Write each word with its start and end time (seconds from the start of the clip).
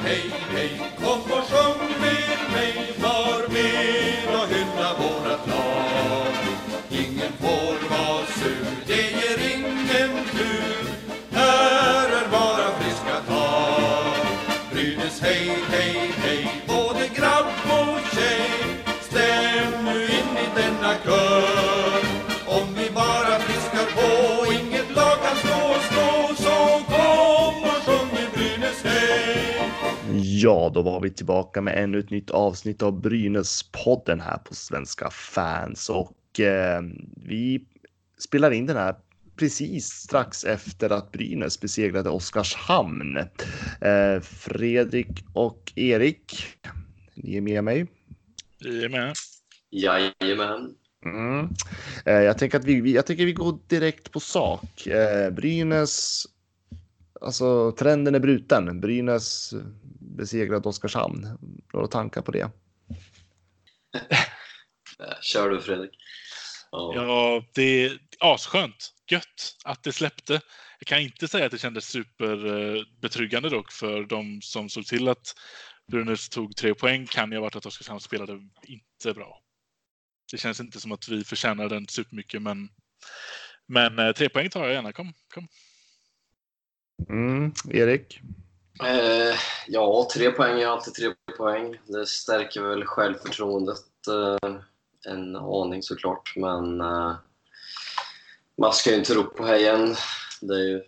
hey, 0.00 0.28
hey, 0.28 0.90
Ja, 30.70 30.74
då 30.74 30.82
var 30.82 31.00
vi 31.00 31.10
tillbaka 31.10 31.60
med 31.60 31.82
ännu 31.84 31.98
ett 31.98 32.10
nytt 32.10 32.30
avsnitt 32.30 32.82
av 32.82 33.00
Brynäs-podden 33.00 34.20
här 34.20 34.38
på 34.38 34.54
Svenska 34.54 35.10
fans 35.10 35.90
och 35.90 36.40
eh, 36.40 36.82
vi 37.16 37.64
spelar 38.18 38.50
in 38.50 38.66
den 38.66 38.76
här 38.76 38.94
precis 39.36 39.86
strax 39.86 40.44
efter 40.44 40.90
att 40.90 41.12
Brynäs 41.12 41.60
besegrade 41.60 42.10
Oskarshamn. 42.10 43.16
Eh, 43.80 44.20
Fredrik 44.22 45.24
och 45.32 45.72
Erik, 45.74 46.36
ni 47.14 47.36
är 47.36 47.40
med 47.40 47.64
mig. 47.64 47.86
Vi 48.60 48.84
är 48.84 48.88
med. 48.88 49.14
Jajamän. 49.70 50.74
Mm. 51.04 51.48
Eh, 52.04 52.14
jag 52.14 52.38
tänker 52.38 52.58
att 52.58 52.64
vi, 52.64 52.80
vi, 52.80 52.94
jag 52.94 53.06
tänker 53.06 53.26
vi 53.26 53.32
går 53.32 53.58
direkt 53.68 54.12
på 54.12 54.20
sak. 54.20 54.86
Eh, 54.86 55.30
Brynäs, 55.30 56.24
alltså 57.20 57.72
trenden 57.72 58.14
är 58.14 58.20
bruten. 58.20 58.80
Brynäs 58.80 59.54
besegrade 60.16 60.68
Oskarshamn. 60.68 61.38
Några 61.72 61.86
tankar 61.86 62.22
på 62.22 62.32
det? 62.32 62.50
Kör 65.22 65.50
du 65.50 65.60
Fredrik. 65.60 65.90
Ja. 66.70 66.92
Ja, 66.94 67.44
det 67.54 67.84
är 67.84 67.98
asskönt. 68.20 68.94
Gött 69.10 69.56
att 69.64 69.82
det 69.82 69.92
släppte. 69.92 70.40
Jag 70.78 70.86
kan 70.86 71.00
inte 71.00 71.28
säga 71.28 71.46
att 71.46 71.52
det 71.52 71.58
kändes 71.58 71.84
superbetryggande 71.84 73.48
dock 73.48 73.72
för 73.72 74.04
de 74.04 74.42
som 74.42 74.68
såg 74.68 74.86
till 74.86 75.08
att 75.08 75.34
Brynäs 75.90 76.28
tog 76.28 76.56
tre 76.56 76.74
poäng 76.74 77.06
kan 77.06 77.30
ju 77.30 77.36
ha 77.36 77.42
varit 77.42 77.56
att 77.56 77.66
Oskarshamn 77.66 78.00
spelade 78.00 78.32
inte 78.62 79.14
bra. 79.14 79.42
Det 80.32 80.38
känns 80.38 80.60
inte 80.60 80.80
som 80.80 80.92
att 80.92 81.08
vi 81.08 81.24
förtjänar 81.24 81.68
den 81.68 81.88
supermycket, 81.88 82.42
men, 82.42 82.68
men 83.66 83.98
eh, 83.98 84.12
tre 84.12 84.28
poäng 84.28 84.50
tar 84.50 84.64
jag 84.64 84.72
gärna. 84.72 84.92
Kom, 84.92 85.12
kom. 85.34 85.48
Mm. 87.08 87.52
Erik? 87.70 88.20
Eh, 88.82 89.34
ja, 89.66 90.08
tre 90.14 90.30
poäng 90.30 90.60
är 90.60 90.66
alltid 90.66 90.94
tre 90.94 91.14
poäng. 91.36 91.78
Det 91.86 92.06
stärker 92.06 92.62
väl 92.62 92.84
självförtroendet 92.84 94.08
eh, 94.08 94.50
en 95.12 95.36
aning 95.36 95.82
såklart, 95.82 96.32
men 96.36 96.80
eh, 96.80 97.14
man 98.58 98.72
ska 98.72 98.90
ju 98.90 98.96
inte 98.96 99.14
ropa 99.14 99.36
på 99.36 99.46
hejen. 99.46 99.94
Det 100.40 100.54
är 100.54 100.68
ju 100.68 100.82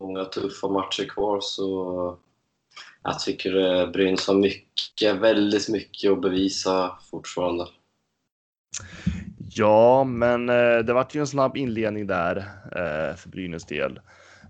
många 0.00 0.24
tuffa 0.24 0.68
matcher 0.68 1.04
kvar, 1.04 1.40
så 1.40 2.18
jag 3.02 3.20
tycker 3.20 3.56
eh, 3.56 3.90
Brynäs 3.90 4.26
har 4.26 4.34
mycket, 4.34 5.16
väldigt 5.16 5.68
mycket 5.68 6.12
att 6.12 6.20
bevisa 6.20 6.98
fortfarande. 7.10 7.66
Ja, 9.50 10.04
men 10.04 10.48
eh, 10.48 10.78
det 10.78 10.92
vart 10.92 11.14
ju 11.14 11.20
en 11.20 11.26
snabb 11.26 11.56
inledning 11.56 12.06
där 12.06 12.36
eh, 12.76 13.16
för 13.16 13.28
Brynäs 13.28 13.66
del. 13.66 14.00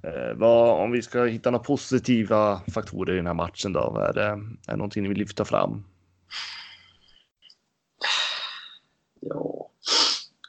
Eh, 0.02 0.34
vad, 0.36 0.80
om 0.80 0.91
vi 0.91 1.02
ska 1.02 1.24
hitta 1.24 1.50
några 1.50 1.64
positiva 1.64 2.60
faktorer 2.74 3.12
i 3.12 3.16
den 3.16 3.26
här 3.26 3.34
matchen 3.34 3.72
då? 3.72 3.91
Vad 3.94 4.09
Är 4.09 4.12
det, 4.12 4.22
är 4.22 4.70
det 4.70 4.76
någonting 4.76 5.03
ni 5.03 5.09
vill 5.09 5.19
lyfta 5.19 5.44
fram? 5.44 5.84
Ja. 9.20 9.70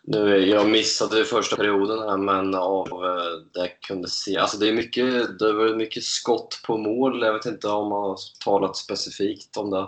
Nu, 0.04 0.38
jag 0.38 0.70
missade 0.70 1.26
första 1.26 1.56
perioden 1.56 2.00
här, 2.00 2.18
men 2.18 2.56
av 2.56 2.88
eh, 2.88 3.44
det 3.54 3.60
jag 3.60 3.82
kunde 3.82 4.08
se... 4.08 4.38
Alltså 4.38 4.58
det, 4.58 4.70
är 4.70 4.74
mycket, 4.74 5.40
det 5.40 5.54
var 5.54 5.76
mycket 5.76 6.04
skott 6.04 6.62
på 6.68 6.78
mål. 6.78 7.22
Jag 7.22 7.34
vet 7.34 7.46
inte 7.46 7.68
om 7.68 7.90
man 7.90 8.02
har 8.02 8.18
talat 8.44 8.78
specifikt 8.78 9.58
om 9.58 9.70
det. 9.70 9.88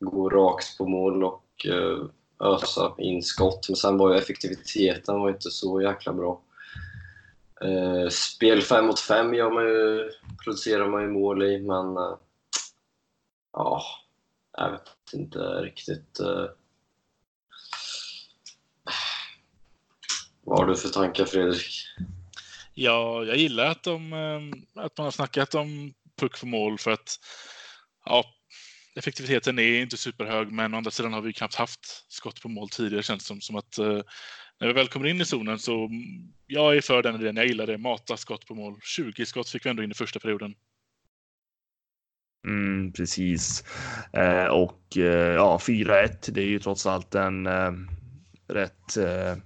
Gå 0.00 0.28
rakt 0.28 0.78
på 0.78 0.86
mål 0.86 1.24
och 1.24 1.66
eh, 1.66 2.06
ösa 2.40 2.94
in 2.98 3.22
skott. 3.22 3.68
Men 3.68 3.76
sen 3.76 3.98
var 3.98 4.12
ju 4.12 4.18
effektiviteten 4.18 5.20
var 5.20 5.28
inte 5.28 5.50
så 5.50 5.80
jäkla 5.80 6.12
bra. 6.12 6.40
Eh, 7.60 8.08
spel 8.08 8.62
5 8.62 8.86
mot 8.86 9.00
5 9.00 9.34
gör 9.34 9.50
man 9.50 9.64
ju, 9.64 10.10
producerar 10.44 10.88
man 10.88 11.02
ju 11.02 11.08
mål 11.08 11.42
i, 11.42 11.58
men... 11.58 11.96
Eh, 11.96 12.18
ja, 13.52 13.82
jag 14.56 14.70
vet 14.70 15.12
inte 15.12 15.38
riktigt. 15.38 16.20
Eh, 16.20 16.46
vad 20.44 20.58
har 20.58 20.66
du 20.66 20.76
för 20.76 20.88
tankar 20.88 21.24
Fredrik? 21.24 21.86
Ja, 22.74 23.24
jag 23.24 23.36
gillar 23.36 23.66
att, 23.66 23.82
de, 23.82 24.12
eh, 24.12 24.84
att 24.84 24.98
man 24.98 25.04
har 25.04 25.10
snackat 25.10 25.54
om 25.54 25.94
puck 26.20 26.36
för 26.36 26.46
mål 26.46 26.78
för 26.78 26.90
att 26.90 27.18
ja, 28.04 28.24
effektiviteten 28.94 29.58
är 29.58 29.82
inte 29.82 29.96
superhög, 29.96 30.52
men 30.52 30.74
å 30.74 30.76
andra 30.76 30.90
sidan 30.90 31.12
har 31.12 31.20
vi 31.20 31.32
knappt 31.32 31.54
haft 31.54 32.04
skott 32.08 32.42
på 32.42 32.48
mål 32.48 32.68
tidigare 32.68 33.02
känns 33.02 33.22
det 33.22 33.26
som. 33.26 33.40
som 33.40 33.56
att 33.56 33.78
eh, 33.78 34.00
när 34.60 34.66
vi 34.66 34.72
väl 34.72 34.88
kommer 34.88 35.06
in 35.06 35.20
i 35.20 35.24
zonen 35.24 35.58
så 35.58 35.84
mm, 35.84 36.32
jag 36.46 36.76
är 36.76 36.80
för 36.80 37.02
den 37.02 37.14
idén. 37.14 37.36
Jag 37.36 37.46
gillar 37.46 37.66
det. 37.66 37.78
Mata 37.78 38.16
skott 38.16 38.46
på 38.46 38.54
mål. 38.54 38.80
20 38.82 39.26
skott 39.26 39.48
fick 39.48 39.66
vi 39.66 39.70
ändå 39.70 39.82
in 39.82 39.90
i 39.90 39.94
första 39.94 40.20
perioden. 40.20 40.54
Mm, 42.46 42.92
precis. 42.92 43.64
Eh, 44.12 44.46
och 44.46 44.96
eh, 44.96 45.34
ja, 45.34 45.58
4-1, 45.62 46.30
det 46.30 46.40
är 46.40 46.46
ju 46.46 46.58
trots 46.58 46.86
allt 46.86 47.14
en 47.14 47.46
eh, 47.46 47.72
rätt 48.48 48.96
eh, 48.96 49.36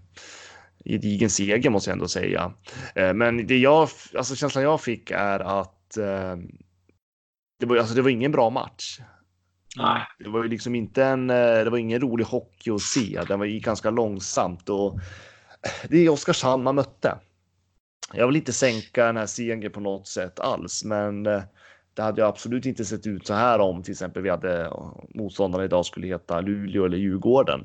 gedigen 0.85 1.31
seger 1.31 1.71
måste 1.71 1.91
jag 1.91 1.95
ändå 1.95 2.09
säga. 2.09 2.53
Eh, 2.95 3.15
men 3.15 3.47
det 3.47 3.59
jag, 3.59 3.89
alltså 4.15 4.37
känslan 4.37 4.65
jag 4.65 4.81
fick 4.81 5.11
är 5.11 5.61
att 5.61 5.97
eh, 5.97 6.37
det 7.59 7.67
var, 7.67 7.77
alltså 7.77 7.95
det 7.95 8.03
var 8.03 8.11
ingen 8.11 8.33
bra 8.33 8.51
match. 8.51 9.01
Nej. 9.77 10.03
Det 10.19 10.29
var 10.29 10.43
ju 10.43 10.49
liksom 10.49 10.75
inte 10.75 11.05
en, 11.05 11.31
eh, 11.31 11.37
det 11.37 11.71
var 11.71 11.79
ingen 11.79 12.01
rolig 12.01 12.25
hockey 12.25 12.71
att 12.71 12.83
se. 12.83 13.21
Den 13.29 13.39
var 13.39 13.47
ju 13.47 13.59
ganska 13.59 13.91
långsamt 13.91 14.69
och 14.69 14.95
eh, 14.95 15.89
det 15.89 15.99
är 15.99 16.11
Oskarshamn 16.11 16.63
man 16.63 16.75
mötte. 16.75 17.19
Jag 18.13 18.27
vill 18.27 18.37
inte 18.37 18.53
sänka 18.53 19.07
den 19.07 19.17
här 19.17 19.27
segern 19.27 19.73
på 19.73 19.81
något 19.81 20.09
sätt 20.09 20.41
alls, 20.41 20.85
men 20.85 21.27
eh, 21.27 21.43
det 21.95 22.03
hade 22.03 22.21
ju 22.21 22.27
absolut 22.27 22.67
inte 22.67 22.85
sett 22.85 23.07
ut 23.07 23.27
så 23.27 23.35
här 23.35 23.59
om 23.59 23.83
till 23.83 23.93
exempel 23.93 24.23
vi 24.23 24.31
hade 24.31 24.73
motståndarna 25.15 25.65
idag 25.65 25.87
skulle 25.87 26.07
heta 26.07 26.41
Luleå 26.41 26.85
eller 26.85 26.97
Djurgården. 26.97 27.65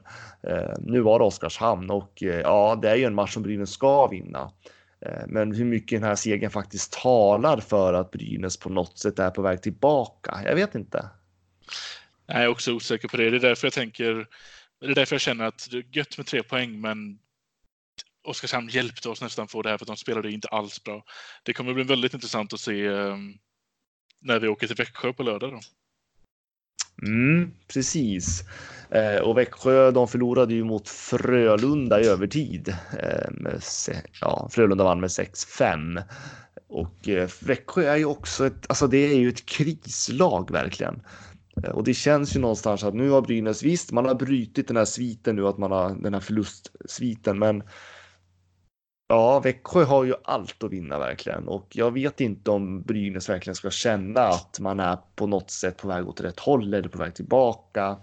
Nu 0.79 1.01
var 1.01 1.19
det 1.19 1.25
Oskarshamn 1.25 1.89
och 1.89 2.11
ja, 2.22 2.79
det 2.81 2.89
är 2.89 2.95
ju 2.95 3.03
en 3.03 3.16
match 3.16 3.33
som 3.33 3.43
Brynäs 3.43 3.69
ska 3.69 4.07
vinna. 4.07 4.51
Men 5.27 5.51
hur 5.51 5.66
mycket 5.66 6.01
den 6.01 6.09
här 6.09 6.16
segern 6.16 6.49
faktiskt 6.49 6.93
talar 6.93 7.57
för 7.57 7.93
att 7.93 8.11
Brynäs 8.11 8.57
på 8.57 8.69
något 8.69 8.97
sätt 8.97 9.19
är 9.19 9.29
på 9.29 9.41
väg 9.41 9.61
tillbaka. 9.61 10.39
Jag 10.45 10.55
vet 10.55 10.75
inte. 10.75 11.09
Jag 12.26 12.44
är 12.44 12.48
också 12.48 12.74
osäker 12.74 13.08
på 13.08 13.18
det. 13.18 13.30
Det 13.30 13.38
är 13.38 13.40
därför 13.40 13.68
jag 13.68 13.74
tänker, 13.74 14.28
det 14.80 14.86
är 14.88 14.96
därför 14.96 15.16
jag 15.16 15.22
känner 15.22 15.46
att 15.46 15.68
det 15.72 15.78
är 15.78 15.86
gött 15.92 16.18
med 16.18 16.28
tre 16.28 16.44
poäng, 16.44 16.81
men 16.81 17.20
Oskarshamn 18.28 18.70
hjälpte 18.70 19.09
oss 19.09 19.22
nästan 19.22 19.48
få 19.48 19.62
det 19.62 19.70
här 19.70 19.78
för 19.78 19.84
att 19.84 19.88
de 19.88 19.98
spelade 19.98 20.31
inte 20.31 20.48
alls 20.48 20.84
bra. 20.84 21.03
Det 21.44 21.53
kommer 21.53 21.74
bli 21.74 21.84
väldigt 21.84 22.14
intressant 22.14 22.53
att 22.53 22.59
se 22.59 22.88
ehm, 22.88 23.34
när 24.22 24.40
vi 24.40 24.48
åker 24.48 24.68
till 24.68 24.76
Växjö 24.76 25.14
på 25.14 25.24
lördag. 25.24 25.52
Då. 25.52 25.59
Mm, 27.08 27.52
precis. 27.74 28.44
Eh, 28.92 29.22
och 29.22 29.38
Växjö, 29.38 29.92
de 29.92 30.08
förlorade 30.08 30.53
ju 30.53 30.64
mot 30.64 30.90
Frölunda 30.90 32.02
i 32.02 32.06
övertid. 32.08 32.76
Eh, 33.00 33.59
se- 33.59 34.02
ja, 34.22 34.50
Frölunda 34.52 34.84
vann 34.84 35.00
med 35.00 35.09
6-5. 35.09 36.03
Och 36.68 37.09
eh, 37.09 37.29
Växjö 37.41 37.84
är 37.84 37.97
ju 37.97 38.06
också 38.06 38.47
ett, 38.47 38.66
alltså 38.70 38.88
det 38.88 38.97
är 38.97 39.16
ju 39.18 39.29
ett 39.29 39.46
krislag 39.46 40.52
verkligen. 40.52 41.02
Eh, 41.63 41.69
och 41.69 41.84
det 41.84 41.93
känns 41.93 42.35
ju 42.35 42.40
någonstans 42.40 42.84
att 42.84 42.93
nu 42.93 43.09
har 43.09 43.22
Brynäs, 43.22 43.63
visst 43.63 43.91
man 43.91 44.05
har 44.05 44.16
brutit 44.16 44.67
den 44.67 44.78
här 44.78 44.85
sviten 44.85 45.35
nu, 45.35 45.47
att 45.47 45.57
man 45.57 45.72
har 45.72 45.90
den 45.90 46.13
här 46.13 46.22
förlustsviten, 46.22 47.40
men 47.40 47.63
Ja, 49.07 49.40
Växjö 49.40 49.84
har 49.84 50.03
ju 50.03 50.13
allt 50.23 50.63
att 50.63 50.72
vinna 50.72 50.99
verkligen 50.99 51.47
och 51.47 51.67
jag 51.72 51.91
vet 51.91 52.22
inte 52.22 52.52
om 52.52 52.81
Brynäs 52.81 53.29
verkligen 53.29 53.55
ska 53.55 53.69
känna 53.69 54.22
att 54.22 54.59
man 54.59 54.79
är 54.79 54.97
på 55.16 55.28
något 55.28 55.52
sätt 55.52 55.78
på 55.78 55.87
väg 55.87 56.07
åt 56.07 56.22
rätt 56.22 56.40
håll 56.40 56.73
eller 56.73 56.90
på 56.90 56.97
väg 56.97 57.16
tillbaka 57.16 57.97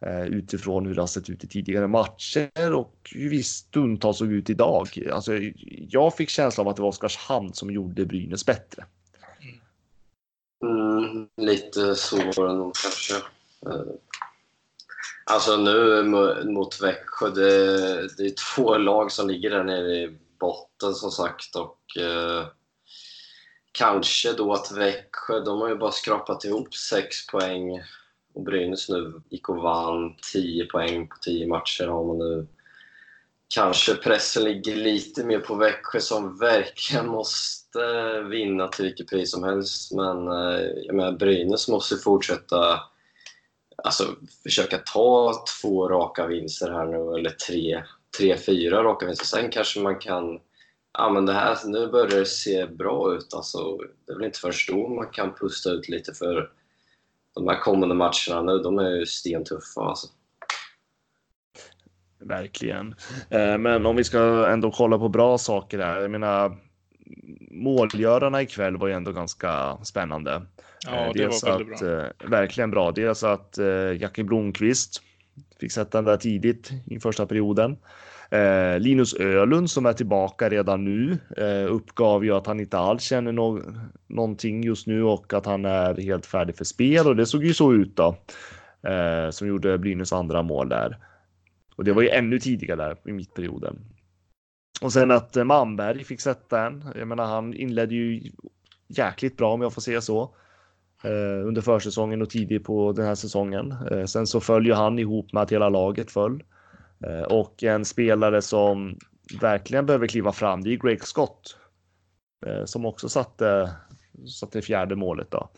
eh, 0.00 0.22
utifrån 0.22 0.86
hur 0.86 0.94
det 0.94 1.02
har 1.02 1.06
sett 1.06 1.30
ut 1.30 1.44
i 1.44 1.48
tidigare 1.48 1.88
matcher 1.88 2.74
och 2.74 3.10
hur 3.14 3.30
vi 3.30 3.42
stundtals 3.42 4.18
såg 4.18 4.32
ut 4.32 4.50
idag. 4.50 4.88
Alltså, 5.12 5.32
jag 5.88 6.16
fick 6.16 6.28
känslan 6.28 6.66
av 6.66 6.70
att 6.70 6.76
det 6.76 6.82
var 6.82 6.88
Oskarshamn 6.88 7.52
som 7.52 7.70
gjorde 7.70 8.06
Brynäs 8.06 8.46
bättre. 8.46 8.84
Mm, 10.62 11.28
lite 11.36 11.94
så 11.94 12.16
var 12.16 12.48
det 12.48 12.54
nog 12.54 12.74
kanske. 12.74 13.14
Eh, 13.66 13.94
alltså 15.24 15.56
nu 15.56 16.02
mot 16.44 16.82
Växjö, 16.82 17.30
det, 17.30 18.16
det 18.16 18.22
är 18.22 18.54
två 18.54 18.76
lag 18.76 19.12
som 19.12 19.28
ligger 19.28 19.50
där 19.50 19.64
nere 19.64 19.96
i 19.96 20.18
botten 20.40 20.94
som 20.94 21.10
sagt 21.10 21.56
och 21.56 22.02
eh, 22.02 22.46
kanske 23.72 24.32
då 24.32 24.52
att 24.52 24.72
Växjö, 24.72 25.40
de 25.40 25.60
har 25.60 25.68
ju 25.68 25.76
bara 25.76 25.92
skrapat 25.92 26.44
ihop 26.44 26.74
6 26.74 27.26
poäng 27.26 27.82
och 28.34 28.42
Brynäs 28.42 28.88
nu 28.88 29.22
gick 29.30 29.48
och 29.48 29.56
vann 29.56 30.16
10 30.32 30.66
poäng 30.66 31.08
på 31.08 31.16
10 31.22 31.46
matcher. 31.46 31.86
Har 31.86 32.04
man 32.04 32.18
nu 32.18 32.46
kanske 33.54 33.94
pressen 33.94 34.44
ligger 34.44 34.76
lite 34.76 35.24
mer 35.24 35.38
på 35.38 35.54
Växjö 35.54 36.00
som 36.00 36.38
verkligen 36.38 37.08
måste 37.08 38.20
vinna 38.30 38.68
till 38.68 38.84
vilket 38.84 39.10
pris 39.10 39.30
som 39.30 39.44
helst. 39.44 39.92
Men 39.92 40.28
eh, 40.28 40.60
jag 40.86 40.94
menar, 40.94 41.12
Brynäs 41.12 41.68
måste 41.68 41.96
fortsätta 41.96 42.80
alltså, 43.84 44.04
försöka 44.42 44.78
ta 44.78 45.44
två 45.60 45.88
raka 45.88 46.26
vinster 46.26 46.70
här 46.70 46.86
nu, 46.86 47.18
eller 47.18 47.30
tre, 47.30 47.84
tre 48.18 48.36
fyra 48.36 48.84
raka 48.84 49.06
vinster. 49.06 49.26
Sen 49.26 49.50
kanske 49.50 49.80
man 49.80 49.98
kan 49.98 50.40
ja, 50.98 51.10
men 51.10 51.26
det 51.26 51.32
här, 51.32 51.58
nu 51.66 51.86
börjar 51.86 52.18
det 52.18 52.26
se 52.26 52.66
bra 52.66 53.14
ut. 53.14 53.34
Alltså, 53.34 53.76
det 54.06 54.12
är 54.12 54.16
väl 54.16 54.24
inte 54.24 54.38
först 54.38 54.68
då 54.68 54.88
man 54.88 55.10
kan 55.10 55.34
pusta 55.34 55.70
ut 55.70 55.88
lite 55.88 56.14
för 56.14 56.50
de 57.34 57.48
här 57.48 57.60
kommande 57.60 57.94
matcherna 57.94 58.42
nu, 58.42 58.58
de 58.58 58.78
är 58.78 58.90
ju 58.90 59.06
stentuffa. 59.06 59.80
Alltså. 59.80 60.08
Verkligen. 62.24 62.94
Eh, 63.30 63.58
men 63.58 63.86
om 63.86 63.96
vi 63.96 64.04
ska 64.04 64.46
ändå 64.48 64.70
kolla 64.70 64.98
på 64.98 65.08
bra 65.08 65.38
saker 65.38 65.78
här. 65.78 66.00
Jag 66.00 66.10
menar, 66.10 66.56
målgörarna 67.50 68.42
ikväll 68.42 68.76
var 68.76 68.88
ju 68.88 68.94
ändå 68.94 69.12
ganska 69.12 69.76
spännande. 69.82 70.42
Ja, 70.86 71.06
eh, 71.06 71.12
det 71.14 71.26
var 71.26 71.58
väldigt 71.58 71.80
bra. 71.80 72.00
Eh, 72.00 72.30
verkligen 72.30 72.70
bra. 72.70 72.92
Dels 72.92 73.24
att 73.24 73.58
Jackie 73.98 74.24
Blomqvist 74.24 75.02
fick 75.60 75.72
sätta 75.72 75.98
den 75.98 76.04
där 76.04 76.16
tidigt 76.16 76.70
i 76.86 77.00
första 77.00 77.26
perioden. 77.26 77.76
Linus 78.78 79.14
Ölund 79.14 79.70
som 79.70 79.86
är 79.86 79.92
tillbaka 79.92 80.48
redan 80.48 80.84
nu 80.84 81.18
uppgav 81.68 82.24
ju 82.24 82.32
att 82.32 82.46
han 82.46 82.60
inte 82.60 82.78
alls 82.78 83.02
känner 83.02 83.32
no 83.32 83.60
någonting 84.06 84.64
just 84.64 84.86
nu 84.86 85.02
och 85.02 85.32
att 85.32 85.46
han 85.46 85.64
är 85.64 86.02
helt 86.02 86.26
färdig 86.26 86.56
för 86.56 86.64
spel 86.64 87.06
och 87.06 87.16
det 87.16 87.26
såg 87.26 87.44
ju 87.44 87.54
så 87.54 87.72
ut 87.72 87.96
då. 87.96 88.16
som 89.30 89.48
gjorde 89.48 89.78
Brynäs 89.78 90.12
andra 90.12 90.42
mål 90.42 90.68
där. 90.68 90.96
Och 91.76 91.84
det 91.84 91.92
var 91.92 92.02
ju 92.02 92.08
ännu 92.08 92.38
tidigare 92.38 92.76
där 92.76 92.96
i 93.10 93.12
mittperioden. 93.12 93.78
Och 94.82 94.92
sen 94.92 95.10
att 95.10 95.36
eh, 95.36 95.44
Manberg 95.44 96.04
fick 96.04 96.20
sätta 96.20 96.66
en. 96.66 96.84
Jag 96.94 97.08
menar, 97.08 97.26
han 97.26 97.54
inledde 97.54 97.94
ju 97.94 98.30
jäkligt 98.88 99.36
bra 99.36 99.54
om 99.54 99.62
jag 99.62 99.72
får 99.72 99.80
säga 99.80 100.00
så. 100.00 100.34
Eh, 101.04 101.46
under 101.46 101.60
försäsongen 101.60 102.22
och 102.22 102.30
tidigt 102.30 102.64
på 102.64 102.92
den 102.92 103.06
här 103.06 103.14
säsongen. 103.14 103.74
Eh, 103.90 104.04
sen 104.04 104.26
så 104.26 104.40
följer 104.40 104.74
han 104.74 104.98
ihop 104.98 105.32
med 105.32 105.42
att 105.42 105.52
hela 105.52 105.68
laget 105.68 106.10
föll. 106.10 106.42
Eh, 107.06 107.22
och 107.22 107.62
en 107.62 107.84
spelare 107.84 108.42
som 108.42 108.98
verkligen 109.40 109.86
behöver 109.86 110.06
kliva 110.06 110.32
fram, 110.32 110.62
det 110.62 110.72
är 110.72 110.76
Greg 110.76 111.02
Scott. 111.02 111.56
Eh, 112.46 112.64
som 112.64 112.86
också 112.86 113.08
satte, 113.08 113.72
satte 114.40 114.62
fjärde 114.62 114.96
målet 114.96 115.30
då. 115.30 115.50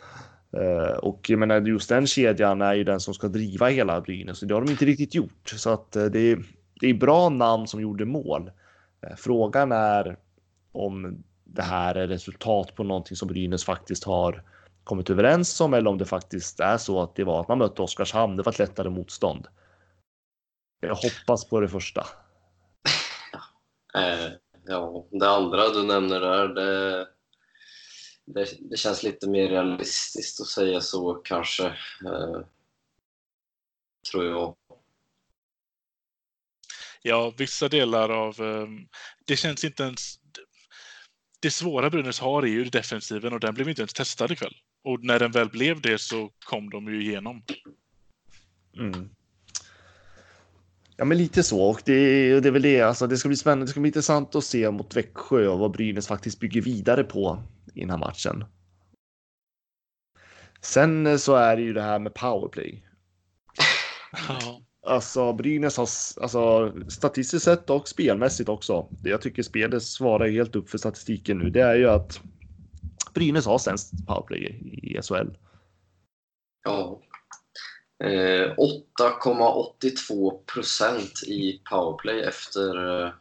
Eh, 0.56 0.96
och 0.98 1.30
jag 1.30 1.38
menar, 1.38 1.60
just 1.60 1.88
den 1.88 2.06
kedjan 2.06 2.62
är 2.62 2.74
ju 2.74 2.84
den 2.84 3.00
som 3.00 3.14
ska 3.14 3.28
driva 3.28 3.68
hela 3.68 4.00
Brynäs 4.00 4.42
och 4.42 4.48
det 4.48 4.54
har 4.54 4.60
de 4.60 4.70
inte 4.70 4.84
riktigt 4.84 5.14
gjort. 5.14 5.48
Så 5.56 5.70
att 5.70 5.96
eh, 5.96 6.04
det, 6.04 6.18
är, 6.18 6.44
det 6.80 6.86
är 6.86 6.94
bra 6.94 7.28
namn 7.28 7.66
som 7.66 7.80
gjorde 7.80 8.04
mål. 8.04 8.50
Eh, 9.06 9.16
frågan 9.16 9.72
är 9.72 10.16
om 10.72 11.24
det 11.44 11.62
här 11.62 11.94
är 11.94 12.06
resultat 12.06 12.74
på 12.74 12.84
någonting 12.84 13.16
som 13.16 13.28
Brynäs 13.28 13.64
faktiskt 13.64 14.04
har 14.04 14.42
kommit 14.84 15.10
överens 15.10 15.60
om 15.60 15.74
eller 15.74 15.90
om 15.90 15.98
det 15.98 16.04
faktiskt 16.04 16.60
är 16.60 16.76
så 16.76 17.02
att 17.02 17.16
det 17.16 17.24
var 17.24 17.40
att 17.40 17.48
man 17.48 17.58
mötte 17.58 17.82
Oskarshamn. 17.82 18.36
Det 18.36 18.42
var 18.42 18.52
ett 18.52 18.58
lättare 18.58 18.90
motstånd. 18.90 19.46
Jag 20.80 20.94
hoppas 20.94 21.48
på 21.48 21.60
det 21.60 21.68
första. 21.68 22.06
ja, 24.66 25.06
det 25.10 25.28
andra 25.28 25.68
du 25.68 25.86
nämner 25.86 26.20
där, 26.20 26.48
det 26.48 27.06
det, 28.26 28.70
det, 28.70 28.76
känns 28.76 29.02
lite 29.02 29.28
mer 29.28 29.48
realistiskt 29.48 30.40
att 30.40 30.46
säga 30.46 30.80
så 30.80 31.14
kanske. 31.14 31.66
Eh, 32.06 32.40
tror 34.12 34.24
jag. 34.24 34.56
Ja, 37.02 37.32
vissa 37.36 37.68
delar 37.68 38.08
av... 38.10 38.40
Eh, 38.40 38.68
det 39.24 39.36
känns 39.36 39.64
inte 39.64 39.82
ens... 39.82 40.20
Det 41.40 41.50
svåra 41.50 41.90
Brynäs 41.90 42.20
har 42.20 42.42
är 42.42 42.46
ju 42.46 42.64
defensiven 42.64 43.32
och 43.32 43.40
den 43.40 43.54
blev 43.54 43.68
inte 43.68 43.82
ens 43.82 43.92
testad 43.92 44.30
ikväll. 44.30 44.54
Och 44.84 45.04
när 45.04 45.18
den 45.18 45.30
väl 45.30 45.48
blev 45.48 45.80
det 45.80 45.98
så 45.98 46.30
kom 46.44 46.70
de 46.70 46.88
ju 46.88 47.02
igenom. 47.02 47.42
Mm. 48.76 49.10
Ja, 50.96 51.04
men 51.04 51.18
lite 51.18 51.42
så. 51.42 51.62
Och 51.62 51.82
det, 51.84 52.40
det 52.40 52.48
är 52.48 52.52
väl 52.52 52.62
det. 52.62 52.80
Alltså, 52.80 53.06
det 53.06 53.16
ska 53.16 53.28
bli 53.28 53.36
spännande. 53.36 53.64
Det 53.64 53.70
ska 53.70 53.80
bli 53.80 53.88
intressant 53.88 54.34
att 54.34 54.44
se 54.44 54.70
mot 54.70 54.96
Växjö 54.96 55.48
och 55.48 55.58
vad 55.58 55.70
Brynäs 55.70 56.06
faktiskt 56.06 56.40
bygger 56.40 56.60
vidare 56.60 57.04
på 57.04 57.42
i 57.74 57.80
den 57.80 57.90
här 57.90 57.98
matchen. 57.98 58.44
Sen 60.60 61.06
eh, 61.06 61.16
så 61.16 61.34
är 61.34 61.56
det 61.56 61.62
ju 61.62 61.72
det 61.72 61.82
här 61.82 61.98
med 61.98 62.14
powerplay. 62.14 62.84
Ja. 64.28 64.60
Alltså 64.86 65.32
Brynäs 65.32 65.76
har 65.76 65.88
alltså, 66.22 66.72
statistiskt 66.88 67.44
sett 67.44 67.70
och 67.70 67.88
spelmässigt 67.88 68.48
också. 68.48 68.88
Det 68.90 69.10
jag 69.10 69.20
tycker 69.20 69.42
spelet 69.42 69.82
svarar 69.82 70.28
helt 70.28 70.56
upp 70.56 70.70
för 70.70 70.78
statistiken 70.78 71.38
nu. 71.38 71.50
Det 71.50 71.60
är 71.60 71.74
ju 71.74 71.88
att 71.88 72.20
Brynäs 73.14 73.46
har 73.46 73.58
sämst 73.58 74.06
powerplay 74.06 74.44
i 74.82 75.02
SHL. 75.02 75.28
Ja. 76.64 77.00
Eh, 77.98 78.54
8,82 78.56 80.44
procent 80.46 81.22
i 81.26 81.60
powerplay 81.70 82.20
efter 82.20 83.02
eh, 83.04 83.12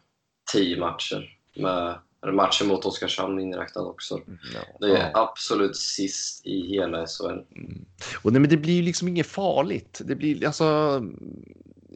10 0.51 0.79
matcher 0.79 1.37
med 1.55 1.99
matchen 2.33 2.67
mot 2.67 2.85
Oskarshamn 2.85 3.39
inräknad 3.39 3.85
också. 3.85 4.15
Mm, 4.15 4.39
ja. 4.53 4.87
Det 4.87 4.97
är 4.97 5.11
absolut 5.17 5.75
sist 5.75 6.45
i 6.45 6.67
hela 6.67 7.07
SHL. 7.07 7.25
Mm. 7.25 7.85
Och 8.21 8.31
nej, 8.31 8.41
men 8.41 8.49
det 8.49 8.57
blir 8.57 8.83
liksom 8.83 9.07
inget 9.07 9.27
farligt. 9.27 10.01
Det 10.05 10.15
blir 10.15 10.45
alltså. 10.45 11.01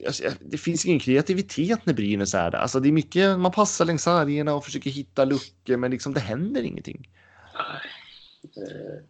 alltså 0.07 0.23
det 0.39 0.57
finns 0.57 0.85
ingen 0.85 0.99
kreativitet 0.99 1.85
när 1.85 1.93
Brynäs 1.93 2.33
är 2.33 2.51
där. 2.51 2.57
Alltså 2.57 2.79
det 2.79 2.89
är 2.89 2.91
mycket, 2.91 3.39
man 3.39 3.51
passar 3.51 3.85
längs 3.85 4.03
sargerna 4.03 4.53
och 4.53 4.65
försöker 4.65 4.89
hitta 4.89 5.25
luckor, 5.25 5.77
men 5.77 5.91
liksom 5.91 6.13
det 6.13 6.19
händer 6.19 6.63
ingenting. 6.63 7.09
Nej. 7.53 9.03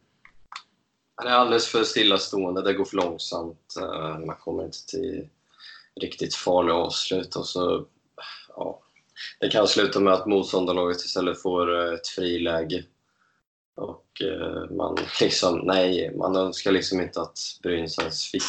Det... 1.17 1.23
Han 1.23 1.27
är 1.27 1.37
alldeles 1.37 1.67
för 1.67 1.83
stillastående, 1.83 2.61
det 2.61 2.73
går 2.73 2.85
för 2.85 2.97
långsamt. 2.97 3.75
Eh, 3.81 4.19
man 4.19 4.35
kommer 4.35 4.65
inte 4.65 4.85
till 4.87 5.29
riktigt 6.01 6.35
farliga 6.35 6.75
avslut 6.75 7.35
och 7.35 7.47
så 7.47 7.85
ja, 8.55 8.81
det 9.39 9.49
kan 9.49 9.67
sluta 9.67 9.99
med 9.99 10.13
att 10.13 10.27
motståndarlaget 10.27 10.97
istället 10.97 11.41
får 11.41 11.79
eh, 11.79 11.93
ett 11.93 12.07
friläge. 12.07 12.83
Och 13.75 14.21
eh, 14.21 14.75
man 14.75 14.97
liksom, 15.21 15.59
nej, 15.63 16.15
man 16.17 16.35
önskar 16.35 16.71
liksom 16.71 17.01
inte 17.01 17.21
att 17.21 17.37
Brynäs 17.63 17.99
ens 17.99 18.31
fick 18.31 18.43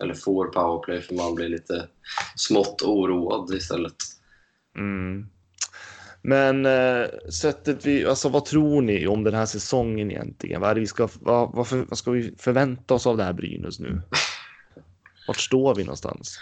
eller 0.00 0.14
får 0.14 0.46
powerplay 0.46 1.00
för 1.00 1.14
man 1.14 1.34
blir 1.34 1.48
lite 1.48 1.88
smått 2.36 2.82
oroad 2.82 3.54
istället. 3.54 3.96
Mm. 4.76 5.26
Men 6.28 6.66
eh, 6.66 7.08
sättet 7.30 7.86
vi, 7.86 8.06
alltså 8.06 8.28
vad 8.28 8.44
tror 8.44 8.82
ni 8.82 9.06
om 9.06 9.24
den 9.24 9.34
här 9.34 9.46
säsongen 9.46 10.10
egentligen? 10.10 10.60
Vad, 10.60 10.70
är 10.70 10.74
det 10.74 10.80
vi 10.80 10.86
ska, 10.86 11.08
vad, 11.20 11.54
vad, 11.54 11.68
för, 11.68 11.76
vad 11.76 11.98
ska 11.98 12.10
vi 12.10 12.34
förvänta 12.38 12.94
oss 12.94 13.06
av 13.06 13.16
det 13.16 13.24
här 13.24 13.32
Brynäs 13.32 13.78
nu? 13.80 14.02
Vart 15.26 15.40
står 15.40 15.74
vi 15.74 15.84
någonstans? 15.84 16.40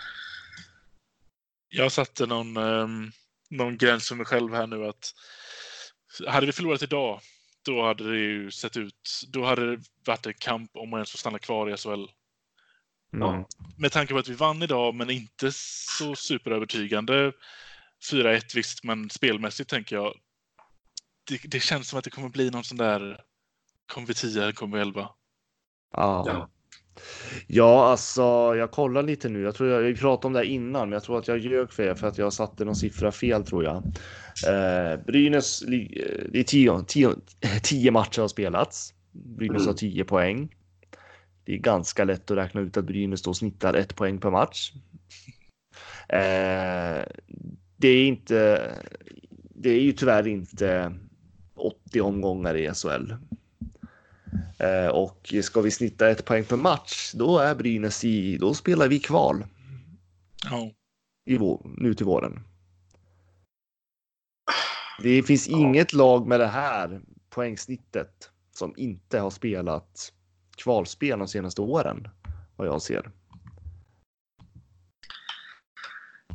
Jag 1.69 1.93
satte 1.93 2.27
någon 2.27 2.57
um 2.57 3.13
någon 3.51 3.79
gräns 3.79 4.09
för 4.09 4.15
mig 4.15 4.27
själv 4.27 4.55
här 4.55 4.67
nu 4.67 4.87
att 4.87 5.15
hade 6.27 6.47
vi 6.47 6.53
förlorat 6.53 6.83
idag, 6.83 7.21
då 7.65 7.87
hade 7.87 8.11
det 8.11 8.19
ju 8.19 8.51
sett 8.51 8.77
ut, 8.77 9.11
då 9.29 9.45
hade 9.45 9.77
det 9.77 9.83
varit 10.07 10.27
en 10.27 10.35
kamp 10.35 10.71
om 10.75 10.91
man 10.91 10.99
ens 10.99 11.11
får 11.11 11.19
stanna 11.19 11.39
kvar 11.39 11.71
i 11.71 11.77
SHL. 11.77 12.05
Mm. 13.15 13.45
Med 13.79 13.93
tanke 13.93 14.13
på 14.13 14.19
att 14.19 14.29
vi 14.29 14.35
vann 14.35 14.63
idag, 14.63 14.95
men 14.95 15.11
inte 15.11 15.53
så 15.99 16.15
superövertygande. 16.15 17.33
4-1 18.13 18.41
visst, 18.55 18.85
men 18.85 19.11
spelmässigt 19.11 19.71
tänker 19.71 19.97
jag. 19.97 20.15
Det, 21.29 21.41
det, 21.45 21.61
känns 21.61 21.89
som 21.89 21.99
att 21.99 22.05
det 22.05 22.11
kommer 22.11 22.29
bli 22.29 22.51
någon 22.51 22.65
sån 22.65 22.79
där, 22.79 23.21
kommer 23.87 24.07
vi 24.07 24.15
10, 24.15 24.53
kommer 24.53 24.77
vi 24.77 24.83
11. 24.83 25.09
Ja. 25.93 26.49
Ja, 27.47 27.91
alltså 27.91 28.23
jag 28.57 28.71
kollar 28.71 29.03
lite 29.03 29.29
nu. 29.29 29.43
Jag 29.43 29.55
tror 29.55 29.71
jag, 29.71 29.91
jag 29.91 29.99
pratade 29.99 30.27
om 30.27 30.33
det 30.33 30.39
här 30.39 30.47
innan, 30.47 30.89
men 30.89 30.93
jag 30.93 31.03
tror 31.03 31.19
att 31.19 31.29
jag 31.29 31.39
ljög 31.39 31.73
för 31.73 31.83
er 31.83 31.95
för 31.95 32.07
att 32.07 32.19
jag 32.19 32.33
satte 32.33 32.65
någon 32.65 32.77
siffra 32.77 33.13
fel 33.13 33.45
tror 33.45 33.65
jag. 33.65 33.77
Eh, 34.47 35.01
Brynäs, 35.07 35.63
eh, 35.63 35.69
det 36.33 36.39
är 36.39 36.45
tio, 36.45 36.85
tio, 36.87 37.15
tio 37.63 37.91
matcher 37.91 38.21
har 38.21 38.29
spelats. 38.29 38.95
Brynäs 39.13 39.57
mm. 39.57 39.67
har 39.67 39.75
tio 39.75 40.05
poäng. 40.05 40.55
Det 41.45 41.53
är 41.53 41.59
ganska 41.59 42.05
lätt 42.05 42.31
att 42.31 42.37
räkna 42.37 42.61
ut 42.61 42.77
att 42.77 42.85
Brynäs 42.85 43.23
då 43.23 43.35
snittar 43.35 43.75
ett 43.75 43.97
poäng 43.97 44.19
per 44.19 44.31
match. 44.31 44.73
Eh, 46.09 47.05
det 47.77 47.89
är 47.89 48.07
inte. 48.07 48.73
Det 49.55 49.71
är 49.71 49.81
ju 49.81 49.93
tyvärr 49.93 50.27
inte 50.27 50.95
80 51.55 52.01
omgångar 52.01 52.57
i 52.57 52.75
SHL. 52.75 53.13
Eh, 54.59 54.87
och 54.87 55.35
ska 55.43 55.61
vi 55.61 55.71
snitta 55.71 56.11
ett 56.11 56.25
poäng 56.25 56.45
per 56.45 56.57
match, 56.57 57.13
då 57.15 57.39
är 57.39 57.55
Brynäs 57.55 58.05
i, 58.05 58.39
då 58.39 58.55
spelar 58.55 58.89
vi 58.89 58.99
kval. 58.99 59.45
Ja. 60.51 60.71
I 61.25 61.37
vår, 61.37 61.71
nu 61.77 61.95
till 61.95 62.07
våren. 62.07 62.41
Det 65.03 65.23
finns 65.23 65.49
ja. 65.49 65.59
inget 65.59 65.93
lag 65.93 66.27
med 66.27 66.41
det 66.41 66.47
här 66.47 67.01
poängsnittet 67.31 68.31
som 68.53 68.75
inte 68.77 69.19
har 69.19 69.31
spelat 69.31 70.13
kvalspel 70.57 71.19
de 71.19 71.29
senaste 71.29 71.61
åren, 71.61 72.09
vad 72.57 72.69
jag 72.69 72.83
ser. 72.83 73.11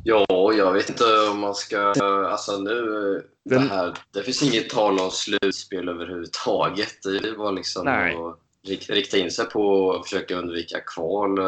Ja, 0.04 0.52
jag 0.56 0.72
vet 0.72 0.88
inte 0.90 1.04
om 1.32 1.38
man 1.40 1.54
ska... 1.54 1.78
Alltså 2.26 2.58
nu... 2.58 3.22
Det, 3.44 3.58
här, 3.58 3.94
det 4.10 4.22
finns 4.22 4.42
inget 4.42 4.70
tal 4.70 5.00
om 5.00 5.10
slutspel 5.10 5.88
överhuvudtaget. 5.88 7.02
Det 7.22 7.36
bara 7.38 7.50
liksom 7.50 7.84
Nej. 7.84 8.14
att 8.16 8.38
rik- 8.68 8.90
rikta 8.90 9.16
in 9.16 9.30
sig 9.30 9.44
på 9.44 9.92
att 9.92 10.04
försöka 10.04 10.36
undvika 10.36 10.80
kval 10.80 11.38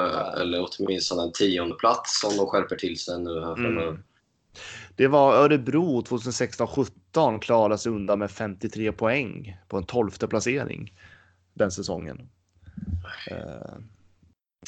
eller 0.41 0.69
åtminstone 0.79 1.23
en 1.23 1.33
tionde 1.33 1.75
plats 1.75 2.25
om 2.25 2.37
de 2.37 2.47
skärper 2.47 2.77
till 2.77 2.99
sig 2.99 3.19
nu 3.21 3.41
här 3.41 3.55
framöver. 3.55 3.89
Mm. 3.89 4.03
Det 4.97 5.07
var 5.09 5.35
Örebro 5.35 6.01
2016-17 6.01 7.39
klarade 7.41 7.79
sig 7.79 7.93
undan 7.93 8.19
med 8.19 8.31
53 8.31 8.93
poäng 8.93 9.57
på 9.69 9.77
en 9.77 9.85
tolfte 9.87 10.27
placering 10.27 10.93
den 11.55 11.71
säsongen. 11.71 12.29
Eh, 13.31 13.75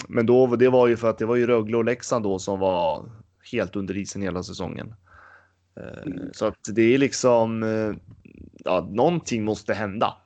Men 0.09 0.27
då, 0.27 0.57
det 0.57 0.69
var 0.69 0.87
ju 0.87 0.97
för 0.97 1.11
att 1.11 1.19
det 1.19 1.27
var 1.27 1.37
ju 1.37 1.47
Rögle 1.47 1.77
och 1.77 1.85
Leksand 1.85 2.25
då 2.25 2.39
som 2.39 2.59
var 2.61 3.05
helt 3.53 3.77
under 3.77 3.97
isen 3.97 4.23
hela 4.23 4.43
säsongen. 4.43 4.95
Eh, 5.81 6.13
Så 6.33 6.47
att 6.47 6.59
det 6.75 6.83
är 6.95 6.99
liksom, 6.99 7.63
eh, 7.63 7.93
ja, 8.65 8.89
någonting 8.91 9.45
måste 9.45 9.75
hända. 9.75 10.17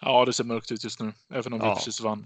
Ja, 0.00 0.24
det 0.24 0.32
ser 0.32 0.44
mörkt 0.44 0.72
ut 0.72 0.84
just 0.84 1.00
nu, 1.00 1.12
även 1.30 1.52
om 1.52 1.58
vi 1.60 1.66
Ja. 1.66 1.74
precis 1.74 2.00
vann. 2.00 2.24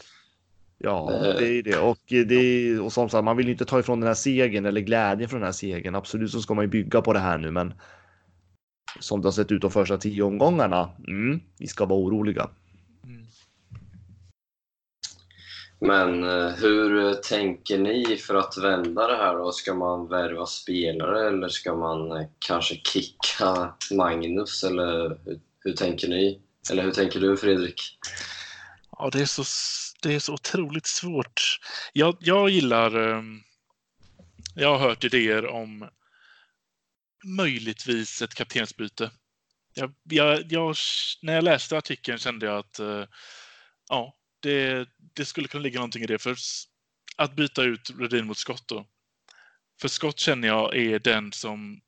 Ja, 0.79 1.13
Eh. 1.13 1.21
det 1.39 1.49
är 1.59 1.63
det. 1.63 1.79
Och, 1.79 1.99
det 2.09 2.35
är, 2.35 2.81
och 2.81 2.93
som 2.93 3.09
sagt, 3.09 3.25
man 3.25 3.37
vill 3.37 3.47
ju 3.47 3.53
inte 3.53 3.65
ta 3.65 3.81
ifrån 3.81 4.01
den 4.01 4.07
här 4.07 4.15
segern 4.15 4.67
eller 4.67 4.81
glädjen 4.81 5.29
från 5.29 5.41
den 5.41 5.47
här 5.47 5.53
segern. 5.53 5.95
Absolut 5.95 6.31
så 6.31 6.43
ska 6.43 6.55
man 6.55 6.65
ju 6.65 6.69
bygga 6.69 7.01
på 7.03 7.13
det 7.13 7.19
här 7.19 7.39
nu, 7.39 7.51
men 7.51 7.75
som 9.01 9.21
det 9.23 9.27
har 9.27 9.33
sett 9.33 9.53
ut 9.53 9.63
de 9.63 9.71
första 9.71 9.99
tio 9.99 10.23
omgångarna. 10.23 10.91
Mm, 11.09 11.41
vi 11.59 11.67
ska 11.67 11.85
vara 11.87 12.01
oroliga. 12.01 12.51
Mm. 13.05 13.27
Men 15.81 16.25
eh, 16.25 16.49
hur 16.49 17.07
eh, 17.07 17.15
tänker 17.15 17.79
ni 17.79 18.17
för 18.17 18.35
att 18.35 18.59
vända 18.59 19.07
det 19.07 19.17
här? 19.17 19.35
Då? 19.35 19.53
Ska 19.53 19.75
man 19.75 20.09
värva 20.09 20.47
spelare 20.47 21.29
eller 21.29 21.49
ska 21.49 21.75
man 21.75 22.13
eh, 22.13 22.27
kanske 22.39 22.75
kicka 22.75 23.75
Magnus? 23.91 24.65
Eller 24.65 25.09
hur, 25.25 25.41
hur 25.59 25.73
tänker 25.73 26.09
ni? 26.09 26.41
Eller 26.71 26.83
hur 26.83 26.91
tänker 26.91 27.21
du 27.21 27.37
Fredrik? 27.37 27.99
Ja, 28.93 29.11
det 29.13 29.21
är 29.21 29.27
så, 29.27 29.45
det 30.03 30.15
är 30.15 30.19
så 30.19 30.35
otroligt 30.35 30.87
svårt. 30.87 31.61
Jag, 31.93 32.17
jag 32.21 32.51
gillar... 32.51 32.97
Ehm, 32.97 33.41
jag 34.55 34.79
har 34.79 34.89
hört 34.89 35.05
idéer 35.05 35.47
om 35.47 35.89
möjligtvis 37.25 38.23
ett 38.23 38.35
kaptensbyte. 38.35 39.11
Jag, 39.75 39.95
jag, 40.03 40.53
jag, 40.53 40.77
när 41.23 41.35
jag 41.35 41.45
läste 41.45 41.79
artikeln 41.79 42.19
kände 42.19 42.47
jag 42.47 42.59
att 42.59 42.81
ja, 43.89 44.20
det, 44.41 44.89
det 45.15 45.25
skulle 45.25 45.49
kunna 45.49 45.63
ligga 45.63 45.79
någonting 45.79 46.03
i 46.03 46.07
det. 46.07 46.19
För 46.19 46.37
att 47.17 47.37
byta 47.37 47.63
ut 47.63 47.91
Rudin 47.99 48.27
mot 48.27 48.39
Scott 48.39 48.69
då. 48.69 48.87
För 49.81 49.89
Scott 49.89 50.19
känner 50.19 50.49
jag 50.49 50.77
är 50.77 50.99
den 50.99 51.33
som... 51.33 51.81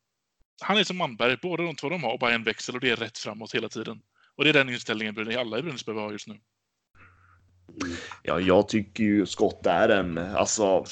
Han 0.60 0.78
är 0.78 0.84
som 0.84 0.96
Manberg. 0.96 1.36
Båda 1.42 1.62
de 1.62 1.76
två 1.76 1.88
de 1.88 2.02
har 2.02 2.18
bara 2.18 2.34
en 2.34 2.44
växel 2.44 2.74
och 2.74 2.80
det 2.80 2.90
är 2.90 2.96
rätt 2.96 3.18
framåt 3.18 3.54
hela 3.54 3.68
tiden. 3.68 4.00
Och 4.36 4.44
det 4.44 4.50
är 4.50 4.54
den 4.54 4.68
inställningen 4.68 5.38
alla 5.38 5.58
i 5.58 5.62
Brynäs 5.62 5.86
behöver 5.86 6.02
ha 6.02 6.12
just 6.12 6.26
nu. 6.26 6.40
Ja, 8.22 8.40
jag 8.40 8.68
tycker 8.68 9.04
ju 9.04 9.26
Scott 9.26 9.66
är 9.66 9.88
en, 9.88 10.18
alltså. 10.18 10.84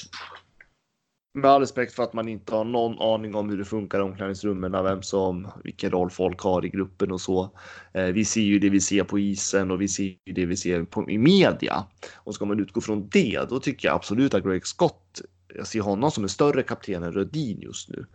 Med 1.33 1.51
all 1.51 1.61
respekt 1.61 1.93
för 1.93 2.03
att 2.03 2.13
man 2.13 2.29
inte 2.29 2.55
har 2.55 2.65
någon 2.65 2.99
aning 3.01 3.35
om 3.35 3.51
hur 3.51 3.59
det 3.59 3.65
funkar 3.65 3.99
i 3.99 4.03
omklädningsrummen, 4.03 4.73
vem 4.73 5.03
som, 5.03 5.49
vilken 5.65 5.91
roll 5.91 6.11
folk 6.11 6.41
har 6.41 6.65
i 6.65 6.69
gruppen 6.69 7.13
och 7.13 7.21
så. 7.21 7.51
Eh, 7.93 8.05
vi 8.05 8.25
ser 8.25 8.41
ju 8.41 8.59
det 8.59 8.71
vi 8.71 8.81
ser 8.81 9.05
på 9.05 9.19
isen 9.19 9.71
och 9.71 9.81
vi 9.81 9.89
ser 9.89 10.03
ju 10.03 10.33
det 10.35 10.47
vi 10.47 10.57
ser 10.57 10.85
på, 10.85 11.11
i 11.11 11.19
media. 11.19 11.85
Och 12.17 12.35
ska 12.35 12.45
man 12.45 12.61
utgå 12.61 12.81
från 12.81 13.09
det, 13.09 13.49
då 13.49 13.61
tycker 13.61 13.89
jag 13.89 13.95
absolut 13.95 14.35
att 14.35 14.45
Greg 14.45 14.67
Scott, 14.67 15.21
jag 15.55 15.67
ser 15.67 15.81
honom 15.81 16.11
som 16.11 16.23
en 16.23 16.29
större 16.29 16.63
kapten 16.63 17.03
än 17.03 17.13
Rödin 17.13 17.61
just 17.61 17.89
nu. 17.89 18.07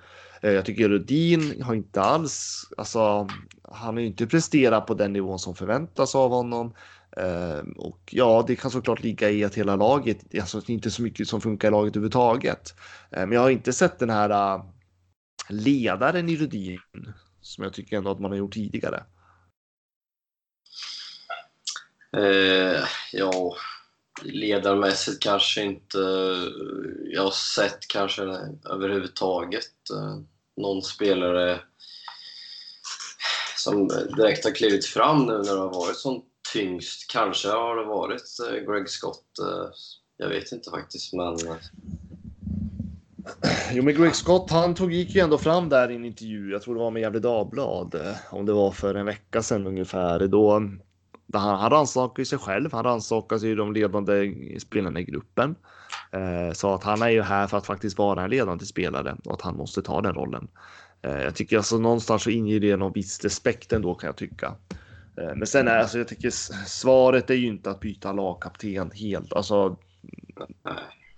Eh, 0.41 0.51
jag 0.51 0.65
tycker 0.65 0.89
Rödin 0.89 1.61
har 1.61 1.75
inte 1.75 2.01
alls, 2.01 2.65
alltså, 2.77 3.27
han 3.63 3.95
har 3.95 4.01
ju 4.01 4.07
inte 4.07 4.27
presterat 4.27 4.87
på 4.87 4.93
den 4.93 5.13
nivån 5.13 5.39
som 5.39 5.55
förväntas 5.55 6.15
av 6.15 6.31
honom. 6.31 6.73
Ehm, 7.17 7.71
och 7.71 8.09
ja, 8.11 8.43
det 8.47 8.55
kan 8.55 8.71
såklart 8.71 9.03
ligga 9.03 9.29
i 9.29 9.43
att 9.43 9.55
hela 9.55 9.75
laget, 9.75 10.35
alltså 10.41 10.59
det 10.59 10.71
är 10.71 10.73
inte 10.73 10.91
så 10.91 11.01
mycket 11.01 11.27
som 11.27 11.41
funkar 11.41 11.67
i 11.67 11.71
laget 11.71 11.95
överhuvudtaget. 11.95 12.73
Ehm, 13.11 13.29
men 13.29 13.35
jag 13.35 13.41
har 13.41 13.49
inte 13.49 13.73
sett 13.73 13.99
den 13.99 14.09
här 14.09 14.29
äh, 14.29 14.65
ledaren 15.49 16.29
i 16.29 16.35
Rudin 16.35 16.79
som 17.41 17.63
jag 17.63 17.73
tycker 17.73 17.97
ändå 17.97 18.11
att 18.11 18.19
man 18.19 18.31
har 18.31 18.37
gjort 18.37 18.53
tidigare. 18.53 19.03
Eh, 22.17 22.83
ja, 23.11 23.55
ledarmässigt 24.23 25.23
kanske 25.23 25.63
inte. 25.63 25.97
Jag 27.05 27.23
har 27.23 27.31
sett 27.31 27.87
kanske 27.87 28.21
överhuvudtaget 28.69 29.89
äh, 29.93 30.19
någon 30.57 30.81
spelare 30.81 31.61
som 33.57 33.87
direkt 33.87 34.45
har 34.45 34.51
klivit 34.51 34.85
fram 34.85 35.25
nu 35.25 35.33
när 35.33 35.53
det 35.53 35.59
har 35.59 35.73
varit 35.73 35.97
sånt 35.97 36.25
tyngst. 36.55 37.11
Kanske 37.11 37.47
har 37.47 37.75
det 37.75 37.85
varit 37.85 38.23
eh, 38.49 38.71
Greg 38.71 38.89
Scott. 38.89 39.39
Eh, 39.39 39.69
jag 40.17 40.29
vet 40.29 40.51
inte 40.51 40.69
faktiskt, 40.69 41.13
men 41.13 41.33
eh. 41.33 41.55
Jo, 43.73 43.83
men 43.83 43.95
Greg 43.95 44.15
Scott, 44.15 44.51
han 44.51 44.75
tog, 44.75 44.93
gick 44.93 45.15
ju 45.15 45.21
ändå 45.21 45.37
fram 45.37 45.69
där 45.69 45.91
i 45.91 45.95
en 45.95 46.05
intervju. 46.05 46.51
Jag 46.51 46.61
tror 46.61 46.75
det 46.75 46.79
var 46.79 46.91
med 46.91 47.01
Gefle 47.01 47.19
Dagblad, 47.19 47.95
om 48.29 48.45
det 48.45 48.53
var 48.53 48.71
för 48.71 48.95
en 48.95 49.05
vecka 49.05 49.41
sedan 49.41 49.67
ungefär. 49.67 50.27
Då, 50.27 50.59
där 51.27 51.39
han, 51.39 51.59
han 51.59 51.69
rannsakade 51.69 52.21
ju 52.21 52.25
sig 52.25 52.39
själv. 52.39 52.73
Han 52.73 52.83
rannsakade 52.83 53.47
ju 53.47 53.55
de 53.55 53.73
ledande 53.73 54.33
spelarna 54.59 54.99
i 54.99 55.03
gruppen. 55.03 55.55
Eh, 56.11 56.53
sa 56.53 56.75
att 56.75 56.83
han 56.83 57.01
är 57.01 57.09
ju 57.09 57.21
här 57.21 57.47
för 57.47 57.57
att 57.57 57.65
faktiskt 57.65 57.97
vara 57.97 58.23
en 58.23 58.29
ledande 58.29 58.65
spelare 58.65 59.15
och 59.25 59.33
att 59.33 59.41
han 59.41 59.57
måste 59.57 59.81
ta 59.81 60.01
den 60.01 60.13
rollen. 60.13 60.47
Eh, 61.01 61.21
jag 61.21 61.35
tycker 61.35 61.57
alltså 61.57 61.77
någonstans 61.77 62.23
så 62.23 62.29
inger 62.29 62.59
det 62.59 62.75
någon 62.75 62.93
viss 62.93 63.23
respekt 63.23 63.73
ändå 63.73 63.95
kan 63.95 64.07
jag 64.07 64.17
tycka. 64.17 64.55
Eh, 65.17 65.35
men 65.35 65.47
sen 65.47 65.67
är 65.67 65.77
alltså, 65.77 65.97
jag 65.97 66.07
tycker 66.07 66.29
svaret 66.65 67.29
är 67.29 67.35
ju 67.35 67.47
inte 67.47 67.69
att 67.69 67.79
byta 67.79 68.11
lagkapten 68.11 68.91
helt. 68.91 69.33
Alltså. 69.33 69.77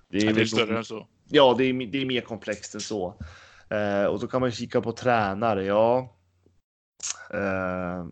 Det 0.09 0.19
Det 0.19 0.41
är 0.41 0.45
större 0.45 0.77
än 0.77 0.85
så. 0.85 1.07
Ja, 1.29 1.55
det 1.57 1.63
är, 1.63 1.91
det 1.91 2.01
är 2.01 2.05
mer 2.05 2.21
komplext 2.21 2.75
än 2.75 2.81
så. 2.81 3.15
Eh, 3.69 4.05
och 4.05 4.19
så 4.19 4.27
kan 4.27 4.41
man 4.41 4.51
kika 4.51 4.81
på 4.81 4.91
tränare. 4.91 5.65
Ja. 5.65 6.15
Eh, 7.33 8.05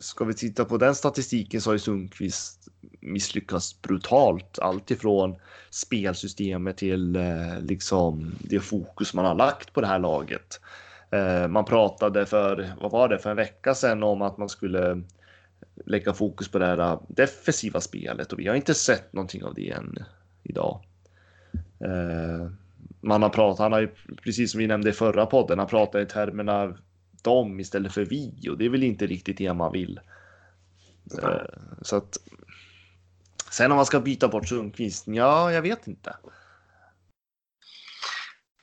ska 0.00 0.24
vi 0.24 0.34
titta 0.34 0.64
på 0.64 0.78
den 0.78 0.94
statistiken 0.94 1.60
så 1.60 1.70
har 1.70 1.74
ju 1.74 1.78
Sundqvist 1.78 2.68
misslyckats 3.00 3.82
brutalt. 3.82 4.58
Allt 4.58 4.90
ifrån 4.90 5.36
spelsystemet 5.70 6.76
till 6.76 7.16
eh, 7.16 7.60
liksom 7.60 8.34
det 8.40 8.60
fokus 8.60 9.14
man 9.14 9.24
har 9.24 9.34
lagt 9.34 9.72
på 9.72 9.80
det 9.80 9.86
här 9.86 9.98
laget. 9.98 10.60
Eh, 11.12 11.48
man 11.48 11.64
pratade 11.64 12.26
för, 12.26 12.72
vad 12.80 12.90
var 12.90 13.08
det, 13.08 13.18
för 13.18 13.30
en 13.30 13.36
vecka 13.36 13.74
sedan 13.74 14.02
om 14.02 14.22
att 14.22 14.38
man 14.38 14.48
skulle 14.48 15.02
lägga 15.84 16.12
fokus 16.12 16.48
på 16.48 16.58
det 16.58 16.66
här 16.66 16.98
defensiva 17.08 17.80
spelet 17.80 18.32
och 18.32 18.38
vi 18.38 18.48
har 18.48 18.54
inte 18.54 18.74
sett 18.74 19.12
någonting 19.12 19.44
av 19.44 19.54
det 19.54 19.70
än 19.70 19.98
idag. 20.42 20.80
Eh, 21.80 22.50
man 23.00 23.22
har 23.22 23.28
pratat, 23.28 23.58
han 23.58 23.72
har 23.72 23.80
ju 23.80 23.88
precis 24.22 24.50
som 24.50 24.58
vi 24.58 24.66
nämnde 24.66 24.90
i 24.90 24.92
förra 24.92 25.26
podden, 25.26 25.58
han 25.58 25.68
pratar 25.68 26.00
i 26.00 26.06
termerna 26.06 26.78
de 27.22 27.60
istället 27.60 27.92
för 27.92 28.04
vi 28.04 28.48
och 28.50 28.58
det 28.58 28.64
är 28.64 28.70
väl 28.70 28.82
inte 28.82 29.06
riktigt 29.06 29.38
det 29.38 29.52
man 29.52 29.72
vill. 29.72 30.00
Eh, 31.22 31.58
så 31.82 31.96
att 31.96 32.18
sen 33.50 33.70
om 33.70 33.76
man 33.76 33.86
ska 33.86 34.00
byta 34.00 34.28
bort 34.28 34.48
Sundqvist, 34.48 35.04
ja, 35.06 35.52
jag 35.52 35.62
vet 35.62 35.86
inte. 35.86 36.16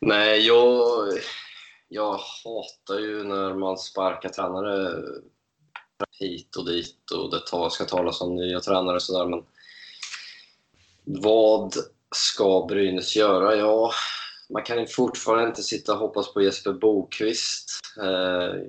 Nej, 0.01 0.47
jag, 0.47 0.87
jag 1.89 2.19
hatar 2.43 2.99
ju 2.99 3.23
när 3.23 3.53
man 3.53 3.77
sparkar 3.77 4.29
tränare 4.29 5.03
hit 6.19 6.55
och 6.55 6.65
dit 6.65 7.11
och 7.11 7.31
det 7.31 7.39
tar, 7.39 7.69
ska 7.69 7.85
talas 7.85 8.21
om 8.21 8.35
nya 8.35 8.59
tränare 8.59 8.95
och 8.95 9.01
sådär. 9.01 9.25
Men 9.25 9.43
vad 11.03 11.73
ska 12.15 12.65
Brynäs 12.69 13.15
göra? 13.15 13.55
Ja, 13.55 13.91
man 14.49 14.63
kan 14.63 14.79
ju 14.79 14.87
fortfarande 14.87 15.47
inte 15.47 15.63
sitta 15.63 15.93
och 15.93 15.99
hoppas 15.99 16.33
på 16.33 16.41
Jesper 16.41 16.73
Bokvist. 16.73 17.69
Eh, 18.01 18.61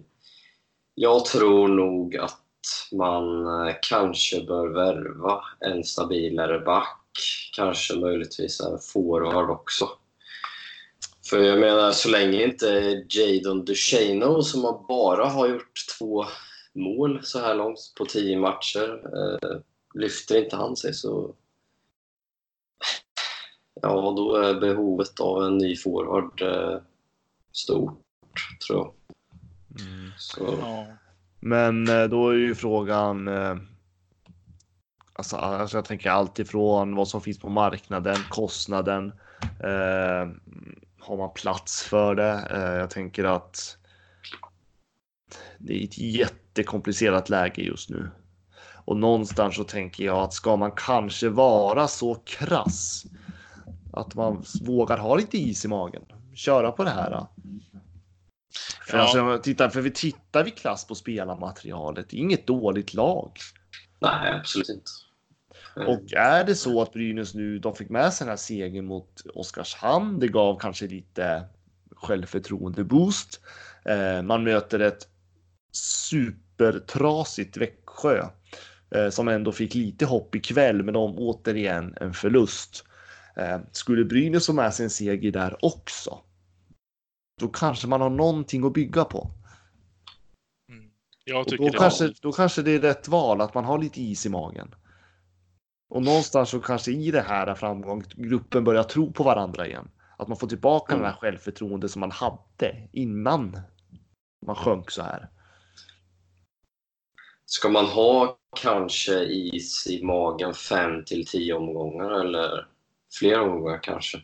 jag 0.94 1.24
tror 1.24 1.68
nog 1.68 2.16
att 2.16 2.42
man 2.92 3.46
eh, 3.66 3.74
kanske 3.82 4.44
bör 4.44 4.68
värva 4.68 5.44
en 5.60 5.84
stabilare 5.84 6.58
back. 6.58 6.96
Kanske 7.56 7.98
möjligtvis 7.98 8.60
en 8.60 8.78
forward 8.78 9.50
också. 9.50 9.88
För 11.30 11.38
jag 11.38 11.60
menar, 11.60 11.92
så 11.92 12.08
länge 12.08 12.44
inte 12.44 12.66
Jadon 13.08 13.64
Ducheno 13.64 14.42
som 14.42 14.64
har 14.64 14.86
bara 14.88 15.26
har 15.26 15.48
gjort 15.48 15.72
två 15.98 16.24
mål 16.74 17.20
så 17.22 17.38
här 17.38 17.54
långt 17.54 17.78
på 17.98 18.04
tio 18.04 18.38
matcher, 18.38 19.02
eh, 19.16 19.60
lyfter 19.94 20.44
inte 20.44 20.56
han 20.56 20.76
sig 20.76 20.94
så... 20.94 21.34
Ja, 23.82 24.14
då 24.16 24.36
är 24.36 24.60
behovet 24.60 25.20
av 25.20 25.44
en 25.44 25.58
ny 25.58 25.76
forward 25.76 26.42
eh, 26.42 26.80
stort, 27.52 28.02
tror 28.66 28.78
jag. 28.78 28.92
Så, 30.18 30.56
Ja. 30.60 30.86
Men 31.40 31.88
eh, 31.88 32.04
då 32.04 32.28
är 32.28 32.34
ju 32.34 32.54
frågan. 32.54 33.28
Eh, 33.28 33.56
alltså, 35.12 35.36
alltså 35.36 35.76
jag 35.76 35.84
tänker 35.84 36.10
allt 36.10 36.38
ifrån 36.38 36.94
vad 36.94 37.08
som 37.08 37.20
finns 37.20 37.38
på 37.38 37.48
marknaden, 37.48 38.16
kostnaden. 38.30 39.12
Eh, 39.64 40.28
har 41.00 41.16
man 41.16 41.30
plats 41.34 41.82
för 41.82 42.14
det? 42.14 42.48
Eh, 42.50 42.80
jag 42.80 42.90
tänker 42.90 43.24
att. 43.24 43.76
Det 45.58 45.80
är 45.80 45.84
ett 45.84 45.98
jättekomplicerat 45.98 47.28
läge 47.28 47.62
just 47.62 47.90
nu. 47.90 48.10
Och 48.84 48.96
någonstans 48.96 49.56
så 49.56 49.64
tänker 49.64 50.04
jag 50.04 50.18
att 50.18 50.32
ska 50.32 50.56
man 50.56 50.72
kanske 50.76 51.28
vara 51.28 51.88
så 51.88 52.14
krass 52.14 53.04
att 53.92 54.14
man 54.14 54.44
vågar 54.62 54.98
ha 54.98 55.16
lite 55.16 55.38
is 55.38 55.64
i 55.64 55.68
magen, 55.68 56.02
köra 56.34 56.72
på 56.72 56.84
det 56.84 56.90
här. 56.90 57.26
För, 58.86 58.98
Ja. 58.98 59.02
alltså, 59.02 59.38
titta, 59.42 59.70
för 59.70 59.80
vi 59.80 59.90
tittar 59.90 60.44
vi 60.44 60.50
klass 60.50 60.86
på 60.86 60.94
spelarmaterialet, 60.94 62.10
det 62.10 62.16
är 62.16 62.20
inget 62.20 62.46
dåligt 62.46 62.94
lag. 62.94 63.32
Nej, 64.00 64.32
absolut 64.32 64.68
inte. 64.68 64.90
Och 65.76 66.12
är 66.12 66.44
det 66.44 66.54
så 66.54 66.82
att 66.82 66.92
Brynäs 66.92 67.34
nu, 67.34 67.58
de 67.58 67.74
fick 67.74 67.88
med 67.88 68.12
sig 68.12 68.24
den 68.24 68.32
här 68.32 68.36
segern 68.36 68.86
mot 68.86 69.22
Oskarshamn, 69.34 70.18
det 70.18 70.28
gav 70.28 70.58
kanske 70.58 70.86
lite 70.86 71.44
självförtroende 71.96 72.84
boost. 72.84 73.40
Eh, 73.84 74.22
man 74.22 74.44
möter 74.44 74.80
ett 74.80 75.08
supertrasigt 75.72 77.56
Växjö 77.56 78.28
eh, 78.94 79.10
som 79.10 79.28
ändå 79.28 79.52
fick 79.52 79.74
lite 79.74 80.06
hopp 80.06 80.34
ikväll, 80.34 80.82
men 80.82 80.94
de 80.94 81.18
återigen 81.18 81.94
en 82.00 82.14
förlust. 82.14 82.84
Eh, 83.36 83.58
skulle 83.72 84.04
Brynäs 84.04 84.46
få 84.46 84.52
med 84.52 84.74
sig 84.74 84.84
en 84.84 84.90
seger 84.90 85.32
där 85.32 85.64
också, 85.64 86.18
då 87.40 87.48
kanske 87.48 87.88
man 87.88 88.00
har 88.00 88.10
någonting 88.10 88.64
att 88.66 88.72
bygga 88.72 89.04
på. 89.04 89.30
Mm. 90.68 90.90
Jag 91.24 91.40
Och 91.40 91.48
tycker 91.48 91.64
då, 91.64 91.70
det. 91.70 91.78
kanske, 91.78 92.12
då 92.20 92.32
kanske 92.32 92.62
det 92.62 92.70
är 92.70 92.80
rätt 92.80 93.08
val 93.08 93.40
att 93.40 93.54
man 93.54 93.64
har 93.64 93.78
lite 93.78 94.02
is 94.02 94.26
i 94.26 94.28
magen. 94.28 94.74
Och 95.90 96.02
någonstans 96.02 96.50
så 96.50 96.60
kanske 96.60 96.90
i 96.90 97.10
det 97.10 97.20
här 97.20 97.54
framgångsgruppen 97.54 98.64
börjar 98.64 98.82
tro 98.82 99.12
på 99.12 99.22
varandra 99.22 99.66
igen. 99.66 99.90
Att 100.16 100.28
man 100.28 100.36
får 100.36 100.46
tillbaka 100.46 100.92
Mm. 100.92 101.02
den 101.02 101.12
här 101.12 101.20
självförtroende 101.20 101.88
som 101.88 102.00
man 102.00 102.10
hade 102.10 102.88
innan 102.92 103.60
man 104.46 104.56
sjönk 104.56 104.90
så 104.90 105.02
här. 105.02 105.28
Ska 107.44 107.68
man 107.68 107.84
ha 107.84 108.38
kanske 108.62 109.24
is 109.24 109.86
i 109.86 110.04
magen 110.04 110.54
fem 110.54 111.04
till 111.04 111.26
tio 111.26 111.54
omgångar 111.54 112.10
eller 112.10 112.66
fler 113.18 113.40
omgångar 113.40 113.82
kanske? 113.82 114.18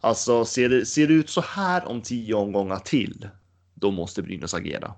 Alltså 0.00 0.44
ser 0.44 0.68
det, 0.68 0.86
ser 0.86 1.06
det 1.06 1.14
ut 1.14 1.30
så 1.30 1.40
här 1.40 1.88
om 1.88 2.02
tio 2.02 2.34
omgångar 2.34 2.78
till, 2.78 3.28
då 3.74 3.90
måste 3.90 4.22
Brynäs 4.22 4.54
agera. 4.54 4.94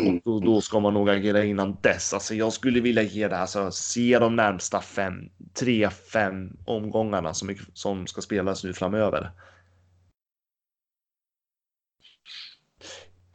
Mm. 0.00 0.20
Då, 0.24 0.40
då 0.40 0.60
ska 0.60 0.80
man 0.80 0.94
nog 0.94 1.10
agera 1.10 1.44
innan 1.44 1.76
dess. 1.82 2.14
Alltså 2.14 2.34
jag 2.34 2.52
skulle 2.52 2.80
vilja 2.80 3.02
ge 3.02 3.28
det, 3.28 3.38
alltså 3.38 3.70
se 3.70 4.18
de 4.18 4.36
närmsta 4.36 4.80
fem, 4.80 5.14
tre, 5.54 5.90
fem 5.90 6.56
omgångarna 6.64 7.34
som, 7.34 7.56
som 7.72 8.06
ska 8.06 8.22
spelas 8.22 8.64
nu 8.64 8.72
framöver. 8.72 9.30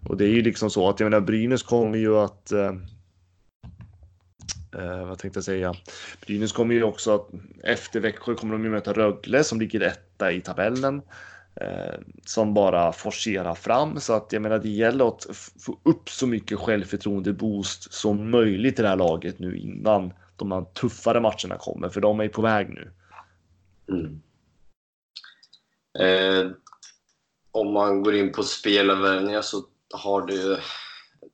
Och 0.05 0.17
det 0.17 0.25
är 0.25 0.29
ju 0.29 0.41
liksom 0.41 0.69
så 0.69 0.89
att 0.89 0.99
jag 0.99 1.09
menar 1.09 1.21
Brynäs 1.21 1.63
kommer 1.63 1.97
ju 1.97 2.17
att 2.17 2.51
eh, 2.51 2.73
eh 4.73 5.07
vad 5.07 5.19
tänkte 5.19 5.37
jag 5.37 5.43
säga? 5.43 5.73
Brynäs 6.25 6.51
kommer 6.51 6.75
ju 6.75 6.83
också 6.83 7.15
att 7.15 7.29
efter 7.63 7.99
Växjö 7.99 8.35
kommer 8.35 8.53
de 8.53 8.63
ju 8.63 8.69
möta 8.69 8.93
Rögle 8.93 9.43
som 9.43 9.59
ligger 9.59 9.81
etta 9.81 10.31
i 10.31 10.41
tabellen. 10.41 11.01
Eh, 11.61 11.99
som 12.25 12.53
bara 12.53 12.91
forcerar 12.91 13.55
fram 13.55 13.99
så 13.99 14.13
att 14.13 14.33
jag 14.33 14.41
menar 14.41 14.59
det 14.59 14.69
gäller 14.69 15.07
att 15.07 15.27
få 15.59 15.79
upp 15.83 16.09
så 16.09 16.27
mycket 16.27 16.59
självförtroende 16.59 17.33
boost 17.33 17.93
som 17.93 18.31
möjligt 18.31 18.79
i 18.79 18.81
det 18.81 18.87
här 18.87 18.95
laget 18.95 19.39
nu 19.39 19.57
innan 19.57 20.13
de 20.35 20.51
här 20.51 20.61
tuffare 20.61 21.19
matcherna 21.19 21.57
kommer 21.59 21.89
för 21.89 22.01
de 22.01 22.19
är 22.19 22.27
på 22.27 22.41
väg 22.41 22.69
nu. 22.69 22.91
Mm. 23.89 24.21
Eh, 25.99 26.51
om 27.51 27.73
man 27.73 28.03
går 28.03 28.15
in 28.15 28.31
på 28.31 28.43
spelarvärvningar 28.43 29.41
så 29.41 29.63
har 29.93 30.27
det 30.27 30.33
ju 30.33 30.57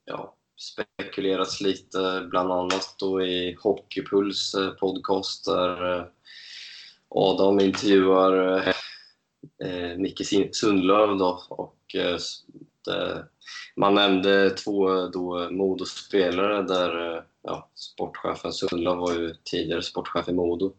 ja, 0.06 0.36
spekulerats 0.58 1.62
lite, 1.62 2.28
bland 2.30 2.52
annat 2.52 2.96
då 3.00 3.22
i 3.22 3.58
Hockeypuls 3.60 4.54
eh, 4.54 4.70
podcast 4.70 5.46
där 5.46 5.98
eh, 5.98 6.06
Adam 7.10 7.60
intervjuar 7.60 8.58
eh, 8.68 8.74
eh, 9.64 9.98
Micke 9.98 10.52
Sundlöv 10.52 11.18
då, 11.18 11.44
och 11.50 11.96
eh, 11.96 12.18
det, 12.86 13.26
man 13.76 13.96
nämnde 13.96 14.50
två 14.50 15.08
då 15.08 15.50
Modo-spelare 15.52 16.62
där 16.62 17.16
eh, 17.16 17.24
ja, 17.42 17.70
sportchefen 17.76 18.54
Sundlöv 18.54 18.98
var 18.98 19.14
ju 19.14 19.36
tidigare 19.44 19.82
sportchef 19.82 20.30
i 20.30 20.34
Modo. 20.34 20.74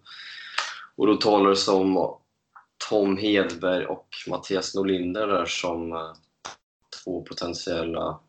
Och 0.96 1.06
då 1.06 1.14
talades 1.14 1.68
om 1.68 2.16
Tom 2.88 3.16
Hedberg 3.16 3.86
och 3.86 4.08
Mattias 4.28 4.74
Norlinder 4.74 5.26
där 5.26 5.46
som 5.46 5.92
eh, 5.92 6.12
två 7.04 7.22
potentiella 7.22 8.20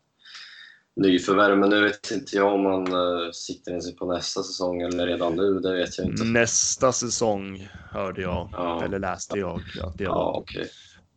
nyförvärv. 0.96 1.58
Men 1.58 1.70
nu 1.70 1.82
vet 1.82 2.10
inte 2.10 2.36
jag 2.36 2.54
om 2.54 2.62
man 2.62 2.86
eh, 2.86 3.30
siktar 3.32 3.72
in 3.72 3.82
sig 3.82 3.96
på 3.96 4.12
nästa 4.12 4.42
säsong 4.42 4.80
eller 4.82 5.06
redan 5.06 5.36
nu. 5.36 5.60
Det 5.60 5.74
vet 5.74 5.98
jag 5.98 6.06
inte. 6.06 6.24
Nästa 6.24 6.92
säsong 6.92 7.68
hörde 7.92 8.22
jag, 8.22 8.48
Ja. 8.52 8.84
eller 8.84 8.98
läste 8.98 9.38
jag 9.38 9.60
att 9.84 9.98
det 9.98 10.04
Ja, 10.04 10.14
var. 10.14 10.36
okej. 10.40 10.68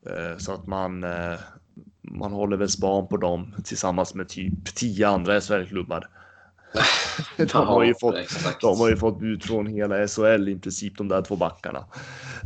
Eh, 0.05 0.37
Så 0.37 0.53
att 0.53 0.67
man, 0.67 1.03
eh, 1.03 1.39
man 2.01 2.31
håller 2.31 2.57
väl 2.57 2.69
span 2.69 3.07
på 3.07 3.17
dem 3.17 3.55
tillsammans 3.65 4.13
med 4.13 4.29
typ 4.29 4.75
tio 4.75 5.07
andra 5.07 5.41
SHL-klubbar. 5.41 6.07
de, 7.37 7.67
har 7.67 7.83
ju 7.83 7.93
fått, 8.01 8.15
exakt. 8.15 8.61
de 8.61 8.79
har 8.79 8.89
ju 8.89 8.97
fått 8.97 9.19
bud 9.19 9.43
från 9.43 9.67
hela 9.67 10.07
SHL 10.07 10.49
i 10.49 10.59
princip, 10.59 10.97
de 10.97 11.07
där 11.07 11.21
två 11.21 11.35
backarna. 11.35 11.85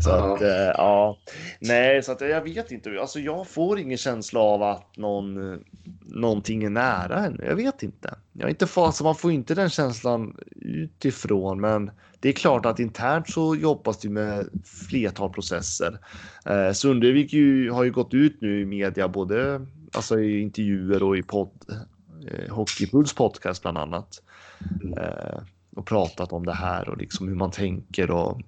Så 0.04 0.10
Ja. 0.10 0.36
att, 0.36 0.42
eh, 0.42 0.48
ja. 0.78 1.18
Nej, 1.60 2.04
så 2.04 2.12
att 2.12 2.22
jag 2.22 2.42
vet 2.42 2.72
inte. 2.72 3.02
Alltså 3.02 3.20
jag 3.20 3.48
får 3.48 3.80
ingen 3.80 3.98
känsla 3.98 4.40
av 4.40 4.64
att 4.64 4.98
någon, 4.98 5.60
någonting 6.08 6.64
är 6.64 6.70
nära 6.70 7.26
ännu. 7.26 7.46
Jag 7.46 7.56
vet 7.56 7.84
inte. 7.84 8.16
Jag 8.34 8.46
är 8.46 8.50
inte 8.50 8.68
fas, 8.68 9.02
man 9.02 9.16
får 9.16 9.32
inte 9.32 9.56
den 9.56 9.70
känslan 9.70 10.36
utifrån, 10.56 11.62
men 11.62 11.92
det 12.20 12.30
är 12.30 12.34
klart 12.34 12.66
att 12.66 12.80
internt 12.80 13.30
så 13.30 13.56
jobbas 13.56 14.00
det 14.00 14.10
med 14.10 14.50
flertal 14.90 15.34
processer. 15.34 16.00
Eh, 16.46 16.72
Sundervik 16.72 17.34
ju, 17.34 17.72
har 17.72 17.84
ju 17.84 17.92
gått 17.92 18.14
ut 18.14 18.42
nu 18.42 18.62
i 18.62 18.66
media, 18.66 19.08
både 19.08 19.66
alltså 19.94 20.20
i 20.20 20.42
intervjuer 20.42 21.04
och 21.04 21.18
i 21.18 21.24
podd, 21.24 21.50
eh, 22.32 22.54
Hockeypuls 22.56 23.14
podcast 23.14 23.62
bland 23.62 23.78
annat. 23.78 24.22
Eh, 24.98 25.40
och 25.76 25.86
pratat 25.86 26.34
om 26.34 26.46
det 26.46 26.54
här 26.54 26.90
och 26.90 26.98
liksom 26.98 27.28
hur 27.28 27.36
man 27.36 27.52
tänker. 27.52 28.12
Och... 28.12 28.42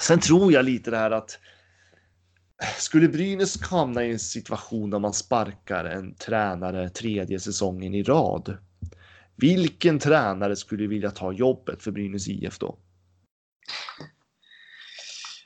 Sen 0.00 0.20
tror 0.20 0.52
jag 0.52 0.64
lite 0.64 0.90
det 0.90 0.96
här 0.96 1.10
att 1.10 1.38
skulle 2.78 3.08
Brynäs 3.08 3.62
hamna 3.62 4.04
i 4.04 4.12
en 4.12 4.18
situation 4.18 4.90
där 4.90 4.98
man 4.98 5.12
sparkar 5.12 5.84
en 5.84 6.14
tränare 6.14 6.88
tredje 6.88 7.40
säsongen 7.40 7.94
i 7.94 8.02
rad. 8.02 8.56
Vilken 9.36 9.98
tränare 9.98 10.56
skulle 10.56 10.86
vilja 10.86 11.10
ta 11.10 11.32
jobbet 11.32 11.82
för 11.82 11.90
Brynäs 11.90 12.28
IF 12.28 12.58
då? 12.58 12.78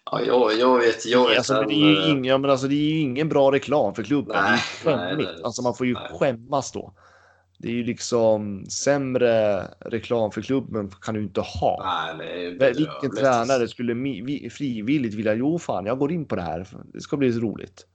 Ja, 0.05 0.23
jag, 0.23 0.59
jag 0.59 0.79
vet, 0.79 1.07
jag 1.07 1.29
vet 1.29 1.39
Alltså, 1.39 1.63
det, 1.63 1.75
är 1.75 2.07
ju 2.07 2.11
ingen, 2.11 2.41
men 2.41 2.51
alltså, 2.51 2.69
det 2.69 2.75
är 2.75 3.01
ingen 3.01 3.29
bra 3.29 3.53
reklam 3.53 3.95
för 3.95 4.03
klubben. 4.03 4.37
Nej, 4.43 4.61
det 4.85 4.91
är 4.91 5.17
nej, 5.17 5.27
är- 5.27 5.45
Alltså, 5.45 5.63
man 5.63 5.75
får 5.75 5.87
ju 5.87 5.95
nej. 5.95 6.11
skämmas 6.19 6.73
då. 6.73 6.95
Det 7.63 7.69
är 7.69 7.73
ju 7.73 7.85
liksom 7.85 8.67
sämre 8.67 9.65
reklam 9.81 10.31
för 10.31 10.43
klubben 10.43 10.91
kan 11.01 11.15
du 11.15 11.23
inte 11.23 11.41
ha. 11.41 12.03
Nej, 12.19 12.45
ju 12.45 12.59
Vilken 12.59 13.17
tränare 13.17 13.69
skulle 13.69 13.95
frivilligt 14.51 15.15
vilja, 15.15 15.35
jo 15.35 15.59
fan, 15.59 15.87
jag 15.87 15.99
går 15.99 16.13
in 16.13 16.27
på 16.27 16.37
det 16.37 16.43
här. 16.43 16.67
Det 16.93 17.01
ska 17.01 17.17
bli 17.17 17.31
roligt. 17.31 17.87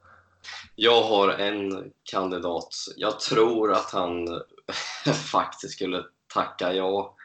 Jag 0.76 1.02
har 1.02 1.30
en 1.30 1.92
kandidat. 2.12 2.76
Jag 2.98 3.20
tror 3.20 3.72
att 3.72 3.92
han 3.92 4.42
faktiskt 5.32 5.74
skulle 5.74 6.04
tacka 6.34 6.74
ja. 6.74 7.16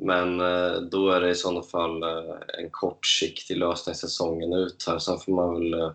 Men 0.00 0.40
eh, 0.40 0.80
då 0.90 1.10
är 1.10 1.20
det 1.20 1.30
i 1.30 1.34
sådana 1.34 1.62
fall 1.62 2.02
eh, 2.02 2.34
en 2.58 2.70
kortsiktig 2.70 3.56
lösning 3.56 3.94
säsongen 3.94 4.52
ut 4.52 4.84
här. 4.86 4.98
Sen 4.98 5.18
får 5.18 5.32
man 5.32 5.54
väl 5.54 5.80
eh, 5.80 5.90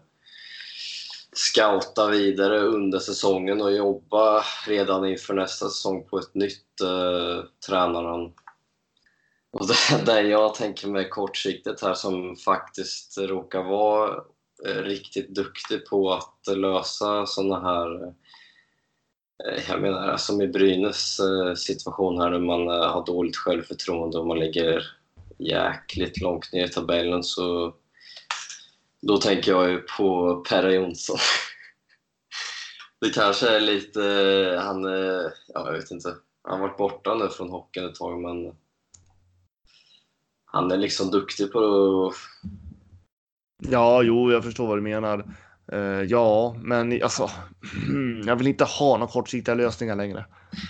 scouta 1.34 2.08
vidare 2.08 2.60
under 2.60 3.00
säsongen 3.00 3.62
och 3.62 3.74
jobba 3.74 4.44
redan 4.68 5.06
inför 5.06 5.34
nästa 5.34 5.70
säsong 5.70 6.04
på 6.04 6.20
ett 6.20 6.36
nytt 6.36 6.82
eh, 6.82 7.46
tränarnamn. 7.68 8.34
Och 9.52 9.68
det, 9.68 10.06
det 10.06 10.22
jag 10.22 10.56
tänker 10.56 10.88
mig 10.88 11.10
kortsiktigt 11.10 11.82
här 11.82 11.94
som 11.94 12.36
faktiskt 12.36 13.18
råkar 13.18 13.64
vara 13.64 14.24
eh, 14.66 14.82
riktigt 14.82 15.36
duktig 15.36 15.86
på 15.86 16.14
att 16.14 16.58
lösa 16.58 17.26
sådana 17.26 17.70
här 17.70 18.04
eh, 18.04 19.64
jag 19.70 19.82
menar 19.82 20.08
alltså 20.08 20.34
som 20.34 20.42
i 20.42 20.48
Brynäs 20.48 21.20
eh, 21.20 21.54
situation 21.54 22.22
här 22.22 22.30
när 22.30 22.40
man 22.40 22.68
har 22.68 23.06
dåligt 23.06 23.38
självförtroende 23.38 24.18
och 24.18 24.28
man 24.28 24.40
ligger 24.40 24.84
jäkligt 25.38 26.22
långt 26.22 26.54
ner 26.54 26.66
i 26.66 26.70
tabellen 26.70 27.24
så 27.24 27.74
då 29.08 29.18
tänker 29.18 29.52
jag 29.52 29.70
ju 29.70 29.78
på 29.98 30.36
Perra 30.50 30.72
Jonsson. 30.72 31.18
Det 33.02 33.10
kanske 33.10 33.50
är 33.50 33.60
lite... 33.60 34.02
Han. 34.64 34.84
Ja, 34.84 35.66
jag 35.66 35.74
vet 35.74 35.92
inte. 35.92 36.16
Han 36.44 36.60
har 36.60 36.68
varit 36.68 36.78
borta 36.78 37.16
nu 37.16 37.30
från 37.30 37.50
hockeyn 37.50 37.86
ett 37.86 37.96
tag, 37.96 38.22
men 38.22 38.56
han 40.46 40.72
är 40.72 40.78
liksom 40.78 41.12
duktig 41.12 41.52
på 41.52 41.60
att... 42.08 42.16
Ja, 43.72 44.04
jo, 44.04 44.32
jag 44.32 44.44
förstår 44.44 44.68
vad 44.68 44.78
du 44.78 44.82
menar. 44.82 45.36
Uh, 45.74 46.04
ja, 46.04 46.56
men 46.62 47.04
alltså, 47.04 47.30
jag 48.26 48.36
vill 48.36 48.48
inte 48.48 48.64
ha 48.64 48.98
några 48.98 49.12
kortsiktiga 49.12 49.56
lösningar 49.56 49.96
längre. 49.96 50.26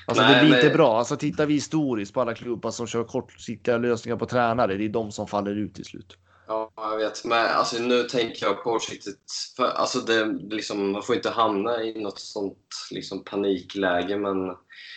Alltså, 0.07 0.23
Nej, 0.23 0.33
det 0.33 0.45
blir 0.45 0.55
inte 0.55 0.67
men- 0.67 0.77
bra. 0.77 0.97
Alltså, 0.97 1.15
tittar 1.15 1.45
vi 1.45 1.53
historiskt 1.53 2.13
på 2.13 2.21
alla 2.21 2.35
klubbar 2.35 2.71
som 2.71 2.87
kör 2.87 3.03
kortsiktiga 3.03 3.77
lösningar 3.77 4.17
på 4.17 4.25
tränare, 4.25 4.77
det 4.77 4.85
är 4.85 4.89
de 4.89 5.11
som 5.11 5.27
faller 5.27 5.55
ut 5.55 5.75
till 5.75 5.85
slut. 5.85 6.17
Ja, 6.53 6.71
jag 6.75 6.97
vet. 6.97 7.25
Men 7.25 7.47
alltså, 7.47 7.79
nu 7.79 8.03
tänker 8.03 8.45
jag 8.45 8.63
kortsiktigt. 8.63 9.31
För, 9.55 9.63
alltså, 9.63 9.99
det, 9.99 10.25
liksom, 10.25 10.91
man 10.91 11.03
får 11.03 11.15
inte 11.15 11.29
hamna 11.29 11.83
i 11.83 12.01
något 12.01 12.19
sånt 12.19 12.57
liksom, 12.91 13.23
panikläge, 13.23 14.17
men 14.17 14.55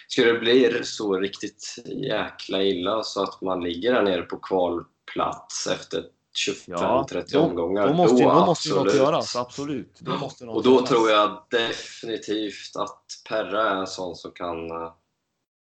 skulle 0.08 0.32
det 0.32 0.38
bli 0.38 0.84
så 0.84 1.18
riktigt 1.18 1.74
jäkla 1.86 2.62
illa 2.62 3.02
så 3.02 3.22
att 3.22 3.40
man 3.40 3.64
ligger 3.64 3.92
där 3.92 4.02
nere 4.02 4.22
på 4.22 4.38
kvalplats 4.38 5.66
efter 5.66 6.04
25-30 6.48 7.24
då, 7.32 7.40
omgångar, 7.40 7.88
då 7.88 7.94
måste, 7.94 8.16
ju, 8.16 8.28
då 8.28 8.46
måste 8.46 8.74
något 8.74 8.94
göras. 8.94 9.36
Absolut. 9.36 9.98
Då 10.00 10.18
måste 10.18 10.44
något 10.44 10.56
Och 10.56 10.62
då 10.62 10.74
göras. 10.74 10.88
tror 10.88 11.10
jag 11.10 11.42
definitivt 11.50 12.76
att 12.76 13.04
Perra 13.28 13.70
är 13.70 13.76
en 13.76 13.86
sån 13.86 14.16
som 14.16 14.32
kan 14.32 14.70
eh, 14.70 14.92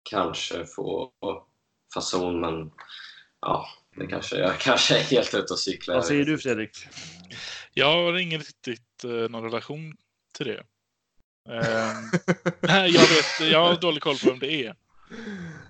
kanske 0.10 0.65
få 0.65 1.12
fason, 1.93 2.39
men 2.39 2.71
ja, 3.41 3.65
det 3.98 4.08
kanske, 4.08 4.38
jag 4.38 4.58
kanske 4.60 4.98
är 4.98 5.04
helt 5.04 5.34
ute 5.34 5.54
och 5.54 5.60
cyklar. 5.60 5.96
Vad 5.96 6.06
säger 6.06 6.26
du 6.26 6.38
Fredrik? 6.38 6.72
Jag 7.74 7.86
har 7.92 8.18
ingen 8.18 8.40
riktigt 8.40 9.04
eh, 9.04 9.10
någon 9.10 9.44
relation 9.44 9.96
till 10.38 10.48
det. 10.48 10.64
Nej, 12.62 12.92
jag, 12.92 13.02
vet, 13.02 13.52
jag 13.52 13.66
har 13.66 13.82
dålig 13.82 14.02
koll 14.02 14.18
på 14.18 14.30
vem 14.30 14.40
det 14.40 14.66
är. 14.66 14.76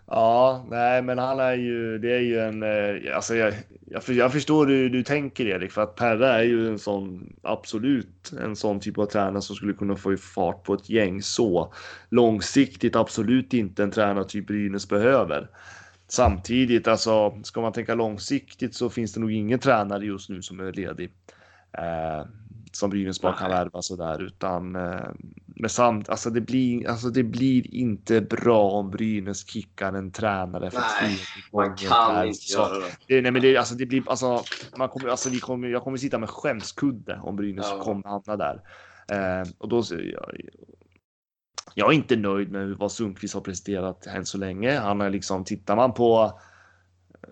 Ja, 0.07 0.65
nej, 0.69 1.01
men 1.01 1.17
han 1.17 1.39
är 1.39 1.53
ju, 1.53 1.97
det 1.97 2.15
är 2.15 2.19
ju 2.19 2.39
en, 2.39 2.63
eh, 2.63 3.15
alltså 3.15 3.35
jag, 3.35 3.53
jag, 3.87 4.03
för- 4.03 4.13
jag 4.13 4.31
förstår 4.31 4.67
hur 4.67 4.89
du 4.89 5.03
tänker 5.03 5.45
Erik, 5.45 5.71
för 5.71 5.81
att 5.81 5.95
Perra 5.95 6.39
är 6.39 6.43
ju 6.43 6.67
en 6.67 6.79
sån, 6.79 7.33
absolut 7.43 8.31
en 8.41 8.55
sån 8.55 8.79
typ 8.79 8.97
av 8.97 9.05
tränare 9.05 9.41
som 9.41 9.55
skulle 9.55 9.73
kunna 9.73 9.95
få 9.95 10.17
fart 10.17 10.63
på 10.63 10.73
ett 10.73 10.89
gäng 10.89 11.21
så 11.21 11.73
långsiktigt, 12.09 12.95
absolut 12.95 13.53
inte 13.53 13.83
en 13.83 13.91
tränartyp 13.91 14.47
Brynäs 14.47 14.89
behöver. 14.89 15.49
Samtidigt, 16.07 16.87
alltså 16.87 17.37
ska 17.43 17.61
man 17.61 17.73
tänka 17.73 17.95
långsiktigt 17.95 18.75
så 18.75 18.89
finns 18.89 19.13
det 19.13 19.19
nog 19.19 19.31
ingen 19.31 19.59
tränare 19.59 20.05
just 20.05 20.29
nu 20.29 20.41
som 20.41 20.59
är 20.59 20.73
ledig. 20.73 21.11
Eh, 21.77 22.25
som 22.71 22.89
Brynäs 22.89 23.21
bara 23.21 23.33
kan 23.33 23.49
värva 23.49 23.81
sådär 23.81 24.21
utan 24.23 24.75
eh, 24.75 24.99
med 25.45 25.71
samt, 25.71 26.09
alltså 26.09 26.29
det 26.29 26.41
blir, 26.41 26.87
alltså 26.89 27.09
det 27.09 27.23
blir 27.23 27.75
inte 27.75 28.21
bra 28.21 28.69
om 28.69 28.89
Brynäs 28.89 29.47
kickar 29.47 29.93
en 29.93 30.11
tränare 30.11 30.71
för 30.71 30.81
Nej, 31.01 31.17
Man 31.53 31.75
kan 31.75 32.15
per 32.15 32.25
inte 32.25 32.39
säsong. 32.39 32.65
göra 32.65 32.79
det. 32.79 33.15
Det, 33.15 33.21
nej, 33.21 33.31
men 33.31 33.41
det, 33.41 33.57
alltså, 33.57 33.75
det 33.75 33.85
blir, 33.85 34.03
alltså, 34.09 34.43
man 34.77 34.89
kommer, 34.89 35.09
alltså, 35.09 35.29
vi 35.29 35.39
kommer, 35.39 35.67
jag 35.67 35.83
kommer 35.83 35.97
sitta 35.97 36.17
med 36.17 36.29
skämskudde 36.29 37.19
om 37.23 37.35
Brynäs 37.35 37.65
Ja. 37.69 37.83
kommer 37.83 38.07
hamna 38.09 38.35
där. 38.37 38.61
Eh, 39.11 39.47
och 39.57 39.69
då, 39.69 39.83
så- 39.83 39.95
jag, 41.77 41.89
är 41.89 41.95
inte 41.95 42.15
nöjd 42.15 42.51
med 42.51 42.69
vad 42.69 42.91
Sundqvist 42.91 43.33
har 43.33 43.41
presterat 43.41 44.07
än 44.07 44.25
så 44.25 44.37
länge. 44.37 44.79
Han 44.79 45.01
är 45.01 45.09
liksom, 45.09 45.43
tittar 45.43 45.75
man 45.75 45.93
på 45.93 46.39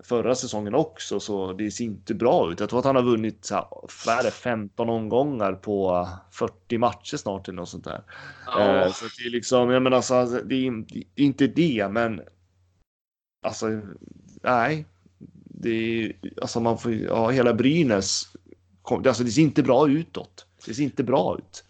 förra 0.02 0.34
säsongen 0.34 0.74
också 0.74 1.20
så 1.20 1.52
det 1.52 1.70
ser 1.70 1.84
inte 1.84 2.14
bra 2.14 2.52
ut. 2.52 2.60
Jag 2.60 2.68
tror 2.68 2.78
att 2.78 2.84
han 2.84 2.96
har 2.96 3.02
vunnit 3.02 3.44
så 3.44 3.54
här, 3.54 3.64
vad 4.06 4.18
är 4.18 4.22
det, 4.22 4.30
15 4.30 4.88
omgångar 4.88 5.52
på 5.52 6.08
40 6.30 6.78
matcher 6.78 7.16
snart 7.16 7.48
eller 7.48 7.56
något 7.56 7.68
sånt 7.68 7.84
där. 7.84 8.02
Eh, 8.58 8.92
Så 8.92 9.04
det 9.04 9.26
är 9.26 9.30
liksom, 9.30 9.70
jag 9.70 9.82
menar, 9.82 9.96
alltså, 9.96 10.24
det, 10.24 10.66
är, 10.66 10.84
det 11.14 11.22
är 11.22 11.24
inte 11.26 11.46
det, 11.46 11.88
men 11.90 12.20
alltså, 13.46 13.80
nej. 14.42 14.86
Det 15.58 15.70
är, 15.70 16.12
alltså 16.42 16.60
man 16.60 16.78
får, 16.78 16.92
ja, 16.92 17.30
hela 17.30 17.54
Brynäs, 17.54 18.22
alltså 18.82 19.24
det 19.24 19.30
ser 19.30 19.42
inte 19.42 19.62
bra 19.62 19.88
utåt. 19.88 20.46
Det 20.66 20.74
ser 20.74 20.82
inte 20.82 21.04
bra 21.04 21.38
ut. 21.38 21.64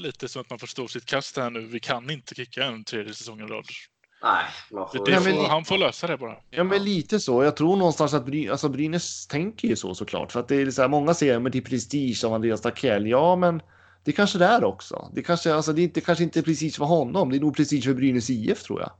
Lite 0.00 0.28
som 0.28 0.40
att 0.40 0.50
man 0.50 0.58
får 0.58 0.66
stå 0.66 0.88
sitt 0.88 1.04
kast 1.04 1.36
här 1.36 1.50
nu. 1.50 1.60
Vi 1.60 1.80
kan 1.80 2.10
inte 2.10 2.34
kicka 2.34 2.64
en 2.64 2.84
tredje 2.84 3.14
säsong 3.14 3.40
i 3.40 3.42
rad. 3.42 3.64
nej, 4.22 4.44
man 4.72 4.88
får... 4.88 5.06
Det 5.06 5.20
får, 5.20 5.48
han 5.48 5.64
får 5.64 5.78
lösa 5.78 6.06
det 6.06 6.16
bara. 6.16 6.36
Ja, 6.50 6.64
men 6.64 6.84
lite 6.84 7.20
så. 7.20 7.44
Jag 7.44 7.56
tror 7.56 7.76
någonstans 7.76 8.14
att 8.14 8.26
Bry, 8.26 8.48
alltså 8.48 8.68
Brynäs 8.68 9.26
tänker 9.26 9.68
ju 9.68 9.76
så 9.76 9.94
såklart. 9.94 10.32
För 10.32 10.40
att 10.40 10.48
det 10.48 10.56
är 10.56 10.70
så 10.70 10.82
här, 10.82 10.88
många 10.88 11.14
säger 11.14 11.38
men 11.38 11.52
det 11.52 11.58
är 11.58 11.62
prestige 11.62 12.24
av 12.24 12.34
Andreas 12.34 12.60
Dackell. 12.60 13.06
Ja, 13.06 13.36
men 13.36 13.62
det 14.04 14.12
kanske 14.12 14.38
det 14.38 14.44
är 14.44 14.64
också. 14.64 15.10
Det 15.14 15.22
kanske, 15.22 15.54
alltså, 15.54 15.72
det 15.72 15.82
är 15.82 15.84
inte, 15.84 16.00
kanske 16.00 16.24
inte 16.24 16.42
prestige 16.42 16.76
för 16.76 16.84
honom. 16.84 17.30
Det 17.30 17.36
är 17.36 17.40
nog 17.40 17.56
prestige 17.56 17.84
för 17.84 17.94
Brynäs 17.94 18.30
IF 18.30 18.62
tror 18.62 18.80
jag. 18.80 18.90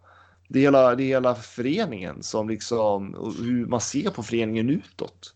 Det 0.49 0.59
är 0.59 0.63
hela, 0.63 0.95
det 0.95 1.03
är 1.03 1.07
hela 1.07 1.35
föreningen 1.35 2.23
som 2.23 2.49
liksom, 2.49 3.15
hur 3.39 3.67
man 3.67 3.81
ser 3.81 4.11
på 4.11 4.23
föreningen 4.23 4.71
utåt. 4.71 5.35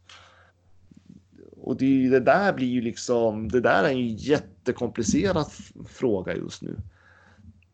Och 1.65 1.77
det, 1.77 2.09
det 2.09 2.21
där 2.21 2.53
blir 2.53 2.67
ju 2.67 2.81
liksom, 2.81 3.49
det 3.49 3.61
där 3.61 3.85
är 3.85 3.89
en 3.89 4.17
jättekomplicerad 4.17 5.47
fråga 5.89 6.37
just 6.37 6.63
nu. 6.63 6.77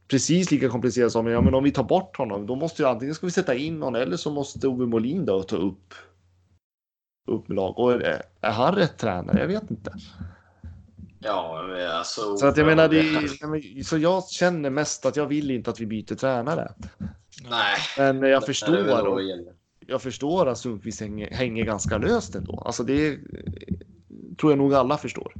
Precis 0.08 0.50
lika 0.50 0.68
komplicerat 0.68 1.12
som, 1.12 1.26
ja 1.26 1.40
men 1.40 1.54
om 1.54 1.64
vi 1.64 1.70
tar 1.70 1.82
bort 1.82 2.16
honom, 2.16 2.46
då 2.46 2.56
måste 2.56 2.82
ju 2.82 2.88
antingen 2.88 3.14
ska 3.14 3.26
vi 3.26 3.32
sätta 3.32 3.54
in 3.54 3.78
någon 3.78 3.94
eller 3.94 4.16
så 4.16 4.30
måste 4.30 4.68
Ove 4.68 4.86
Molin 4.86 5.26
då 5.26 5.42
ta 5.42 5.56
upp, 5.56 5.94
upp 7.28 7.48
med 7.48 7.56
lag. 7.56 7.78
Och 7.78 7.92
är, 7.92 8.22
är 8.40 8.50
han 8.50 8.74
rätt 8.74 8.98
tränare? 8.98 9.40
Jag 9.40 9.46
vet 9.46 9.70
inte. 9.70 9.92
Ja, 11.18 11.64
alltså... 11.92 12.36
Så 12.36 12.46
att 12.46 12.56
jag 12.56 12.66
menar, 12.66 12.88
det, 12.88 13.84
så 13.84 13.98
jag 13.98 14.28
känner 14.28 14.70
mest 14.70 15.06
att 15.06 15.16
jag 15.16 15.26
vill 15.26 15.50
inte 15.50 15.70
att 15.70 15.80
vi 15.80 15.86
byter 15.86 16.14
tränare. 16.14 16.72
Nej. 17.50 17.78
Men 17.96 18.30
jag 18.30 18.46
förstår. 18.46 19.59
Jag 19.90 20.02
förstår 20.02 20.46
att 20.46 20.58
Sundqvist 20.58 21.00
hänger, 21.00 21.30
hänger 21.30 21.64
ganska 21.64 21.98
löst 21.98 22.34
ändå. 22.34 22.62
Alltså 22.66 22.82
det 22.82 23.08
eh, 23.08 23.18
tror 24.40 24.52
jag 24.52 24.58
nog 24.58 24.74
alla 24.74 24.98
förstår. 24.98 25.32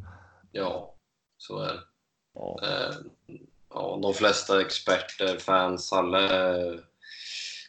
Ja, 0.53 0.95
så 1.37 1.59
är 1.59 1.73
det. 1.73 1.81
Ja. 2.35 2.61
Eh, 2.63 2.95
ja, 3.71 3.99
de 4.03 4.15
flesta 4.15 4.61
experter, 4.61 5.39
fans, 5.39 5.93
alla 5.93 6.49
eh, 6.57 6.75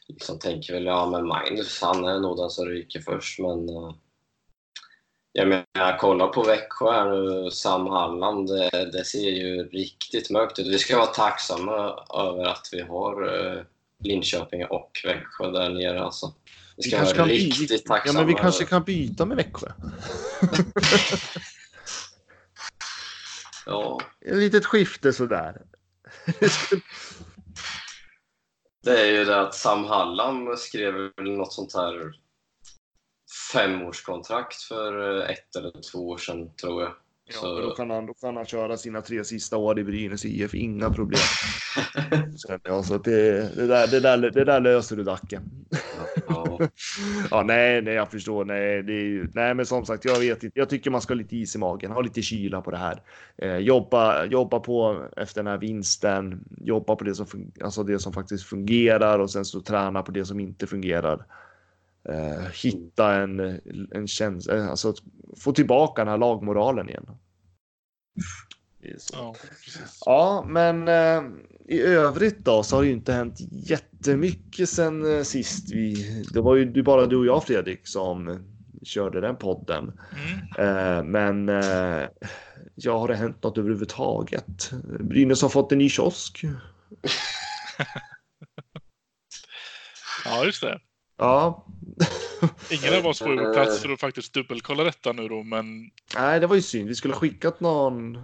liksom 0.08 0.40
tänker 0.40 0.74
väl 0.74 0.86
ja 0.86 1.10
men 1.10 1.28
Magnus 1.28 1.82
han 1.82 2.06
är 2.06 2.20
nog 2.20 2.38
den 2.38 2.50
som 2.50 2.66
ryker 2.66 3.00
först 3.00 3.40
men 3.40 3.70
eh, 3.70 3.94
jag 5.32 5.48
menar 5.48 5.98
kolla 5.98 6.28
på 6.28 6.44
Växjö 6.44 6.92
här 6.92 7.10
nu, 7.10 7.52
Sam 7.52 7.88
Halland, 7.88 8.48
det, 8.48 8.92
det 8.92 9.06
ser 9.06 9.30
ju 9.30 9.64
riktigt 9.64 10.30
mörkt 10.30 10.60
ut. 10.60 10.68
Vi 10.68 10.80
ska 10.80 10.98
vara 10.98 11.08
tacksamma 11.08 12.06
över 12.14 12.46
att 12.46 12.70
vi 12.72 12.82
har 12.82 13.28
eh, 13.28 13.64
Linköping 14.04 14.66
och 14.66 14.92
Växjö 15.04 15.52
där 15.52 15.70
nere 15.70 16.04
alltså. 16.04 16.34
Vi 16.84 16.90
ska 16.90 17.04
vara 17.04 17.14
kan 17.16 17.28
by- 17.28 17.34
riktigt 17.34 17.72
vi, 17.72 17.78
tacksamma. 17.80 18.20
ja, 18.20 18.26
men 18.26 18.28
vi 18.28 18.34
kanske 18.42 18.66
kan 18.66 18.84
byta 18.84 19.26
med 19.26 19.38
Växjö. 19.38 19.68
Ja, 23.66 24.02
Ett 24.26 24.36
litet 24.38 24.66
skifte 24.66 25.14
sådär. 25.14 25.62
Det 28.84 29.00
är 29.02 29.06
ju 29.12 29.26
det 29.26 29.42
att 29.42 29.56
Sam 29.56 29.84
Hallam 29.86 30.58
skrev 30.58 30.94
något 31.22 31.54
sånt 31.54 31.74
här 31.76 32.12
femårskontrakt 33.54 34.62
för 34.62 35.20
eh, 35.22 35.30
ett 35.30 35.56
eller 35.56 35.82
två 35.92 36.10
år 36.10 36.18
sedan, 36.18 36.56
tror 36.56 36.82
jag. 36.84 36.94
Ja, 37.26 37.40
Så- 37.40 37.60
då, 37.62 37.76
kan 37.76 37.90
han, 37.90 38.06
då 38.06 38.14
kan 38.14 38.36
han 38.36 38.46
köra 38.46 38.78
sina 38.78 39.02
tre 39.02 39.24
sista 39.24 39.58
år 39.58 39.80
i 39.80 39.84
Brynäs 39.84 40.26
IF, 40.26 40.54
inga 40.54 40.90
problem. 40.90 41.20
Känner 42.48 42.62
jag. 42.64 42.86
Så 42.86 42.98
det, 42.98 43.56
det, 43.56 43.68
där, 43.68 43.88
det, 43.88 44.00
där, 44.00 44.18
det 44.18 44.44
där 44.46 44.60
löser 44.60 44.96
du 44.96 45.04
Dacke. 45.04 45.42
Ja. 46.36 46.68
Ja, 47.32 47.44
nej, 47.44 47.82
nej, 47.82 47.94
jag 47.94 48.12
förstår. 48.12 48.46
Nej, 48.46 48.84
det 48.84 48.94
är 48.94 49.06
ju, 49.06 49.28
nej, 49.34 49.54
men 49.54 49.66
som 49.66 49.86
sagt, 49.86 50.06
jag 50.06 50.20
vet 50.20 50.44
inte. 50.44 50.60
Jag 50.60 50.70
tycker 50.70 50.92
man 50.92 51.02
ska 51.02 51.14
ha 51.14 51.18
lite 51.18 51.38
is 51.38 51.56
i 51.56 51.60
magen, 51.60 51.92
ha 51.92 52.02
lite 52.02 52.22
kyla 52.22 52.62
på 52.62 52.72
det 52.72 52.78
här. 52.78 53.02
Eh, 53.38 53.58
jobba, 53.58 54.26
jobba 54.26 54.60
på 54.60 55.08
efter 55.18 55.44
den 55.44 55.52
här 55.52 55.58
vinsten, 55.58 56.44
jobba 56.58 56.96
på 56.96 57.04
det 57.04 57.16
som, 57.16 57.52
alltså 57.64 57.84
det 57.84 58.00
som 58.00 58.14
faktiskt 58.14 58.44
fungerar 58.44 59.20
och 59.20 59.32
sen 59.32 59.46
så 59.46 59.62
träna 59.62 60.02
på 60.02 60.12
det 60.12 60.26
som 60.26 60.40
inte 60.40 60.68
fungerar. 60.68 61.26
Eh, 62.10 62.46
hitta 62.64 63.16
en, 63.16 63.60
en 63.92 64.08
känsla, 64.08 64.70
alltså 64.70 64.90
att 64.90 64.98
få 65.38 65.52
tillbaka 65.52 66.02
den 66.02 66.12
här 66.12 66.18
lagmoralen 66.18 66.90
igen. 66.90 67.06
Ja, 69.14 69.36
precis. 69.66 70.02
Ja, 70.06 70.46
men 70.48 70.88
eh, 70.88 71.24
i 71.72 71.82
övrigt 71.82 72.38
då 72.38 72.64
så 72.64 72.76
har 72.76 72.82
det 72.82 72.88
ju 72.88 72.94
inte 72.94 73.14
hänt 73.14 73.36
jättemycket 73.52 74.70
sen 74.70 75.18
eh, 75.18 75.24
sist 75.24 75.72
vi. 75.72 76.24
Det 76.34 76.42
var 76.42 76.56
ju 76.56 76.84
bara 76.84 77.06
du 77.06 77.16
och 77.18 77.26
jag 77.26 77.44
Fredrik 77.44 77.88
som 77.88 78.44
körde 78.84 79.22
den 79.22 79.36
podden. 79.36 80.00
Mm. 80.12 80.98
Eh, 80.98 81.04
men 81.04 81.50
eh, 81.50 82.08
ja, 82.76 82.98
har 83.00 83.08
det 83.08 83.16
hänt 83.16 83.44
något 83.44 83.58
överhuvudtaget? 83.58 84.72
Brynäs 85.00 85.42
har 85.42 85.50
fått 85.50 85.72
en 85.72 85.78
ny 85.78 85.90
kiosk. 85.90 86.42
Ja, 90.26 90.46
just 90.46 90.62
det. 90.62 90.80
Ja, 91.18 91.66
Ingen 92.72 93.00
av 93.00 93.08
oss 93.08 93.22
var 93.22 93.30
ju 93.30 93.38
plats 93.54 93.80
för 93.80 93.90
att 93.90 94.00
faktiskt 94.00 94.34
dubbelkolla 94.34 94.84
detta 94.84 95.12
nu 95.12 95.28
då, 95.28 95.44
men 95.44 95.92
nej, 96.16 96.40
det 96.40 96.48
var 96.48 96.56
ju 96.56 96.62
synd. 96.62 96.88
Vi 96.88 96.96
skulle 96.96 97.14
ha 97.14 97.20
skickat 97.20 97.60
någon 97.60 98.18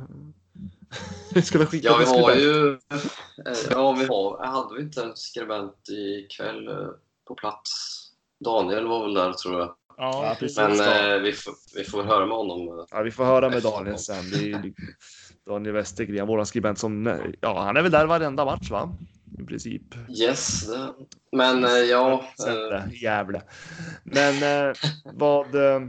Vi 1.34 1.42
skulle 1.42 1.66
skicka 1.66 1.88
Ja, 1.88 1.98
vi 1.98 2.06
har 2.06 2.36
ju... 2.36 2.72
eh, 2.74 2.80
Ja, 3.70 3.92
vi 3.92 4.06
har... 4.06 4.46
Hade 4.46 4.76
vi 4.76 4.82
inte 4.82 5.04
en 5.04 5.16
skribent 5.16 5.90
ikväll 5.90 6.68
eh, 6.68 6.88
på 7.28 7.36
plats? 7.36 7.72
Daniel 8.46 8.88
var 8.88 9.04
väl 9.04 9.14
där, 9.14 9.34
tror 9.34 9.60
jag. 9.60 9.76
Ja, 9.98 10.36
precis. 10.40 10.58
Men 10.58 10.80
eh, 10.80 11.18
vi, 11.22 11.34
får, 11.34 11.54
vi 11.76 11.84
får 11.84 12.04
höra 12.04 12.26
med 12.26 12.38
honom. 12.38 12.80
eh. 12.80 12.86
Ja, 12.92 13.02
vi 13.02 13.12
får 13.12 13.26
höra 13.26 13.50
med 13.50 13.64
Daniel 13.64 13.98
sen. 13.98 14.30
Det 14.32 14.52
är 14.52 14.74
Daniel 15.48 15.74
Westergren, 15.74 16.28
vår 16.28 16.44
skribent 16.44 16.80
som, 16.80 17.20
ja, 17.42 17.62
han 17.62 17.78
är 17.78 17.82
väl 17.82 17.92
där 17.92 18.06
varenda 18.06 18.46
match 18.46 18.70
va? 18.72 18.96
I 19.40 19.44
princip. 19.46 19.82
Yes. 20.10 20.68
Det. 20.68 20.94
Men 21.32 21.64
eh, 21.64 21.72
ja... 21.72 22.26
Sätte, 22.40 22.90
i 22.94 23.04
Gävle. 23.04 23.42
Men 24.04 24.68
eh, 24.70 24.76
vad... 25.14 25.56
Eh, 25.56 25.82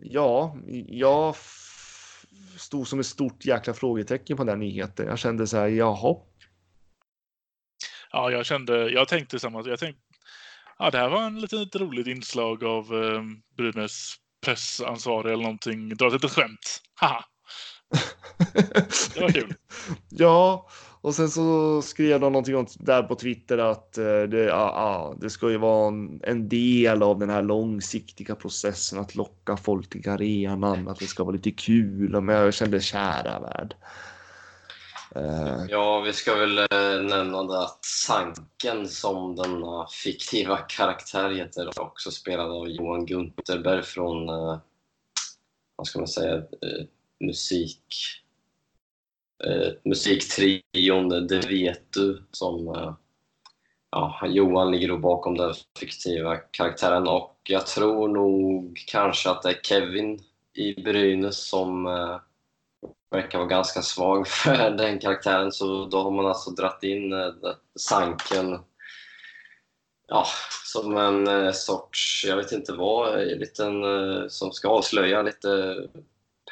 ja, 0.00 0.56
jag 0.86 1.34
stod 2.58 2.88
som 2.88 3.00
ett 3.00 3.06
stort 3.06 3.44
jäkla 3.44 3.74
frågetecken 3.74 4.36
på 4.36 4.44
den 4.44 4.58
nyheten. 4.58 5.06
Jag 5.06 5.18
kände 5.18 5.46
så 5.46 5.56
här, 5.56 5.68
jaha. 5.68 6.16
ja, 8.12 8.30
jag 8.30 8.46
kände, 8.46 8.90
jag 8.90 9.08
tänkte 9.08 9.38
samma. 9.38 9.62
Jag 9.68 9.78
tänkte, 9.78 10.02
ja, 10.78 10.90
det 10.90 10.98
här 10.98 11.08
var 11.08 11.22
en 11.22 11.40
lite, 11.40 11.56
lite 11.56 11.78
roligt 11.78 12.06
inslag 12.06 12.64
av 12.64 13.04
eh, 13.04 13.22
Brynäs 13.56 14.14
pressansvarig 14.44 15.32
eller 15.32 15.42
någonting. 15.42 15.88
Dra 15.88 16.06
ett 16.06 16.12
litet 16.12 16.30
skämt. 16.30 16.82
Haha, 16.94 17.24
det 19.14 19.20
var 19.20 19.32
kul. 19.32 19.54
Ja, 20.10 20.68
och 21.02 21.14
sen 21.14 21.30
så 21.30 21.82
skrev 21.82 22.20
de 22.20 22.32
någonting 22.32 22.66
där 22.78 23.02
på 23.02 23.14
Twitter 23.14 23.58
att 23.58 23.98
eh, 23.98 24.22
det, 24.22 24.44
ja, 24.44 24.72
ja, 24.74 25.14
det 25.20 25.30
ska 25.30 25.50
ju 25.50 25.58
vara 25.58 25.88
en, 25.88 26.20
en 26.22 26.48
del 26.48 27.02
av 27.02 27.18
den 27.18 27.30
här 27.30 27.42
långsiktiga 27.42 28.34
processen 28.34 28.98
att 28.98 29.14
locka 29.14 29.56
folk 29.56 29.90
till 29.90 30.10
arenan, 30.10 30.88
att 30.88 30.98
det 30.98 31.06
ska 31.06 31.24
vara 31.24 31.34
lite 31.34 31.50
kul. 31.50 32.20
Men 32.20 32.34
jag 32.34 32.54
kände 32.54 32.80
kära 32.80 33.40
värld. 33.40 33.74
Eh, 35.14 35.64
ja, 35.68 36.00
vi 36.00 36.12
ska 36.12 36.34
väl 36.34 36.58
eh, 36.58 37.02
nämna 37.02 37.42
det 37.42 37.62
att 37.62 37.84
Sanken 37.84 38.88
som 38.88 39.36
denna 39.36 39.86
fiktiva 40.04 40.56
karaktär 40.56 41.30
heter 41.30 41.80
också 41.80 42.10
spelad 42.10 42.50
av 42.50 42.68
Johan 42.68 43.06
Gunterberg 43.06 43.82
från, 43.82 44.26
vad 45.76 45.86
ska 45.86 45.98
man 45.98 46.08
säga, 46.08 46.42
musik 47.20 48.21
eh, 49.46 49.72
musiktrion 49.84 51.12
eh, 51.12 51.18
Det 51.18 51.46
vet 51.48 51.92
du 51.92 52.22
som 52.30 52.68
eh, 52.68 52.94
ja, 53.90 54.20
Johan 54.26 54.70
ligger 54.70 54.88
då 54.88 54.98
bakom 54.98 55.36
den 55.36 55.54
fiktiva 55.78 56.36
karaktären. 56.36 57.08
Och 57.08 57.36
jag 57.44 57.66
tror 57.66 58.08
nog 58.08 58.82
kanske 58.86 59.30
att 59.30 59.42
det 59.42 59.50
är 59.50 59.60
Kevin 59.62 60.20
i 60.54 60.82
Brynäs 60.82 61.48
som 61.48 61.86
eh, 61.86 62.20
verkar 63.10 63.38
vara 63.38 63.48
ganska 63.48 63.82
svag 63.82 64.28
för 64.28 64.70
den 64.70 64.98
karaktären. 64.98 65.52
Så 65.52 65.86
då 65.86 66.02
har 66.02 66.10
man 66.10 66.26
alltså 66.26 66.50
dratt 66.50 66.82
in 66.82 67.12
eh, 67.12 67.32
Sanken. 67.76 68.58
Ja, 70.08 70.26
som 70.64 70.96
en 70.96 71.26
eh, 71.26 71.52
sorts, 71.52 72.24
jag 72.28 72.36
vet 72.36 72.52
inte 72.52 72.72
vad, 72.72 73.20
en 73.20 73.38
liten 73.38 73.84
eh, 73.84 74.28
som 74.28 74.52
ska 74.52 74.68
avslöja 74.68 75.22
lite 75.22 75.76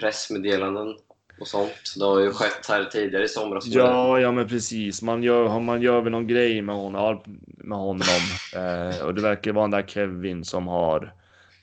pressmeddelanden 0.00 0.96
och 1.40 1.48
sånt. 1.48 1.94
Det 1.98 2.04
har 2.04 2.20
ju 2.20 2.32
skett 2.32 2.66
här 2.68 2.84
tidigare 2.84 3.24
i 3.24 3.28
somras. 3.28 3.66
ja, 3.66 4.20
ja, 4.20 4.32
men 4.32 4.48
precis. 4.48 5.02
Man 5.02 5.22
gör, 5.22 5.60
man 5.60 5.82
gör 5.82 6.00
väl 6.00 6.12
någon 6.12 6.26
grej 6.26 6.62
med 6.62 6.74
honom. 6.76 7.20
Med 7.58 7.78
honom. 7.78 8.00
Eh, 8.56 9.02
och 9.04 9.14
det 9.14 9.22
verkar 9.22 9.52
vara 9.52 9.64
den 9.64 9.70
där 9.70 9.86
Kevin 9.86 10.44
som 10.44 10.66
har 10.66 11.14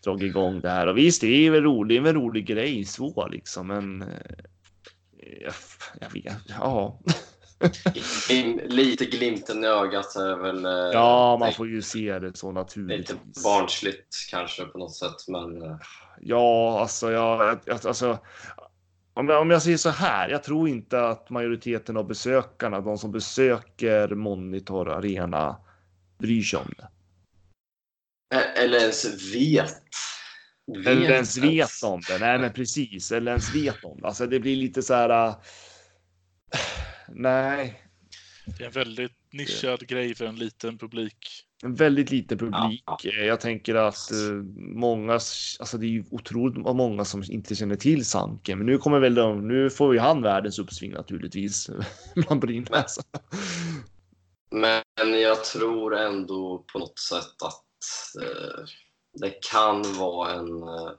dragit 0.04 0.24
igång 0.24 0.60
det 0.62 0.70
här. 0.70 0.88
Och 0.88 0.98
visst, 0.98 1.22
det 1.22 1.48
är 1.48 1.52
väl 1.52 1.64
roligt, 1.64 1.90
det 1.90 1.98
är 1.98 2.02
väl 2.02 2.16
en 2.16 2.22
rolig 2.22 2.46
grej 2.46 2.86
så 2.86 3.28
liksom, 3.32 3.68
men. 3.68 4.02
Eh, 4.02 5.54
jag, 6.02 6.10
vet, 6.14 6.34
ja. 6.50 7.00
Glim- 8.28 8.62
Lite 8.68 9.06
glimten 9.06 9.64
i 9.64 9.68
ögat 9.68 10.16
är 10.16 10.36
väl 10.36 10.66
eh, 10.66 10.72
Ja, 10.72 11.38
man 11.40 11.54
får 11.54 11.68
ju 11.68 11.82
se 11.82 12.20
det 12.20 12.38
så 12.38 12.48
lite 12.52 12.60
naturligtvis. 12.60 13.44
barnsligt 13.44 14.16
kanske 14.32 14.66
på 14.66 14.78
något 14.78 14.96
sätt. 14.96 15.28
Men 15.28 15.62
eh, 15.62 15.78
Ja, 16.22 16.80
alltså, 16.82 17.12
jag- 17.12 17.60
alltså. 17.86 18.18
Om 19.18 19.30
jag, 19.30 19.42
om 19.42 19.50
jag 19.50 19.62
säger 19.62 19.78
så 19.78 19.90
här, 19.90 20.30
jag 20.30 20.44
tror 20.44 20.70
inte 20.70 21.08
att 21.08 21.30
majoriteten 21.30 21.98
av 21.98 22.08
besökarna, 22.08 22.82
de 22.82 22.98
som 22.98 23.12
besöker 23.12 24.08
Monitor 24.08 24.90
Arena, 24.90 25.58
bryr 26.20 26.42
sig 26.42 26.60
om 26.60 26.74
det. 26.78 26.88
eller 28.36 28.80
ens 28.80 29.36
vet. 29.36 29.74
Eller 30.86 31.12
ens 31.12 31.38
vet 31.38 31.84
om 31.84 32.02
det. 32.08 32.20
Nej, 32.20 32.40
men 32.40 32.54
precis. 32.54 33.12
Eller 33.12 33.32
ens 33.32 33.56
vet 33.56 33.84
om 33.84 34.02
det. 34.02 34.08
Alltså, 34.08 34.28
det 34.28 34.40
blir 34.40 34.56
lite 34.56 34.82
så 34.82 34.94
här. 34.94 35.28
äh, 35.28 35.36
Nej, 37.08 37.82
Det 38.58 38.64
är 38.64 38.68
en 38.68 38.74
väldigt 38.74 39.34
nischad 39.34 39.88
grej 39.88 40.16
för 40.16 40.26
en 40.26 40.36
liten 40.36 40.78
publik. 40.78 41.47
En 41.64 41.76
väldigt 41.76 42.12
liten 42.12 42.38
publik. 42.38 42.84
Ja. 42.86 42.98
Eh, 43.04 43.26
Jag 43.26 43.40
tänker 43.40 43.76
att 43.76 44.12
eh, 44.12 44.34
många, 44.58 45.14
alltså 45.14 45.78
det 45.78 45.86
är 45.86 45.90
ju 45.90 46.04
otroligt 46.12 46.58
många 46.58 47.06
som 47.06 47.24
inte 47.30 47.56
känner 47.56 47.76
till 47.76 48.06
Sanken, 48.06 48.58
men 48.58 48.68
nu 48.68 48.78
kommer 48.78 49.00
väl 49.00 49.16
de, 49.16 49.48
nu 49.48 49.70
får 49.70 49.94
ju 49.94 50.00
han 50.00 50.22
världens 50.22 50.60
uppsving 50.60 50.92
naturligtvis 50.92 51.70
bland 52.16 52.42
Brynäs. 52.42 52.98
Men 54.50 55.22
jag 55.22 55.44
tror 55.44 55.96
ändå 55.96 56.66
på 56.74 56.80
något 56.80 57.00
sätt 57.00 57.44
att 57.44 58.24
eh, 58.24 58.66
det 59.14 59.30
kan 59.52 59.84
vara 60.00 60.34
en 60.34 60.64
eh, 60.64 60.92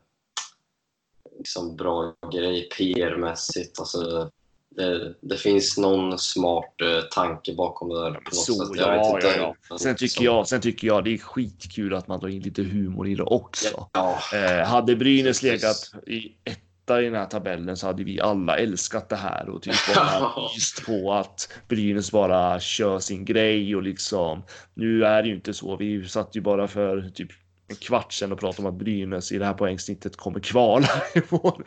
liksom 1.39 1.77
bra 1.77 2.15
grej 2.33 2.69
PR-mässigt. 2.79 3.79
Alltså, 3.79 4.31
det, 4.79 5.15
det 5.21 5.37
finns 5.37 5.79
någon 5.79 6.19
smart 6.19 6.75
eh, 6.83 7.05
tanke 7.11 7.55
bakom 7.55 7.89
det 7.89 8.01
där. 8.01 8.11
På 8.11 8.21
något 8.21 8.35
Så, 8.35 8.53
sätt. 8.53 8.77
Ja, 8.81 9.19
ja, 9.23 9.55
ja. 9.71 9.79
Sen 9.79 9.97
tycker 9.97 10.15
Så- 10.15 10.25
jag, 10.25 10.49
sen 10.49 10.61
tycker 10.61 10.87
jag 10.87 11.05
det 11.05 11.15
är 11.15 11.19
skitkul 11.19 11.95
att 11.95 12.09
man 12.09 12.21
drar 12.21 12.29
in 12.29 12.43
lite 12.43 12.63
humor 12.63 13.09
i 13.09 13.15
det 13.15 13.23
också. 13.23 13.89
Ja, 13.93 14.19
Eh, 14.35 14.67
hade 14.67 14.97
Brynäs 14.97 15.43
legat 15.43 15.77
i 16.07 16.33
etta 16.45 17.01
i 17.03 17.05
den 17.05 17.15
här 17.15 17.27
tabellen 17.27 17.77
så 17.77 17.87
hade 17.87 18.05
vi 18.05 18.21
alla 18.21 18.57
älskat 18.57 19.09
det 19.09 19.17
här 19.17 19.49
och 19.49 19.63
typ 19.63 19.75
bara 19.95 20.33
myst 20.55 20.87
på 20.87 21.13
att 21.13 21.49
Brynäs 21.69 22.13
bara 22.13 22.61
kör 22.61 22.99
sin 22.99 23.25
grej 23.25 23.77
och 23.77 23.83
liksom 23.83 24.43
nu 24.75 25.05
är 25.05 25.23
det 25.23 25.29
ju 25.29 25.35
inte 25.35 25.55
så. 25.55 25.77
Vi 25.77 26.09
satt 26.09 26.37
ju 26.37 26.41
bara 26.41 26.69
för 26.69 27.11
typ 27.15 27.29
en 27.69 27.77
kvart 27.77 28.13
sedan 28.13 28.33
och 28.33 28.41
pratade 28.41 28.69
om 28.69 28.75
att 28.75 28.79
Brynäs 28.81 29.33
i 29.33 29.39
det 29.39 29.45
här 29.45 29.55
poängsnittet 29.55 30.17
kommer 30.17 30.41
kvala 30.41 30.89
i 31.15 31.21
år. 31.35 31.65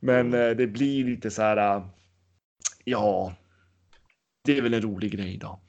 Men 0.00 0.34
eh, 0.34 0.50
det 0.50 0.66
blir 0.66 1.04
lite 1.04 1.30
så 1.30 1.42
här. 1.42 1.82
Eh, 2.66 2.82
Ja, 2.84 3.34
det 4.44 4.58
är 4.58 4.62
väl 4.62 4.74
en 4.74 4.82
rolig 4.82 5.12
grej 5.12 5.38
då. 5.38 5.60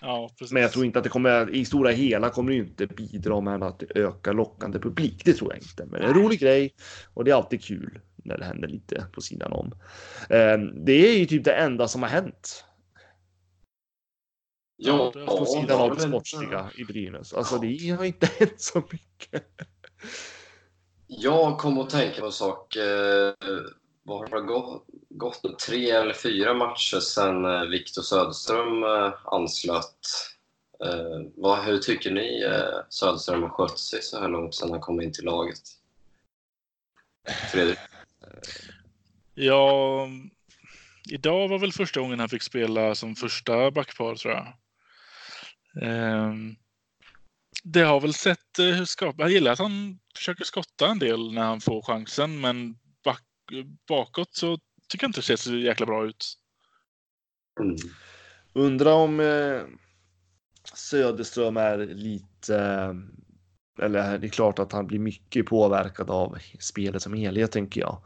Ja. 0.00 0.30
Men 0.50 0.62
jag 0.62 0.72
tror 0.72 0.84
inte 0.84 0.98
att 0.98 1.04
det 1.04 1.10
kommer 1.10 1.54
i 1.54 1.64
stora 1.64 1.90
hela 1.90 2.30
kommer 2.30 2.50
det 2.50 2.56
inte 2.56 2.86
bidra 2.86 3.40
med 3.40 3.62
att 3.62 3.82
öka 3.94 4.32
lockande 4.32 4.78
publik. 4.78 5.24
Det 5.24 5.32
tror 5.32 5.52
jag 5.52 5.62
inte. 5.62 5.86
Men 5.86 6.02
en 6.02 6.14
rolig 6.14 6.40
grej 6.40 6.74
och 7.14 7.24
det 7.24 7.30
är 7.30 7.34
alltid 7.34 7.64
kul 7.64 8.00
när 8.16 8.38
det 8.38 8.44
händer 8.44 8.68
lite 8.68 9.06
på 9.12 9.20
sidan 9.20 9.52
om. 9.52 9.72
Eh, 10.30 10.58
Det 10.84 10.92
är 10.92 11.18
ju 11.18 11.26
typ 11.26 11.44
det 11.44 11.52
enda 11.52 11.88
som 11.88 12.02
har 12.02 12.10
hänt 12.10 12.64
ja, 14.76 15.10
det 15.14 15.22
är 15.22 15.26
på 15.26 15.46
sidan 15.46 15.66
det 15.66 15.74
av 15.74 15.94
det 15.96 16.02
sportsliga 16.02 16.70
i 16.76 16.84
Brynäs. 16.84 17.34
Alltså 17.34 17.58
det 17.58 17.88
har 17.90 18.04
inte 18.04 18.26
hänt 18.38 18.60
så 18.60 18.82
mycket. 18.90 19.44
Jag 21.06 21.58
kom 21.58 21.78
att 21.78 21.90
tänka 21.90 22.20
på 22.20 22.26
en 22.26 22.32
sak. 22.32 22.76
Vad 24.06 24.30
har 24.30 24.40
det 24.40 24.46
gått, 24.46 24.84
gått? 25.08 25.58
Tre 25.58 25.90
eller 25.90 26.14
fyra 26.14 26.54
matcher 26.54 27.00
sedan 27.00 27.44
eh, 27.44 27.62
Viktor 27.62 28.02
Söderström 28.02 28.82
eh, 28.82 29.12
anslöt. 29.24 29.98
Eh, 30.84 31.30
vad, 31.36 31.64
hur 31.64 31.78
tycker 31.78 32.10
ni 32.10 32.42
eh, 32.42 32.78
Söderström 32.88 33.42
har 33.42 33.48
skött 33.48 33.78
sig 33.78 34.02
så 34.02 34.20
här 34.20 34.28
långt 34.28 34.54
sedan 34.54 34.70
han 34.70 34.80
kom 34.80 35.00
in 35.00 35.12
till 35.12 35.24
laget? 35.24 35.58
Fredrik? 37.52 37.78
Ja, 39.34 40.08
idag 41.10 41.48
var 41.48 41.58
väl 41.58 41.72
första 41.72 42.00
gången 42.00 42.20
han 42.20 42.28
fick 42.28 42.42
spela 42.42 42.94
som 42.94 43.16
första 43.16 43.70
backpar 43.70 44.14
tror 44.14 44.34
jag. 44.34 44.46
Ehm, 45.82 46.56
det 47.64 47.82
har 47.82 48.00
väl 48.00 48.14
sett 48.14 48.58
eh, 48.58 48.66
hur 48.66 48.84
skap... 48.84 49.14
Jag 49.18 49.30
gillar 49.30 49.52
att 49.52 49.58
han 49.58 49.98
försöker 50.16 50.44
skotta 50.44 50.88
en 50.88 50.98
del 50.98 51.32
när 51.32 51.42
han 51.42 51.60
får 51.60 51.82
chansen, 51.82 52.40
men 52.40 52.78
bakåt 53.88 54.34
så 54.34 54.58
tycker 54.88 55.04
jag 55.04 55.08
inte 55.08 55.18
det 55.18 55.24
ser 55.24 55.36
så 55.36 55.54
jäkla 55.54 55.86
bra 55.86 56.06
ut. 56.06 56.38
Mm. 57.60 57.76
Undrar 58.52 58.92
om 58.92 59.20
eh, 59.20 59.62
Söderström 60.74 61.56
är 61.56 61.78
lite 61.78 62.56
eh, 62.56 62.94
eller 63.78 64.18
det 64.18 64.26
är 64.26 64.30
klart 64.30 64.58
att 64.58 64.72
han 64.72 64.86
blir 64.86 64.98
mycket 64.98 65.46
påverkad 65.46 66.10
av 66.10 66.38
spelet 66.58 67.02
som 67.02 67.14
helhet 67.14 67.52
tänker 67.52 67.80
jag. 67.80 68.02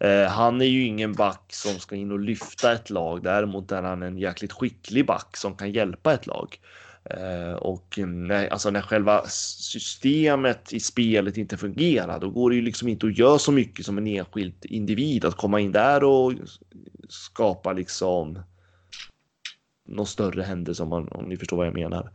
Eh, 0.00 0.28
han 0.28 0.60
är 0.60 0.66
ju 0.66 0.84
ingen 0.84 1.12
back 1.12 1.44
som 1.48 1.78
ska 1.78 1.96
in 1.96 2.12
och 2.12 2.20
lyfta 2.20 2.72
ett 2.72 2.90
lag. 2.90 3.22
Däremot 3.22 3.72
är 3.72 3.82
han 3.82 4.02
en 4.02 4.18
jäkligt 4.18 4.52
skicklig 4.52 5.06
back 5.06 5.36
som 5.36 5.56
kan 5.56 5.72
hjälpa 5.72 6.14
ett 6.14 6.26
lag. 6.26 6.58
Eh, 7.04 7.52
och 7.52 7.98
när, 7.98 8.48
alltså 8.48 8.70
när 8.70 8.82
själva 8.82 9.22
systemet 9.26 10.72
i 10.72 10.80
spelet 10.80 11.36
inte 11.36 11.56
fungerar, 11.56 12.20
då 12.20 12.30
går 12.30 12.50
det 12.50 12.56
ju 12.56 12.62
liksom 12.62 12.88
inte 12.88 13.06
att 13.06 13.18
göra 13.18 13.38
så 13.38 13.52
mycket 13.52 13.86
som 13.86 13.98
en 13.98 14.06
enskild 14.06 14.54
individ 14.62 15.24
att 15.24 15.36
komma 15.36 15.60
in 15.60 15.72
där 15.72 16.04
och 16.04 16.32
skapa 17.08 17.72
liksom 17.72 18.38
någon 19.88 20.06
större 20.06 20.42
händelse 20.42 20.82
om, 20.82 20.88
man, 20.88 21.08
om 21.08 21.24
ni 21.24 21.36
förstår 21.36 21.56
vad 21.56 21.66
jag 21.66 21.74
menar. 21.74 22.10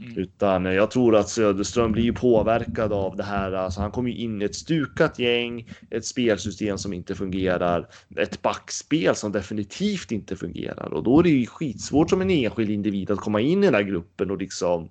Mm. 0.00 0.18
Utan 0.18 0.64
jag 0.64 0.90
tror 0.90 1.16
att 1.16 1.28
Söderström 1.28 1.92
blir 1.92 2.12
påverkad 2.12 2.92
av 2.92 3.16
det 3.16 3.22
här. 3.22 3.52
Alltså 3.52 3.80
han 3.80 3.90
kommer 3.90 4.10
ju 4.10 4.16
in 4.16 4.42
i 4.42 4.44
ett 4.44 4.54
stukat 4.54 5.18
gäng, 5.18 5.68
ett 5.90 6.06
spelsystem 6.06 6.78
som 6.78 6.92
inte 6.92 7.14
fungerar, 7.14 7.88
ett 8.16 8.42
backspel 8.42 9.14
som 9.14 9.32
definitivt 9.32 10.12
inte 10.12 10.36
fungerar 10.36 10.94
och 10.94 11.02
då 11.02 11.18
är 11.18 11.22
det 11.22 11.30
ju 11.30 11.46
skitsvårt 11.46 12.10
som 12.10 12.20
en 12.20 12.30
enskild 12.30 12.70
individ 12.70 13.10
att 13.10 13.18
komma 13.18 13.40
in 13.40 13.62
i 13.62 13.66
den 13.66 13.74
här 13.74 13.82
gruppen 13.82 14.30
och 14.30 14.38
liksom 14.38 14.88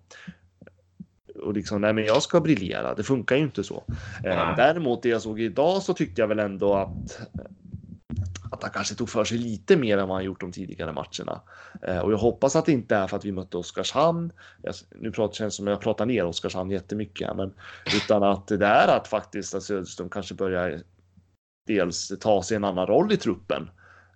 och 1.42 1.54
liksom, 1.54 1.82
nej 1.82 1.94
men 1.94 2.06
jag 2.06 2.24
ska 2.24 2.42
briljera. 2.42 2.96
Det 2.96 3.04
funkar 3.04 3.36
ju 3.36 3.44
inte 3.44 3.64
så. 3.64 3.84
Eh, 4.24 4.56
däremot 4.56 5.04
det 5.04 5.10
jag 5.10 5.22
såg 5.22 5.42
idag 5.42 5.82
så 5.82 5.94
tyckte 5.94 6.22
jag 6.22 6.28
väl 6.28 6.40
ändå 6.40 6.74
att 6.74 7.20
att 8.52 8.64
han 8.64 8.72
kanske 8.72 8.96
tog 8.96 9.10
för 9.10 9.24
sig 9.24 9.38
lite 9.38 9.78
mer 9.78 9.98
än 9.98 10.08
vad 10.08 10.18
han 10.18 10.26
gjort 10.26 10.42
de 10.42 10.52
tidigare 10.52 10.94
matcherna. 10.94 11.42
Eh, 11.82 12.00
och 12.00 12.12
jag 12.12 12.18
hoppas 12.18 12.56
att 12.56 12.66
det 12.66 12.72
inte 12.72 12.96
är 12.96 13.08
för 13.08 13.18
att 13.18 13.26
vi 13.26 13.32
mötte 13.32 13.58
Oskarshamn. 13.58 14.32
Jag, 14.62 14.76
nu 14.96 15.12
pratar, 15.12 15.34
känns 15.34 15.56
som 15.56 15.68
jag 15.68 15.82
pratar 15.82 16.06
ner 16.06 16.26
Oskarshamn 16.26 16.72
jättemycket, 16.72 17.36
men 17.36 17.54
utan 17.96 18.24
att 18.24 18.48
det 18.48 18.66
är 18.66 18.88
att 18.88 19.08
faktiskt 19.08 19.56
att 19.56 19.64
Söderström 19.64 20.10
kanske 20.10 20.36
börjar 20.36 20.82
dels 21.68 22.12
ta 22.20 22.44
sig 22.44 22.58
en 22.58 22.64
annan 22.64 22.88
roll 22.88 23.12
i 23.12 23.18
truppen. 23.18 23.70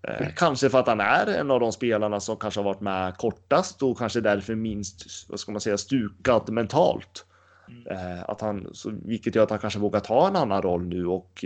Eh, 0.04 0.28
kanske 0.36 0.70
för 0.70 0.80
att 0.80 0.88
han 0.88 1.00
är 1.00 1.28
en 1.28 1.52
av 1.52 1.60
de 1.60 1.72
spelarna 1.72 2.20
som 2.20 2.38
kanske 2.38 2.60
har 2.60 2.66
varit 2.66 2.82
med 2.82 3.18
kortast 3.18 3.84
och 3.84 3.98
kanske 3.98 4.22
därför 4.22 4.56
minst, 4.56 5.30
vad 5.30 5.40
ska 5.40 5.52
man 5.52 5.62
säga, 5.62 5.78
stukad 5.78 6.50
mentalt. 6.50 7.26
Mm. 7.70 7.88
Eh, 7.88 8.30
att 8.30 8.42
han, 8.42 8.70
så, 8.74 8.92
vilket 9.06 9.36
gör 9.36 9.44
att 9.44 9.50
han 9.50 9.60
kanske 9.60 9.80
vågar 9.80 10.00
ta 10.00 10.28
en 10.28 10.36
annan 10.36 10.62
roll 10.62 10.84
nu 10.84 11.06
och 11.06 11.46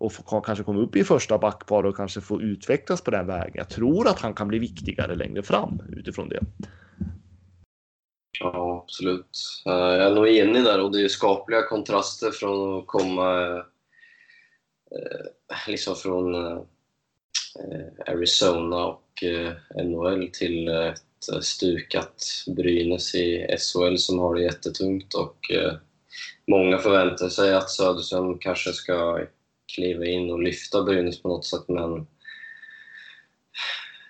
och 0.00 0.44
kanske 0.44 0.64
komma 0.64 0.80
upp 0.80 0.96
i 0.96 1.04
första 1.04 1.38
backpar 1.38 1.86
och 1.86 1.96
kanske 1.96 2.20
få 2.20 2.42
utvecklas 2.42 3.00
på 3.00 3.10
den 3.10 3.26
vägen. 3.26 3.54
Jag 3.54 3.68
tror 3.68 4.08
att 4.08 4.20
han 4.20 4.34
kan 4.34 4.48
bli 4.48 4.58
viktigare 4.58 5.14
längre 5.14 5.42
fram 5.42 5.82
utifrån 5.96 6.28
det. 6.28 6.40
Ja, 8.40 8.82
absolut. 8.84 9.38
Eh, 9.66 9.72
jag 9.72 10.06
är 10.06 10.14
nog 10.14 10.28
enig 10.28 10.64
där 10.64 10.80
och 10.80 10.92
det 10.92 11.02
är 11.02 11.08
skapliga 11.08 11.62
kontraster 11.62 12.30
från 12.30 12.78
att 12.78 12.86
komma 12.86 13.42
eh, 13.42 13.56
eh, 14.96 15.68
liksom 15.68 15.96
från 15.96 16.34
Arizona 18.06 18.86
och 18.86 19.04
NHL 19.84 20.30
till 20.32 20.68
ett 20.68 21.44
stukat 21.44 22.24
Brynäs 22.56 23.14
i 23.14 23.56
SHL 23.58 23.96
som 23.96 24.18
har 24.18 24.34
det 24.34 24.42
jättetungt 24.42 25.14
och 25.14 25.36
många 26.46 26.78
förväntar 26.78 27.28
sig 27.28 27.54
att 27.54 27.70
Söderström 27.70 28.38
kanske 28.38 28.72
ska 28.72 29.26
kliva 29.74 30.04
in 30.04 30.30
och 30.30 30.42
lyfta 30.42 30.82
Brynäs 30.82 31.22
på 31.22 31.28
något 31.28 31.44
sätt, 31.44 31.68
men 31.68 32.06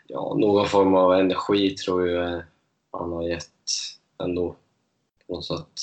ja, 0.07 0.37
någon 0.39 0.69
form 0.69 0.95
av 0.95 1.13
energi 1.13 1.71
tror 1.71 2.09
jag 2.09 2.43
han 2.93 3.13
har 3.13 3.29
gett 3.29 3.47
ändå 4.23 4.57
på 5.27 5.35
något 5.35 5.47
sätt. 5.47 5.81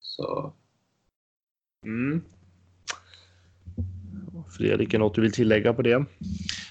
Så. 0.00 0.52
Mm. 1.84 2.22
Fredrik, 4.56 4.94
är 4.94 4.98
något 4.98 5.14
du 5.14 5.20
vill 5.20 5.32
tillägga 5.32 5.72
på 5.72 5.82
det? 5.82 6.04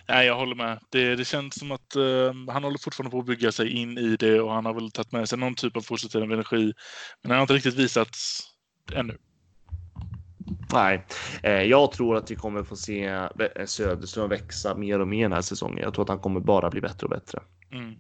Nej, 0.08 0.28
jag 0.28 0.36
håller 0.36 0.56
med. 0.56 0.80
Det, 0.90 1.16
det 1.16 1.26
känns 1.26 1.60
som 1.60 1.72
att 1.72 1.96
uh, 1.96 2.34
han 2.50 2.64
håller 2.64 2.78
fortfarande 2.78 3.12
på 3.12 3.20
att 3.20 3.26
bygga 3.26 3.52
sig 3.52 3.70
in 3.70 3.98
i 3.98 4.16
det 4.16 4.42
och 4.42 4.52
han 4.52 4.66
har 4.66 4.74
väl 4.74 4.92
tagit 4.92 5.12
med 5.12 5.30
sig 5.30 5.38
någon 5.38 5.56
typ 5.56 5.78
av 5.78 5.88
positiv 5.88 6.24
energi. 6.24 6.74
Men 7.22 7.32
han 7.32 7.38
har 7.38 7.42
inte 7.42 7.54
riktigt 7.54 7.76
visat 7.76 8.18
ännu. 8.94 9.18
Nej, 10.74 11.06
eh, 11.44 11.62
jag 11.62 11.92
tror 11.92 12.18
att 12.18 12.32
vi 12.32 12.36
kommer 12.36 12.64
få 12.64 12.76
se 12.76 13.28
Söderström 13.66 14.30
växa 14.30 14.76
mer 14.76 15.00
och 15.00 15.08
mer 15.08 15.22
den 15.22 15.34
här 15.34 15.42
säsongen. 15.42 15.78
Jag 15.84 15.94
tror 15.94 16.04
att 16.04 16.10
han 16.10 16.20
kommer 16.20 16.40
bara 16.40 16.70
bli 16.70 16.82
bättre 16.82 17.06
och 17.06 17.10
bättre. 17.10 17.40
Mm. 17.72 17.96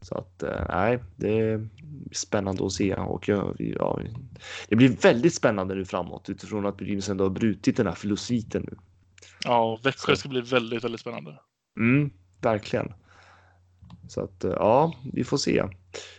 Så 0.00 0.18
att 0.18 0.42
eh, 0.42 0.66
nej, 0.68 0.98
det 1.16 1.38
är 1.38 1.68
spännande 2.12 2.66
att 2.66 2.72
se 2.72 2.94
och 2.94 3.28
jag, 3.28 3.56
ja, 3.58 4.00
det 4.68 4.76
blir 4.76 4.88
väldigt 4.88 5.34
spännande 5.34 5.74
nu 5.74 5.84
framåt 5.84 6.30
utifrån 6.30 6.66
att 6.66 6.76
Brynäs 6.76 7.08
ändå 7.08 7.24
har 7.24 7.30
brutit 7.30 7.76
den 7.76 7.86
här 7.86 7.94
förlustsviten 7.94 8.62
nu. 8.70 8.76
Ja, 9.44 9.78
Växjö 9.82 10.16
ska 10.16 10.28
bli 10.28 10.40
väldigt, 10.40 10.84
väldigt 10.84 11.00
spännande. 11.00 11.38
Mm, 11.78 12.10
verkligen. 12.40 12.92
Så 14.08 14.20
att 14.24 14.44
ja, 14.44 14.94
vi 15.12 15.24
får 15.24 15.36
se. 15.36 15.64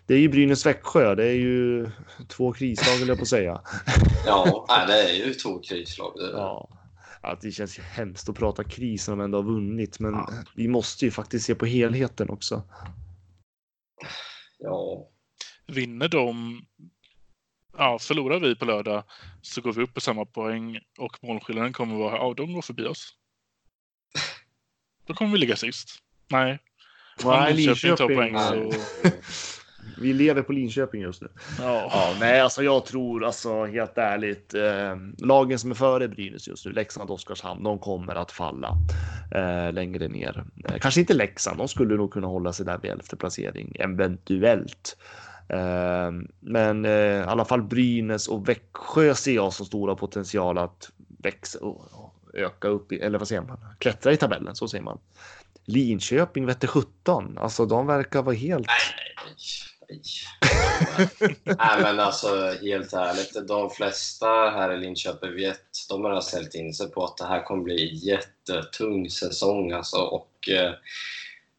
Det 0.06 0.14
är 0.14 0.20
ju 0.20 0.30
Brynäs-Växjö. 0.30 1.16
Det 1.16 1.26
är 1.26 1.36
ju 1.36 1.90
två 2.28 2.54
krislag 2.54 2.98
vill 2.98 3.08
jag 3.08 3.20
på 3.20 3.26
säga. 3.26 3.62
Ja, 4.26 4.66
det 4.88 5.10
är 5.10 5.26
ju 5.26 5.34
två 5.34 5.60
krislag. 5.60 6.14
Det, 6.16 6.32
ja. 6.32 6.70
ja. 7.22 7.38
det 7.42 7.52
känns 7.52 7.80
ju 7.80 7.84
hemskt 7.84 8.30
att 8.30 8.36
prata 8.36 8.64
kris 8.64 9.08
när 9.08 9.16
de 9.16 9.24
ändå 9.24 9.38
har 9.38 9.44
vunnit, 9.44 10.00
men 10.00 10.14
ja. 10.14 10.30
vi 10.56 10.68
måste 10.68 11.06
ju 11.06 11.12
faktiskt 11.12 11.46
se 11.46 11.56
på 11.56 11.66
helheten 11.66 12.30
också. 12.30 12.64
Ja. 14.60 15.10
Vinner 15.68 16.08
de 16.08 16.62
ja, 17.78 18.00
förlorar 18.00 18.40
vi 18.40 18.56
på 18.56 18.66
lördag 18.66 19.04
så 19.42 19.62
går 19.62 19.74
vi 19.74 19.84
upp 19.84 19.94
på 19.94 20.02
samma 20.02 20.26
poäng 20.26 20.80
och 20.98 21.24
målskillnaden 21.24 21.74
kommer 21.74 21.96
vara, 21.96 22.16
ja, 22.16 22.34
de 22.38 22.54
går 22.54 22.62
förbi 22.62 22.86
oss. 22.86 23.14
Då 25.06 25.14
kommer 25.14 25.32
vi 25.32 25.38
ligga 25.38 25.56
sist. 25.56 25.90
Nej, 26.28 26.60
Nej, 27.24 27.54
Linköping. 27.54 28.18
Poäng, 28.18 28.40
så... 28.40 28.72
Vi 29.98 30.14
lever 30.14 30.42
på 30.42 30.54
Linköping 30.54 31.02
just 31.02 31.22
nu. 31.22 31.28
Ja. 31.60 31.90
ja. 31.92 32.14
nej, 32.20 32.42
alltså 32.42 32.64
jag 32.64 32.86
tror 32.86 33.26
alltså 33.26 33.66
helt 33.66 33.98
ärligt. 33.98 34.54
Eh, 34.54 34.96
lagen 35.18 35.60
som 35.60 35.72
är 35.72 35.76
före 35.76 36.08
Brynäs 36.08 36.48
just 36.48 36.66
nu, 36.66 36.72
Leksand 36.72 37.10
och 37.10 37.16
Oskarshamn, 37.16 37.64
de 37.64 37.80
kommer 37.80 38.16
att 38.16 38.32
falla 38.32 38.78
eh, 39.36 39.74
längre 39.74 40.08
ner. 40.08 40.46
Eh, 40.70 40.78
kanske 40.80 41.00
inte 41.00 41.14
Leksand, 41.14 41.58
de 41.58 41.68
skulle 41.68 41.96
nog 41.96 42.14
kunna 42.14 42.28
hålla 42.28 42.54
sig 42.54 42.66
där 42.66 42.78
vid 42.78 42.92
elfte 42.92 43.16
placering 43.16 43.76
eventuellt. 43.80 44.98
Eh, 45.50 46.12
men 46.40 46.86
eh, 46.86 46.92
i 46.92 47.24
alla 47.28 47.46
fall 47.46 47.64
Brynäs 47.64 48.28
och 48.28 48.50
Växjö 48.50 49.16
ser 49.16 49.36
jag 49.36 49.54
som 49.54 49.66
stora 49.66 49.96
potential 49.96 50.58
att 50.58 50.90
växa 51.24 51.60
och 51.60 52.15
öka 52.36 52.68
upp, 52.68 52.92
i, 52.92 53.00
eller 53.00 53.20
vad 53.20 53.28
säger 53.28 53.42
man, 53.42 53.58
klättra 53.80 54.14
i 54.14 54.18
tabellen, 54.18 54.56
så 54.56 54.68
säger 54.68 54.84
man. 54.84 55.00
Linköping 55.66 56.46
vette 56.46 56.68
17. 56.68 57.38
Alltså 57.38 57.66
de 57.66 57.88
verkar 57.88 58.24
vara 58.24 58.36
helt... 58.36 58.68
Nej, 58.68 58.78
nej, 58.88 59.16
nej. 59.18 60.02
nej 61.46 61.82
men 61.82 62.00
alltså 62.00 62.28
helt 62.62 62.94
ärligt, 62.94 63.48
de 63.48 63.70
flesta 63.70 64.26
här 64.28 64.74
i 64.74 64.78
Linköping 64.78 65.36
vet, 65.36 65.62
de 65.90 66.04
har 66.04 66.22
ställt 66.22 66.56
in 66.56 66.74
sig 66.74 66.92
på 66.92 67.04
att 67.04 67.18
det 67.18 67.26
här 67.26 67.44
kommer 67.44 67.64
bli 67.64 67.96
jättetung 67.96 69.10
säsong 69.10 69.72
alltså 69.72 69.98
och 69.98 70.50
eh, 70.50 70.72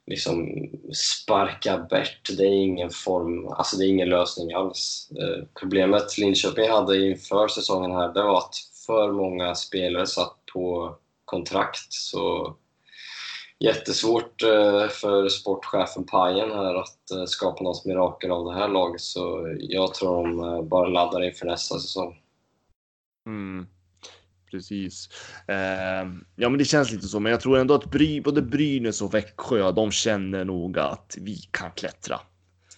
liksom 0.06 0.48
sparka 0.94 1.78
Bert, 1.90 2.36
det 2.36 2.44
är 2.44 2.62
ingen 2.62 2.90
form, 2.90 3.48
alltså 3.48 3.76
det 3.76 3.84
är 3.84 3.88
ingen 3.88 4.08
lösning 4.08 4.52
alls. 4.54 5.10
Eh, 5.10 5.44
problemet 5.60 6.18
Linköping 6.18 6.70
hade 6.70 7.06
inför 7.06 7.48
säsongen 7.48 7.90
här, 7.90 8.14
det 8.14 8.22
var 8.22 8.38
att 8.38 8.54
för 8.86 9.12
många 9.12 9.54
spelare 9.54 10.06
satt 10.06 10.35
på 10.52 10.96
kontrakt 11.24 11.92
så 11.92 12.56
jättesvårt 13.58 14.42
eh, 14.42 14.88
för 14.88 15.28
sportchefen 15.28 16.04
Pajen 16.04 16.50
här 16.50 16.74
att 16.74 17.10
eh, 17.10 17.24
skapa 17.26 17.64
något 17.64 17.84
mirakel 17.84 18.30
av 18.30 18.44
det 18.44 18.54
här 18.54 18.68
laget. 18.68 19.00
Så 19.00 19.56
jag 19.58 19.94
tror 19.94 20.24
de 20.24 20.40
eh, 20.40 20.62
bara 20.62 20.88
laddar 20.88 21.22
inför 21.22 21.46
nästa 21.46 21.78
säsong. 21.78 22.20
Mm, 23.26 23.66
precis. 24.50 25.08
Eh, 25.48 26.08
ja, 26.36 26.48
men 26.48 26.58
det 26.58 26.64
känns 26.64 26.92
lite 26.92 27.06
så. 27.06 27.20
Men 27.20 27.32
jag 27.32 27.40
tror 27.40 27.58
ändå 27.58 27.74
att 27.74 27.90
Bry, 27.90 28.20
både 28.20 28.42
Brynäs 28.42 29.02
och 29.02 29.14
Växjö, 29.14 29.72
de 29.72 29.90
känner 29.90 30.44
nog 30.44 30.78
att 30.78 31.16
vi 31.20 31.36
kan 31.50 31.70
klättra. 31.70 32.20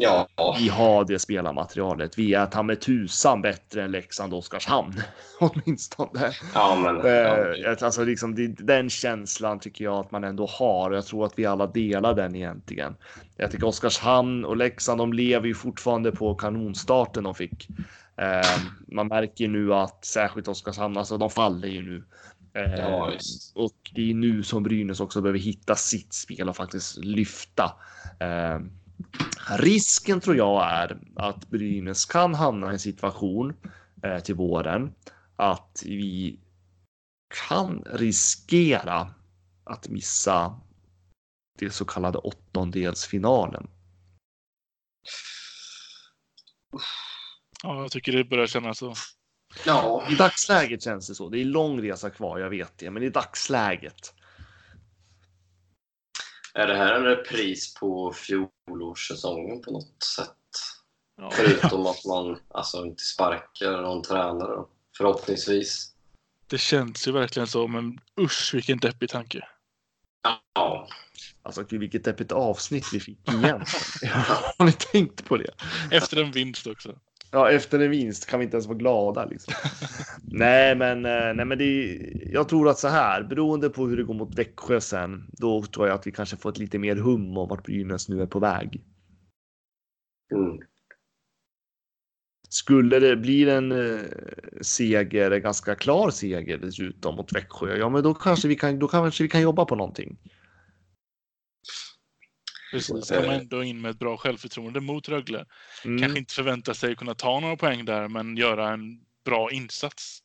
Ja. 0.00 0.28
Vi 0.58 0.68
har 0.68 1.04
det 1.04 1.18
spelarmaterialet. 1.18 2.18
Vi 2.18 2.34
är 2.34 2.46
ta 2.46 2.62
med 2.62 2.80
tusan 2.80 3.42
bättre 3.42 3.82
än 3.82 3.90
Leksand 3.90 4.32
och 4.32 4.38
Oskarshamn. 4.38 4.94
Åtminstone. 5.40 6.32
Ja, 6.54 6.76
men, 6.76 7.12
ja. 7.12 7.76
Alltså, 7.80 8.04
liksom, 8.04 8.34
det, 8.34 8.46
den 8.46 8.90
känslan 8.90 9.60
tycker 9.60 9.84
jag 9.84 9.94
att 9.94 10.10
man 10.10 10.24
ändå 10.24 10.46
har. 10.46 10.92
Jag 10.92 11.06
tror 11.06 11.26
att 11.26 11.32
vi 11.36 11.46
alla 11.46 11.66
delar 11.66 12.14
den 12.14 12.34
egentligen. 12.34 12.96
Jag 13.36 13.50
tycker 13.50 13.66
Oskarshamn 13.66 14.44
och 14.44 14.56
Leksand, 14.56 15.00
de 15.00 15.12
lever 15.12 15.46
ju 15.46 15.54
fortfarande 15.54 16.12
på 16.12 16.34
kanonstarten 16.34 17.24
de 17.24 17.34
fick. 17.34 17.68
Eh, 18.16 18.60
man 18.88 19.06
märker 19.08 19.48
nu 19.48 19.74
att 19.74 20.04
särskilt 20.04 20.48
Oskarshamn, 20.48 20.96
alltså 20.96 21.18
de 21.18 21.30
faller 21.30 21.68
ju 21.68 21.82
nu. 21.82 22.04
Eh, 22.54 22.74
ja, 22.74 23.12
och 23.54 23.90
det 23.94 24.10
är 24.10 24.14
nu 24.14 24.42
som 24.42 24.62
Brynäs 24.62 25.00
också 25.00 25.20
behöver 25.20 25.38
hitta 25.38 25.74
sitt 25.74 26.12
spel 26.12 26.48
och 26.48 26.56
faktiskt 26.56 26.96
lyfta. 26.96 27.64
Eh, 28.20 28.58
Risken 29.58 30.20
tror 30.20 30.36
jag 30.36 30.72
är 30.72 30.98
att 31.16 31.48
Brynäs 31.48 32.04
kan 32.04 32.34
hamna 32.34 32.70
i 32.70 32.72
en 32.72 32.78
situation 32.78 33.56
eh, 34.02 34.18
till 34.18 34.34
våren 34.34 34.94
att 35.36 35.82
vi 35.86 36.38
kan 37.48 37.82
riskera 37.86 39.14
att 39.64 39.88
missa 39.88 40.60
det 41.58 41.70
så 41.70 41.84
kallade 41.84 42.18
åttondelsfinalen 42.18 43.68
Ja, 47.62 47.82
jag 47.82 47.90
tycker 47.90 48.12
det 48.12 48.24
börjar 48.24 48.46
kännas 48.46 48.78
så. 48.78 48.94
Ja, 49.66 50.04
I 50.10 50.14
dagsläget 50.14 50.82
känns 50.82 51.08
det 51.08 51.14
så. 51.14 51.28
Det 51.28 51.40
är 51.40 51.44
lång 51.44 51.82
resa 51.82 52.10
kvar, 52.10 52.38
jag 52.38 52.50
vet 52.50 52.78
det, 52.78 52.90
men 52.90 53.02
i 53.02 53.10
dagsläget. 53.10 54.14
Är 56.58 56.66
det 56.66 56.76
här 56.76 56.94
en 56.94 57.04
repris 57.04 57.74
på 57.74 58.12
fjolårssäsongen 58.12 59.62
på 59.62 59.70
något 59.70 60.02
sätt? 60.16 60.34
Ja, 61.16 61.30
Förutom 61.30 61.86
att 61.86 62.04
man 62.04 62.40
alltså 62.48 62.84
inte 62.84 63.02
sparkar 63.02 63.82
någon 63.82 64.02
tränare 64.02 64.54
då, 64.56 64.68
förhoppningsvis. 64.96 65.92
det 66.46 66.58
känns 66.58 67.08
ju 67.08 67.12
verkligen 67.12 67.46
så, 67.46 67.68
men 67.68 68.00
usch 68.20 68.50
vilken 68.54 68.78
deppig 68.78 69.10
tanke. 69.10 69.48
Ja, 70.54 70.88
Alltså 71.42 71.64
gud, 71.64 71.80
vilket 71.80 72.04
deppigt 72.04 72.32
avsnitt 72.32 72.86
vi 72.92 73.00
fick 73.00 73.28
igen. 73.28 73.64
Har 74.58 74.64
ni 74.64 74.72
tänkt 74.72 75.24
på 75.24 75.36
det? 75.36 75.50
Efter 75.90 76.22
en 76.22 76.30
vinst 76.32 76.66
också. 76.66 76.98
Ja, 77.30 77.50
efter 77.50 77.78
en 77.78 77.90
vinst 77.90 78.26
kan 78.26 78.38
vi 78.38 78.44
inte 78.44 78.56
ens 78.56 78.66
vara 78.66 78.78
glada. 78.78 79.24
Liksom. 79.24 79.54
nej, 80.22 80.76
men, 80.76 81.04
eh, 81.04 81.34
nej, 81.34 81.44
men 81.44 81.58
det, 81.58 81.96
jag 82.32 82.48
tror 82.48 82.68
att 82.68 82.78
så 82.78 82.88
här, 82.88 83.22
beroende 83.22 83.70
på 83.70 83.86
hur 83.86 83.96
det 83.96 84.04
går 84.04 84.14
mot 84.14 84.38
Växjö 84.38 84.80
sen, 84.80 85.30
då 85.32 85.62
tror 85.62 85.86
jag 85.86 85.94
att 85.94 86.06
vi 86.06 86.12
kanske 86.12 86.36
får 86.36 86.50
ett 86.50 86.58
lite 86.58 86.78
mer 86.78 86.96
hum 86.96 87.36
om 87.38 87.48
vart 87.48 87.64
Brynäs 87.64 88.08
nu 88.08 88.22
är 88.22 88.26
på 88.26 88.38
väg. 88.38 88.82
mm. 90.34 90.58
Skulle 92.50 92.98
det 92.98 93.16
bli 93.16 93.50
en 93.50 93.72
eh, 93.72 94.00
seger, 94.60 95.30
en 95.30 95.42
ganska 95.42 95.74
klar 95.74 96.10
seger 96.10 96.58
dessutom 96.58 97.14
mot 97.14 97.32
Växjö, 97.32 97.76
ja, 97.76 97.88
men 97.88 98.02
då 98.02 98.14
kanske 98.14 98.48
vi 98.48 98.56
kan, 98.56 98.78
då 98.78 98.88
kanske 98.88 99.22
vi 99.22 99.28
kan 99.28 99.40
jobba 99.40 99.64
på 99.64 99.76
någonting. 99.76 100.18
Precis, 102.70 103.10
Eh. 103.10 103.20
komma 103.20 103.34
ändå 103.34 103.62
in 103.62 103.80
med 103.80 103.90
ett 103.90 103.98
bra 103.98 104.16
självförtroende 104.16 104.80
mot 104.80 105.08
Rögle. 105.08 105.44
Mm. 105.84 105.98
Kanske 106.00 106.18
inte 106.18 106.34
förvänta 106.34 106.74
sig 106.74 106.96
kunna 106.96 107.14
ta 107.14 107.40
några 107.40 107.56
poäng 107.56 107.84
där, 107.84 108.08
men 108.08 108.36
göra 108.36 108.72
en 108.72 109.00
bra 109.24 109.50
insats. 109.50 110.22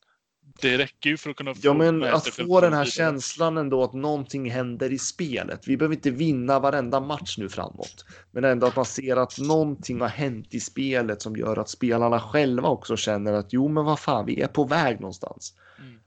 Det 0.60 0.78
räcker 0.78 1.10
ju 1.10 1.16
för 1.16 1.30
att 1.30 1.36
kunna 1.36 1.54
få 1.54 1.60
Ja, 1.62 1.74
men 1.74 2.02
att 2.02 2.28
få 2.28 2.60
den 2.60 2.72
här 2.72 2.84
känslan 2.84 3.56
ändå 3.56 3.82
att 3.82 3.92
någonting 3.92 4.50
händer 4.50 4.92
i 4.92 4.98
spelet. 4.98 5.68
Vi 5.68 5.76
behöver 5.76 5.94
inte 5.94 6.10
vinna 6.10 6.58
varenda 6.60 7.00
match 7.00 7.38
nu 7.38 7.48
framåt, 7.48 8.04
men 8.30 8.44
ändå 8.44 8.66
att 8.66 8.76
man 8.76 8.84
ser 8.84 9.16
att 9.16 9.38
någonting 9.38 10.00
har 10.00 10.08
hänt 10.08 10.54
i 10.54 10.60
spelet 10.60 11.22
som 11.22 11.36
gör 11.36 11.56
att 11.56 11.68
spelarna 11.68 12.20
själva 12.20 12.68
också 12.68 12.96
känner 12.96 13.32
att 13.32 13.52
jo, 13.52 13.68
men 13.68 13.84
vad 13.84 13.98
fan, 13.98 14.26
vi 14.26 14.40
är 14.40 14.48
på 14.48 14.64
väg 14.64 15.00
någonstans. 15.00 15.54
Mm. 15.78 16.00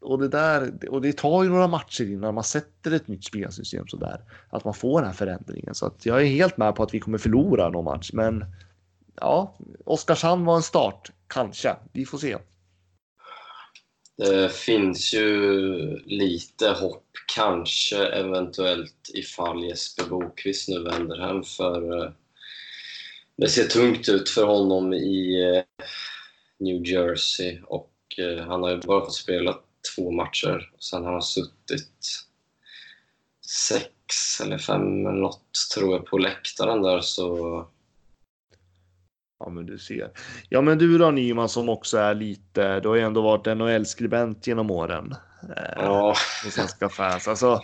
Och 0.00 0.18
det 0.18 0.28
där, 0.28 0.88
och 0.90 1.02
det 1.02 1.16
tar 1.16 1.42
ju 1.42 1.48
några 1.48 1.66
matcher 1.66 2.04
innan 2.04 2.34
man 2.34 2.44
sätter 2.44 2.90
ett 2.90 3.08
nytt 3.08 3.24
spelsystem 3.24 3.88
så 3.88 3.96
där 3.96 4.20
att 4.50 4.64
man 4.64 4.74
får 4.74 5.00
den 5.00 5.10
här 5.10 5.16
förändringen. 5.16 5.74
Så 5.74 5.86
att 5.86 6.06
jag 6.06 6.22
är 6.22 6.26
helt 6.26 6.56
med 6.56 6.74
på 6.74 6.82
att 6.82 6.94
vi 6.94 7.00
kommer 7.00 7.18
förlora 7.18 7.68
någon 7.68 7.84
match, 7.84 8.10
men 8.12 8.44
ja, 9.14 9.56
Oskarshamn 9.84 10.44
var 10.44 10.56
en 10.56 10.62
start, 10.62 11.10
kanske. 11.26 11.76
Vi 11.92 12.04
får 12.04 12.18
se. 12.18 12.36
Det 14.16 14.52
finns 14.52 15.14
ju 15.14 15.98
lite 15.98 16.68
hopp, 16.68 17.06
kanske 17.34 18.06
eventuellt 18.06 19.10
ifall 19.14 19.64
Jesper 19.64 20.04
Bokvist 20.04 20.68
nu 20.68 20.82
vänder 20.82 21.18
hem 21.18 21.42
för 21.42 22.04
eh, 22.04 22.10
det 23.36 23.48
ser 23.48 23.64
tungt 23.64 24.08
ut 24.08 24.28
för 24.28 24.44
honom 24.44 24.92
i 24.92 25.42
eh, 25.56 25.62
New 26.58 26.86
Jersey 26.86 27.60
och 27.66 27.92
eh, 28.18 28.44
han 28.44 28.62
har 28.62 28.70
ju 28.70 28.76
bara 28.76 29.04
fått 29.04 29.14
spela 29.14 29.58
två 29.96 30.10
matcher. 30.10 30.70
Sen 30.78 31.04
har 31.04 31.12
han 31.12 31.22
suttit 31.22 32.24
sex 33.68 34.40
eller 34.40 34.58
fem 34.58 35.06
eller 35.06 35.20
något 35.20 35.52
tror 35.74 35.92
jag 35.92 36.06
på 36.06 36.18
läktaren 36.18 36.82
där 36.82 37.00
så 37.00 37.66
Ja, 39.40 39.48
men 39.48 39.66
du 39.66 39.78
ser. 39.78 40.10
Ja, 40.48 40.60
men 40.60 40.78
du 40.78 40.98
då 40.98 41.10
Nyman 41.10 41.48
som 41.48 41.68
också 41.68 41.98
är 41.98 42.14
lite, 42.14 42.80
du 42.80 42.88
har 42.88 42.96
ju 42.96 43.02
ändå 43.02 43.22
varit 43.22 43.56
NHL-skribent 43.56 44.46
genom 44.46 44.70
åren. 44.70 45.14
Eh, 45.56 45.72
ja, 45.76 46.14
med 46.44 46.52
svenska 46.52 46.88
fans. 46.88 47.28
Alltså, 47.28 47.62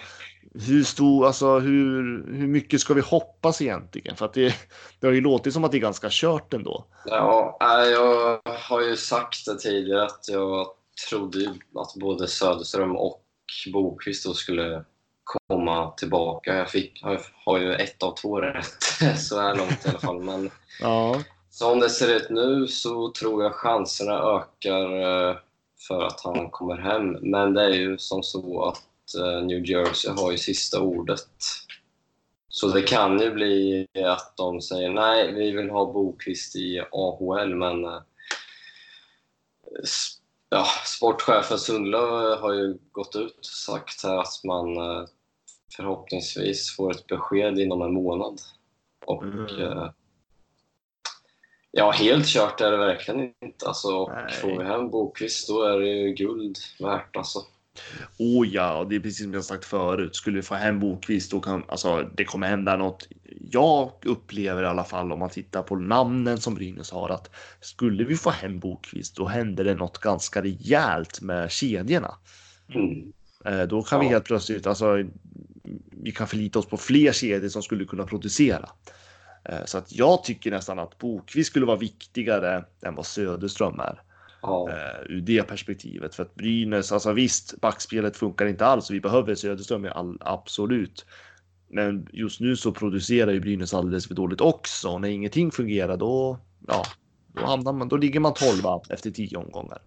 hur 0.54 0.84
stor, 0.84 1.26
alltså 1.26 1.58
hur, 1.58 2.24
hur 2.32 2.46
mycket 2.46 2.80
ska 2.80 2.94
vi 2.94 3.00
hoppas 3.00 3.62
egentligen? 3.62 4.16
För 4.16 4.24
att 4.24 4.34
det, 4.34 4.54
det 5.00 5.06
har 5.06 5.14
ju 5.14 5.20
låtit 5.20 5.52
som 5.52 5.64
att 5.64 5.72
det 5.72 5.78
är 5.78 5.80
ganska 5.80 6.08
kört 6.10 6.54
ändå. 6.54 6.86
Ja, 7.06 7.58
jag 7.60 8.40
har 8.44 8.80
ju 8.80 8.96
sagt 8.96 9.46
det 9.46 9.58
tidigare 9.58 10.04
att 10.04 10.28
jag 10.28 10.66
trodde 11.08 11.54
att 11.74 11.94
både 11.94 12.28
Söderström 12.28 12.96
och 12.96 13.24
Bokvist 13.72 14.24
då 14.24 14.34
skulle 14.34 14.84
komma 15.24 15.90
tillbaka. 15.90 16.56
Jag 16.56 16.70
fick, 16.70 17.02
har, 17.02 17.20
har 17.44 17.58
ju 17.58 17.74
ett 17.74 18.02
av 18.02 18.14
två 18.14 18.40
rätt 18.40 18.82
så 19.18 19.40
här 19.40 19.56
långt 19.56 19.86
i 19.86 19.88
alla 19.88 19.98
fall. 19.98 20.22
Men 20.22 20.50
Ja, 20.80 21.22
som 21.50 21.80
det 21.80 21.90
ser 21.90 22.16
ut 22.16 22.30
nu 22.30 22.66
så 22.66 23.12
tror 23.12 23.42
jag 23.42 23.54
chanserna 23.54 24.12
ökar 24.12 25.00
eh, 25.00 25.36
för 25.88 26.06
att 26.06 26.20
han 26.20 26.50
kommer 26.50 26.76
hem. 26.76 27.12
Men 27.12 27.54
det 27.54 27.62
är 27.62 27.74
ju 27.74 27.98
som 27.98 28.22
så 28.22 28.64
att 28.64 29.14
eh, 29.18 29.46
New 29.46 29.70
Jersey 29.70 30.12
har 30.12 30.32
ju 30.32 30.38
sista 30.38 30.80
ordet. 30.80 31.28
Så 32.48 32.68
det 32.68 32.82
kan 32.82 33.20
ju 33.20 33.30
bli 33.30 33.86
att 34.06 34.36
de 34.36 34.60
säger 34.60 34.90
nej, 34.90 35.32
vi 35.32 35.50
vill 35.50 35.70
ha 35.70 35.92
Bokvist 35.92 36.56
i 36.56 36.80
AHL, 36.92 37.54
men 37.54 37.84
eh, 37.84 38.00
ja, 40.54 40.64
sportchefen 40.84 41.58
Sundlöv 41.58 42.38
har 42.40 42.52
ju 42.52 42.78
gått 42.92 43.16
ut 43.16 43.38
och 43.38 43.44
sagt 43.44 44.02
här 44.04 44.16
att 44.18 44.44
man 44.44 44.76
eh, 44.76 45.04
förhoppningsvis 45.76 46.76
får 46.76 46.90
ett 46.90 47.06
besked 47.06 47.58
inom 47.58 47.82
en 47.82 47.94
månad. 47.94 48.40
Och 49.06 49.22
Mm. 49.22 49.60
eh, 49.62 49.90
Ja, 51.76 51.90
helt 51.90 52.26
kört 52.26 52.60
är 52.60 52.70
det 52.70 52.76
verkligen 52.76 53.34
inte. 53.44 53.66
Alltså, 53.66 53.88
och 53.88 54.10
Nej. 54.12 54.32
får 54.32 54.58
vi 54.58 54.64
hem 54.64 54.90
Bokvist 54.90 55.48
då 55.48 55.62
är 55.62 55.78
det 55.78 55.86
ju 55.88 56.12
guld 56.14 56.56
värt. 56.80 57.16
Alltså. 57.16 57.38
Oh 58.18 58.48
ja, 58.48 58.78
och 58.78 58.88
det 58.88 58.96
är 58.96 59.00
precis 59.00 59.22
som 59.24 59.34
jag 59.34 59.44
sagt 59.44 59.64
förut. 59.64 60.16
Skulle 60.16 60.36
vi 60.36 60.42
få 60.42 60.54
hem 60.54 60.80
Bokvist, 60.80 61.30
då 61.30 61.40
kan 61.40 61.64
alltså 61.68 62.10
det 62.16 62.24
kommer 62.24 62.46
hända 62.48 62.76
något. 62.76 63.08
Jag 63.50 63.92
upplever 64.04 64.62
i 64.62 64.66
alla 64.66 64.84
fall 64.84 65.12
om 65.12 65.18
man 65.18 65.30
tittar 65.30 65.62
på 65.62 65.76
namnen 65.76 66.38
som 66.40 66.54
Brynäs 66.54 66.90
har 66.90 67.08
att 67.08 67.30
skulle 67.60 68.04
vi 68.04 68.16
få 68.16 68.30
hem 68.30 68.58
Bokvist, 68.58 69.16
då 69.16 69.26
händer 69.26 69.64
det 69.64 69.74
något 69.74 69.98
ganska 69.98 70.42
rejält 70.42 71.20
med 71.20 71.50
kedjorna. 71.50 72.14
Mm. 72.74 73.12
Eh, 73.44 73.62
Då 73.68 73.82
kan 73.82 74.00
vi 74.00 74.06
Ja. 74.06 74.10
helt 74.12 74.24
plötsligt, 74.24 74.66
alltså, 74.66 75.04
vi 75.90 76.12
kan 76.12 76.26
förlita 76.28 76.58
oss 76.58 76.66
på 76.66 76.76
fler 76.76 77.12
kedjor 77.12 77.48
som 77.48 77.62
skulle 77.62 77.84
kunna 77.84 78.04
producera. 78.04 78.68
Eh, 79.44 79.64
Så 79.64 79.78
att 79.78 79.92
jag 79.92 80.24
tycker 80.24 80.50
nästan 80.50 80.78
att 80.78 80.98
Bokvist 80.98 81.50
skulle 81.50 81.66
vara 81.66 81.76
viktigare 81.78 82.64
än 82.86 82.94
vad 82.94 83.06
Söderström 83.06 83.80
är 83.80 84.02
Ja. 84.46 84.70
eh, 84.70 85.12
ur 85.12 85.20
det 85.20 85.42
perspektivet. 85.42 86.14
För 86.14 86.22
att 86.22 86.34
Brynäs, 86.34 86.92
alltså 86.92 87.12
visst, 87.12 87.60
backspelet 87.60 88.16
funkar 88.16 88.46
inte 88.46 88.66
alls 88.66 88.90
och 88.90 88.96
vi 88.96 89.00
behöver 89.00 89.34
Söderström, 89.34 89.88
all, 89.94 90.18
absolut. 90.20 91.06
Men 91.68 92.08
just 92.12 92.40
nu 92.40 92.56
så 92.56 92.72
producerar 92.72 93.32
ju 93.32 93.40
Brynäs 93.40 93.74
alldeles 93.74 94.08
för 94.08 94.14
dåligt 94.14 94.40
också. 94.40 94.88
Och 94.88 95.00
när 95.00 95.08
ingenting 95.08 95.50
fungerar 95.50 95.96
då, 95.96 96.38
ja, 96.66 96.82
då 97.34 97.46
hamnar 97.46 97.72
man, 97.72 97.88
då 97.88 97.96
ligger 97.96 98.20
man 98.20 98.34
tolva 98.34 98.80
efter 98.88 99.10
tio 99.10 99.36
omgångar. 99.36 99.78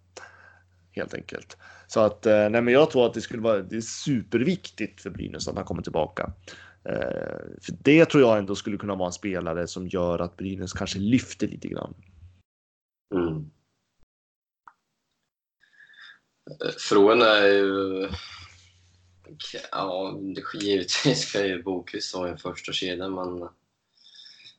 Helt 0.92 1.14
enkelt. 1.14 1.58
Så 1.88 2.00
att, 2.00 2.26
eh, 2.26 2.50
nej 2.50 2.62
men 2.62 2.74
jag 2.74 2.90
tror 2.90 3.06
att 3.06 3.14
det 3.14 3.22
skulle 3.22 3.42
vara, 3.42 3.62
det 3.62 3.76
är 3.76 3.82
superviktigt 3.82 5.02
för 5.02 5.10
Brynäs 5.10 5.48
att 5.48 5.56
han 5.56 5.66
kommer 5.66 5.82
tillbaka. 5.82 6.34
Eh, 6.84 7.38
för 7.62 7.74
det 7.84 8.06
tror 8.06 8.24
jag 8.24 8.38
ändå 8.38 8.56
skulle 8.56 8.78
kunna 8.78 8.96
vara 8.96 9.08
en 9.08 9.14
spelare 9.14 9.68
som 9.68 9.88
gör 9.88 10.20
att 10.20 10.38
Brynäs 10.38 10.74
kanske 10.74 11.00
lyfter 11.00 11.48
lite 11.48 11.68
grann. 11.68 11.94
Mm. 13.16 13.50
Frågan 16.78 17.22
är 17.22 17.48
ju... 17.48 18.10
Ja, 19.72 20.16
det- 20.36 20.66
givetvis 20.66 21.20
ska 21.28 21.46
ju 21.46 21.64
Bokvist 21.64 22.16
vara 22.16 22.34
i 22.34 22.38
första 22.38 22.72
kedja, 22.72 23.10
men 23.10 23.50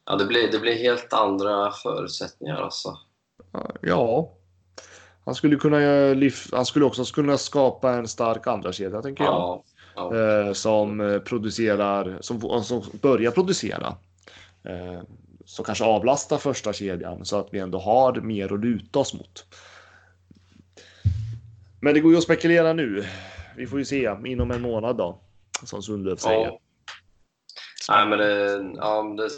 ja, 0.04 0.16
det, 0.16 0.24
blir, 0.24 0.52
det 0.52 0.58
blir 0.58 0.74
helt 0.74 1.12
andra 1.12 1.72
förutsättningar. 1.72 2.56
Alltså. 2.56 2.98
Ja, 3.82 4.32
han 5.24 5.34
skulle 5.34 5.56
kunna 5.56 5.78
han 6.52 6.66
skulle 6.66 6.84
också 6.84 7.04
kunna 7.04 7.38
skapa 7.38 7.92
en 7.92 8.08
stark 8.08 8.46
andra 8.46 8.72
kedja 8.72 9.02
tänker 9.02 9.24
jag. 9.24 9.32
Ja, 9.32 9.64
ja. 9.94 10.16
Eh, 10.16 10.52
som 10.52 11.00
eh, 11.00 11.18
producerar, 11.18 12.18
som, 12.20 12.64
som 12.64 12.82
börjar 13.02 13.30
producera. 13.30 13.96
Eh, 14.64 15.02
som 15.44 15.64
kanske 15.64 15.84
avlastar 15.84 16.38
första 16.38 16.72
kedjan 16.72 17.24
så 17.24 17.38
att 17.38 17.48
vi 17.50 17.58
ändå 17.58 17.78
har 17.78 18.20
mer 18.20 18.52
att 18.52 18.60
luta 18.60 18.98
oss 18.98 19.14
mot. 19.14 19.46
Men 21.80 21.94
det 21.94 22.00
går 22.00 22.12
ju 22.12 22.18
att 22.18 22.24
spekulera 22.24 22.72
nu. 22.72 23.06
Vi 23.56 23.66
får 23.66 23.78
ju 23.78 23.84
se 23.84 24.10
inom 24.26 24.50
en 24.50 24.62
månad 24.62 24.96
då. 24.96 25.20
Som 25.64 25.82
Sundlöv 25.82 26.16
säger. 26.16 26.46
ja. 26.46 26.60
Nej, 27.88 28.06
men 28.06 28.18
det, 28.18 28.72
ja, 28.76 29.02
det, 29.02 29.28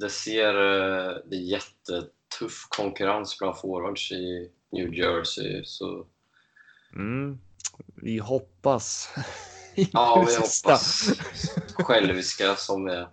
det 0.00 0.10
ser... 0.10 0.54
eh, 0.54 1.14
Det 1.30 1.36
är 1.36 1.40
jättetuff 1.40 2.66
konkurrens 2.68 3.38
bland 3.38 3.58
forwards 3.58 4.12
i 4.12 4.50
New 4.72 4.94
Jersey. 4.94 5.64
Så 5.64 6.06
Mm. 6.94 7.38
Vi 7.94 8.18
hoppas. 8.18 9.14
ja, 9.74 10.24
vi 10.28 10.34
hoppas 10.36 11.10
själviska 11.74 12.54
som 12.56 12.84
vi 12.84 12.92
är. 12.92 13.08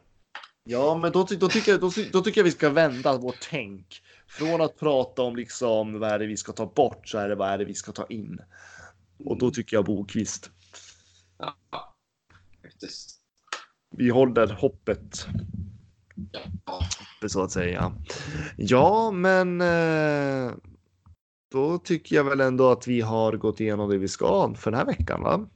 Ja, 0.64 0.98
men 0.98 1.12
då, 1.12 1.24
då, 1.24 1.50
tycker 1.50 1.72
jag, 1.72 1.82
då, 1.82 1.92
då 2.12 2.22
tycker 2.22 2.40
jag 2.42 2.46
vi 2.46 2.52
ska 2.52 2.70
vända 2.70 3.18
vårt 3.18 3.48
tänk. 3.50 4.02
Från 4.30 4.62
att 4.62 4.80
prata 4.80 5.22
om 5.22 5.36
liksom 5.36 6.00
vad 6.00 6.10
är 6.12 6.20
det 6.20 6.28
vi 6.28 6.38
ska 6.38 6.52
ta 6.52 6.66
bort 6.66 7.08
så 7.08 7.18
är 7.18 7.30
det 7.30 7.36
vad 7.36 7.50
är 7.50 7.58
det 7.58 7.66
vi 7.66 7.74
ska 7.74 7.92
ta 7.92 8.06
in. 8.06 8.40
Och 9.26 9.38
då 9.38 9.52
tycker 9.52 9.78
jag 9.78 9.86
Bokvist. 9.86 10.52
Ja, 11.38 11.56
faktiskt. 12.62 13.16
Vi 13.98 14.10
håller 14.10 14.48
hoppet 14.48 15.28
Ja. 16.66 16.82
så 17.30 17.44
att 17.44 17.52
säga. 17.52 17.94
Ja, 18.58 19.12
men 19.12 19.62
eh, 19.62 20.54
då 21.52 21.78
tycker 21.78 22.16
jag 22.16 22.24
väl 22.24 22.40
ändå 22.42 22.72
att 22.72 22.88
vi 22.88 23.02
har 23.02 23.34
gått 23.34 23.60
igenom 23.60 23.90
det 23.90 23.98
vi 23.98 24.08
ska 24.08 24.54
för 24.56 24.72
den 24.72 24.78
här 24.80 24.86
veckan, 24.86 25.22
va? 25.22 25.50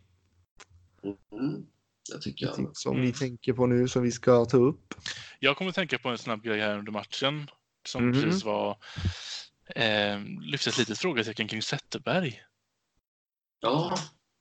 Mm, 1.32 1.66
det 2.12 2.22
tycker 2.22 2.46
jag. 2.46 2.78
Som 2.78 2.94
Mm. 2.94 3.06
ni 3.06 3.14
tänker 3.14 3.54
på 3.54 3.66
nu 3.66 3.88
som 3.88 4.04
vi 4.04 4.12
ska 4.12 4.46
ta 4.46 4.58
upp. 4.58 4.94
Jag 5.40 5.58
kommer 5.58 5.72
tänka 5.72 5.98
på 5.98 6.10
en 6.10 6.18
snabb 6.18 6.44
grej 6.44 6.60
här 6.60 6.78
under 6.80 6.92
matchen 6.92 7.48
som 7.88 8.06
Mhm. 8.10 8.14
precis 8.14 8.44
var 8.44 8.78
eh, 9.76 10.20
lyfte 10.42 10.70
ett 10.70 10.78
litet 10.78 11.00
frågetecken 11.00 11.48
kring 11.48 11.62
Zetterberg. 11.62 12.42
Ja, 13.60 14.00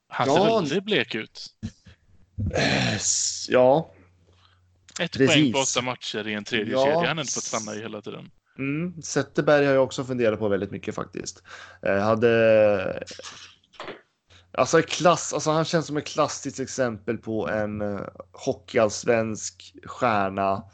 Han 0.08 0.28
Ja. 0.28 0.34
ser 0.36 0.44
väldigt 0.60 0.84
blek 0.84 1.14
ut. 1.14 1.46
Eh, 2.54 2.98
Ja, 3.48 3.90
Ett 5.00 5.12
Precis. 5.12 5.34
poäng 5.34 5.52
på 5.52 5.58
åtta 5.58 5.82
matcher 5.82 6.28
i 6.28 6.34
en 6.34 6.44
tredje 6.44 6.72
Ja. 6.72 6.84
kedja 6.84 7.08
han 7.08 7.18
inte 7.18 7.32
fått 7.32 7.44
stanna 7.44 7.74
i 7.74 7.80
hela 7.80 8.02
tiden. 8.02 8.30
Mm, 8.58 9.02
Zetterberg 9.02 9.66
har 9.66 9.72
jag 9.74 9.84
också 9.84 10.04
funderat 10.04 10.38
på 10.38 10.48
väldigt 10.48 10.70
mycket 10.70 10.94
faktiskt. 10.94 11.42
Eh, 11.86 11.98
hade... 11.98 13.04
Alltså, 14.54 14.82
klass, 14.82 15.32
alltså 15.32 15.50
han 15.50 15.64
känns 15.64 15.86
som 15.86 15.96
ett 15.96 16.06
klassiskt 16.06 16.60
exempel 16.60 17.18
på 17.18 17.48
en 17.48 17.82
uh, 17.82 18.08
hockeyallsvensk 18.32 19.74
stjärna 19.84 20.64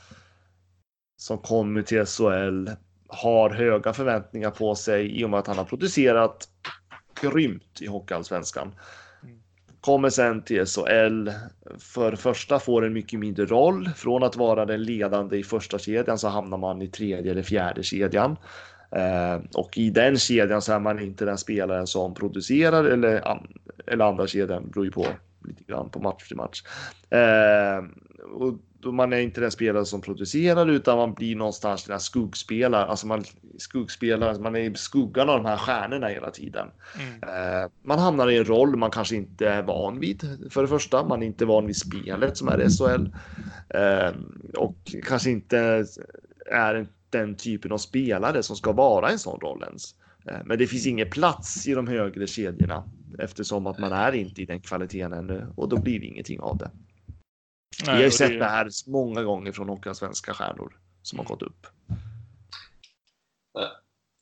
som 1.18 1.38
kommer 1.38 1.82
till 1.82 2.06
SHL, 2.06 2.68
har 3.08 3.50
höga 3.50 3.92
förväntningar 3.92 4.50
på 4.50 4.74
sig 4.74 5.20
i 5.20 5.24
och 5.24 5.30
med 5.30 5.40
att 5.40 5.46
han 5.46 5.58
har 5.58 5.64
producerat 5.64 6.48
grymt 7.22 7.78
i 7.80 7.86
hockeyallsvenskan. 7.86 8.74
Mm. 9.22 9.38
Kommer 9.80 10.10
sen 10.10 10.42
till 10.42 10.66
SHL, 10.66 11.30
för 11.78 12.16
första 12.16 12.58
får 12.58 12.84
en 12.84 12.92
mycket 12.92 13.18
mindre 13.18 13.46
roll. 13.46 13.90
Från 13.96 14.22
att 14.22 14.36
vara 14.36 14.66
den 14.66 14.82
ledande 14.82 15.36
i 15.36 15.42
första 15.42 15.78
kedjan 15.78 16.18
så 16.18 16.28
hamnar 16.28 16.58
man 16.58 16.82
i 16.82 16.88
tredje 16.88 17.30
eller 17.30 17.42
fjärde 17.42 17.82
kedjan. 17.82 18.36
Eh, 18.90 19.40
och 19.54 19.78
i 19.78 19.90
den 19.90 20.18
kedjan 20.18 20.62
så 20.62 20.72
är 20.72 20.80
man 20.80 21.00
inte 21.00 21.24
den 21.24 21.38
spelaren 21.38 21.86
som 21.86 22.14
producerar 22.14 22.84
eller, 22.84 23.38
eller 23.86 24.04
andra 24.04 24.26
kedjan, 24.26 24.70
beror 24.70 24.84
ju 24.84 24.90
på 24.90 25.06
lite 25.44 25.64
grann 25.64 25.90
på 25.90 26.00
match 26.00 26.28
till 26.28 26.36
match. 26.36 26.62
Eh, 27.10 27.84
och 28.32 28.58
då 28.80 28.92
man 28.92 29.12
är 29.12 29.18
inte 29.20 29.40
den 29.40 29.50
spelare 29.50 29.84
som 29.84 30.00
producerar 30.00 30.70
utan 30.70 30.96
man 30.98 31.14
blir 31.14 31.36
någonstans 31.36 31.84
den 31.84 31.92
här 31.92 31.98
skuggspelare, 31.98 32.84
alltså 32.86 33.06
man 33.06 33.24
skuggspelar, 33.58 34.38
man 34.38 34.56
är 34.56 34.60
i 34.60 34.74
skuggan 34.74 35.28
av 35.28 35.36
de 35.42 35.46
här 35.48 35.56
stjärnorna 35.56 36.06
hela 36.08 36.30
tiden. 36.30 36.68
Mm. 36.98 37.62
Eh, 37.62 37.70
Man 37.82 37.98
hamnar 37.98 38.30
i 38.30 38.36
en 38.38 38.44
roll 38.44 38.76
man 38.76 38.90
kanske 38.90 39.16
inte 39.16 39.48
är 39.48 39.62
van 39.62 40.00
vid 40.00 40.38
för 40.50 40.62
det 40.62 40.68
första. 40.68 41.04
Man 41.04 41.22
är 41.22 41.26
inte 41.26 41.44
van 41.44 41.66
vid 41.66 41.76
spelet 41.76 42.36
som 42.36 42.48
är 42.48 42.58
SHL. 42.68 43.06
Eh, 43.68 44.14
Och 44.56 44.76
kanske 45.06 45.30
inte 45.30 45.84
är 46.50 46.74
en- 46.74 46.88
den 47.10 47.34
typen 47.36 47.72
av 47.72 47.78
spelare 47.78 48.42
som 48.42 48.56
ska 48.56 48.72
vara 48.72 49.08
i 49.08 49.12
en 49.12 49.18
sån 49.18 49.40
roll 49.40 49.62
ens. 49.62 49.94
Eh, 50.28 50.36
Men 50.44 50.58
det 50.58 50.66
finns 50.66 50.86
ingen 50.86 51.10
plats 51.10 51.68
i 51.68 51.74
de 51.74 51.86
högre 51.86 52.26
kedjorna 52.26 52.84
eftersom 53.18 53.66
att 53.66 53.78
man 53.78 53.92
är 53.92 54.12
inte 54.12 54.42
i 54.42 54.44
den 54.44 54.60
kvaliteten 54.60 55.12
ännu 55.12 55.46
och 55.56 55.68
då 55.68 55.76
blir 55.80 56.00
det 56.00 56.06
ingenting 56.06 56.40
av 56.40 56.56
det. 56.58 56.70
Vi 57.80 57.86
har 57.86 57.94
Nej, 57.94 58.04
ju 58.04 58.10
sett 58.10 58.28
det- 58.30 58.38
det 58.38 58.44
här 58.44 58.68
många 58.86 59.22
gånger 59.22 59.52
från 59.52 59.68
Hockeyallsvenska 59.68 60.34
stjärnor 60.34 60.78
som 61.02 61.18
har 61.18 61.26
gått 61.26 61.42
upp. 61.42 61.66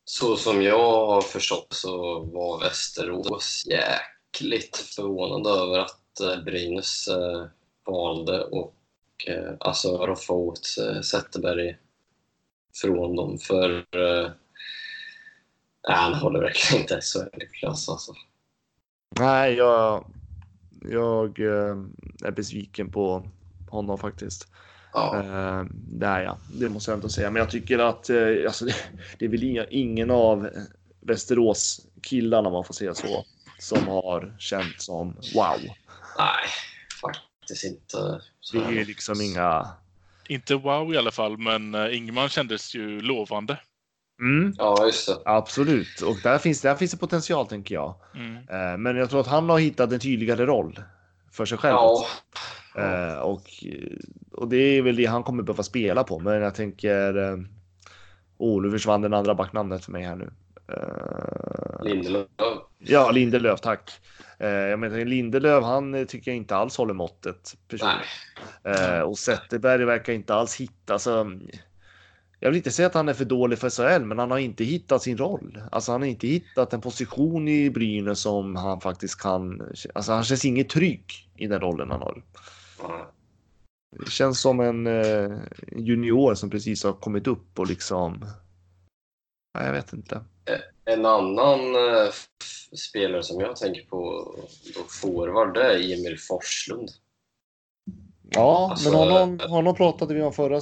så 0.08 0.36
som 0.36 0.62
jag 0.62 1.06
har 1.06 1.20
förstått 1.20 1.66
så 1.70 2.20
var 2.24 2.60
Västerås 2.60 3.64
jäkligt 3.66 4.76
förvånade 4.76 5.50
över 5.60 5.78
att 5.78 6.20
eh, 6.20 6.44
Brynäs 6.44 7.08
eh, 7.08 7.46
valde 7.86 8.44
och 8.44 8.74
eh, 9.26 9.52
alltså 9.60 10.06
roffa 10.06 10.32
åt 10.32 10.66
Zetterberg 11.04 11.76
från 12.80 13.16
dem 13.16 13.38
för 13.38 13.86
nej, 15.88 15.96
han 15.96 16.14
håller 16.14 16.40
verkligen 16.40 16.82
inte 16.82 17.00
SHL-klass 17.00 17.88
alltså. 17.88 18.14
Nej, 19.18 19.54
jag, 19.54 20.04
jag 20.80 21.38
är 22.24 22.30
besviken 22.30 22.90
på 22.92 23.28
honom 23.68 23.98
faktiskt. 23.98 24.48
Ja, 24.96 25.16
Eh, 25.16 25.64
det 25.72 26.06
är 26.06 26.22
jag, 26.22 26.36
det 26.48 26.68
måste 26.68 26.90
jag 26.90 26.96
ändå 26.96 27.08
säga. 27.08 27.30
Men 27.30 27.40
jag 27.40 27.50
tycker 27.50 27.78
att 27.78 28.10
eh, 28.10 28.16
alltså, 28.46 28.64
det, 28.64 28.74
det 29.18 29.24
är 29.24 29.28
väl 29.28 29.44
inga, 29.44 29.64
ingen 29.64 30.10
av 30.10 30.50
Västerås 31.00 31.80
killarna, 32.02 32.48
om 32.48 32.52
man 32.52 32.64
får 32.64 32.74
säga 32.74 32.94
så, 32.94 33.24
som 33.58 33.88
har 33.88 34.36
känt 34.38 34.82
som 34.82 35.08
wow. 35.34 35.60
nej, 36.18 36.46
faktiskt 37.02 37.64
inte. 37.64 38.20
Det 38.52 38.80
är 38.80 38.84
liksom 38.84 39.20
inga... 39.20 39.68
Inte 40.28 40.54
wow 40.54 40.94
i 40.94 40.96
alla 40.96 41.10
fall, 41.10 41.38
men 41.38 41.74
eh, 41.74 41.96
Ingman 41.96 42.28
kändes 42.28 42.74
ju 42.74 43.00
lovande. 43.00 43.58
Mm, 44.20 44.54
Ja, 44.58 44.86
just 44.86 45.06
det. 45.06 45.16
absolut, 45.24 46.00
och 46.00 46.16
där 46.22 46.38
finns, 46.38 46.60
där 46.60 46.74
finns 46.74 46.90
det 46.90 46.96
potential 46.96 47.46
tänker 47.46 47.74
jag. 47.74 47.94
Mm. 48.14 48.82
Men 48.82 48.96
jag 48.96 49.10
tror 49.10 49.20
att 49.20 49.26
han 49.26 49.48
har 49.48 49.58
hittat 49.58 49.92
en 49.92 50.00
tydligare 50.00 50.46
roll 50.46 50.80
för 51.32 51.46
sig 51.46 51.58
själv. 51.58 51.74
Ja, 51.74 52.06
Eh, 52.76 53.18
och, 53.18 53.42
och 54.32 54.48
det 54.48 54.56
är 54.56 54.82
väl 54.82 54.96
det 54.96 55.06
han 55.06 55.22
kommer 55.22 55.42
behöva 55.42 55.62
spela 55.62 56.04
på. 56.04 56.18
Men 56.18 56.42
jag 56.42 56.54
tänker... 56.54 57.16
Eh, 57.16 57.38
oh, 58.38 58.62
nu 58.62 58.70
försvann 58.70 59.02
den 59.02 59.14
andra 59.14 59.34
backnamnet 59.34 59.84
för 59.84 59.92
mig 59.92 60.02
här 60.02 60.16
nu. 60.16 60.30
Eh, 60.68 61.84
Lindelöf. 61.84 62.26
ja, 62.78 63.10
Lindelöf, 63.10 63.60
tack. 63.60 63.90
Eh, 64.38 64.48
jag 64.48 64.78
menar, 64.78 65.04
Lindelöf, 65.04 65.64
han 65.64 65.94
eh, 65.94 66.04
tycker 66.04 66.30
jag 66.30 66.36
inte 66.36 66.56
alls 66.56 66.76
håller 66.76 66.94
måttet. 66.94 67.56
Eh, 68.64 69.00
och 69.00 69.18
Zetterberg 69.18 69.84
verkar 69.84 70.12
inte 70.12 70.34
alls 70.34 70.56
hitta. 70.56 70.92
Alltså, 70.92 71.26
jag 72.40 72.50
vill 72.50 72.56
inte 72.56 72.70
säga 72.70 72.86
att 72.86 72.94
han 72.94 73.08
är 73.08 73.14
för 73.14 73.24
dålig 73.24 73.58
för 73.58 73.70
SHL, 73.70 74.04
men 74.04 74.18
han 74.18 74.30
har 74.30 74.38
inte 74.38 74.64
hittat 74.64 75.02
sin 75.02 75.18
roll. 75.18 75.62
Alltså, 75.72 75.92
han 75.92 76.00
har 76.00 76.08
inte 76.08 76.26
hittat 76.26 76.72
en 76.72 76.80
position 76.80 77.48
i 77.48 77.70
Brynäs 77.70 78.20
som 78.20 78.56
han 78.56 78.80
faktiskt 78.80 79.20
kan. 79.20 79.62
Alltså, 79.94 80.12
han 80.12 80.24
känns 80.24 80.44
inget 80.44 80.68
trygg 80.68 81.28
i 81.36 81.46
den 81.46 81.60
rollen 81.60 81.90
han 81.90 82.02
har. 82.02 82.22
Det 84.04 84.10
känns 84.10 84.40
som 84.40 84.60
en 84.60 84.86
eh, 84.86 85.38
junior 85.76 86.34
som 86.34 86.50
precis 86.50 86.84
har 86.84 86.92
kommit 86.92 87.26
upp 87.26 87.58
och 87.58 87.66
liksom. 87.66 88.26
Ja, 89.52 89.64
jag 89.64 89.72
vet 89.72 89.92
inte. 89.92 90.24
En 90.84 91.06
annan 91.06 91.60
eh, 91.76 92.08
spelare 92.88 93.22
som 93.22 93.40
jag 93.40 93.56
tänker 93.56 93.82
på 93.84 94.34
då 94.74 94.80
forward, 94.88 95.54
det 95.54 95.62
är 95.62 95.76
Emil 95.78 96.18
Forslund. 96.28 96.88
Ja, 98.30 98.68
Alltså, 98.70 98.90
men 98.90 98.98
honom, 98.98 99.40
honom 99.50 99.74
pratade 99.74 100.14
vi 100.14 100.22
om 100.22 100.32
förra 100.32 100.60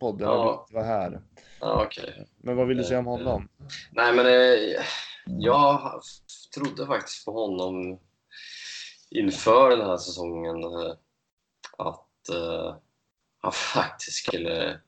podden 0.00 0.28
när 0.28 0.34
Ja. 0.34 0.44
du 0.44 0.62
inte 0.62 0.74
var 0.74 0.82
här. 1.00 1.20
Ja, 1.60 1.84
okej. 1.86 2.26
Men 2.38 2.56
vad 2.56 2.66
vill 2.68 2.76
du 2.76 2.84
säga 2.84 2.98
om 2.98 3.06
honom? 3.06 3.48
Nej, 3.90 4.14
men 4.14 4.26
eh, 4.26 4.84
jag 5.26 6.02
trodde 6.54 6.86
faktiskt 6.86 7.24
på 7.24 7.32
honom 7.32 7.98
inför 9.10 9.70
den 9.70 9.86
här 9.86 9.96
säsongen 9.96 10.56
eh, 12.30 12.74
han 13.40 13.52
faktiskt 13.52 14.16
skulle... 14.16 14.80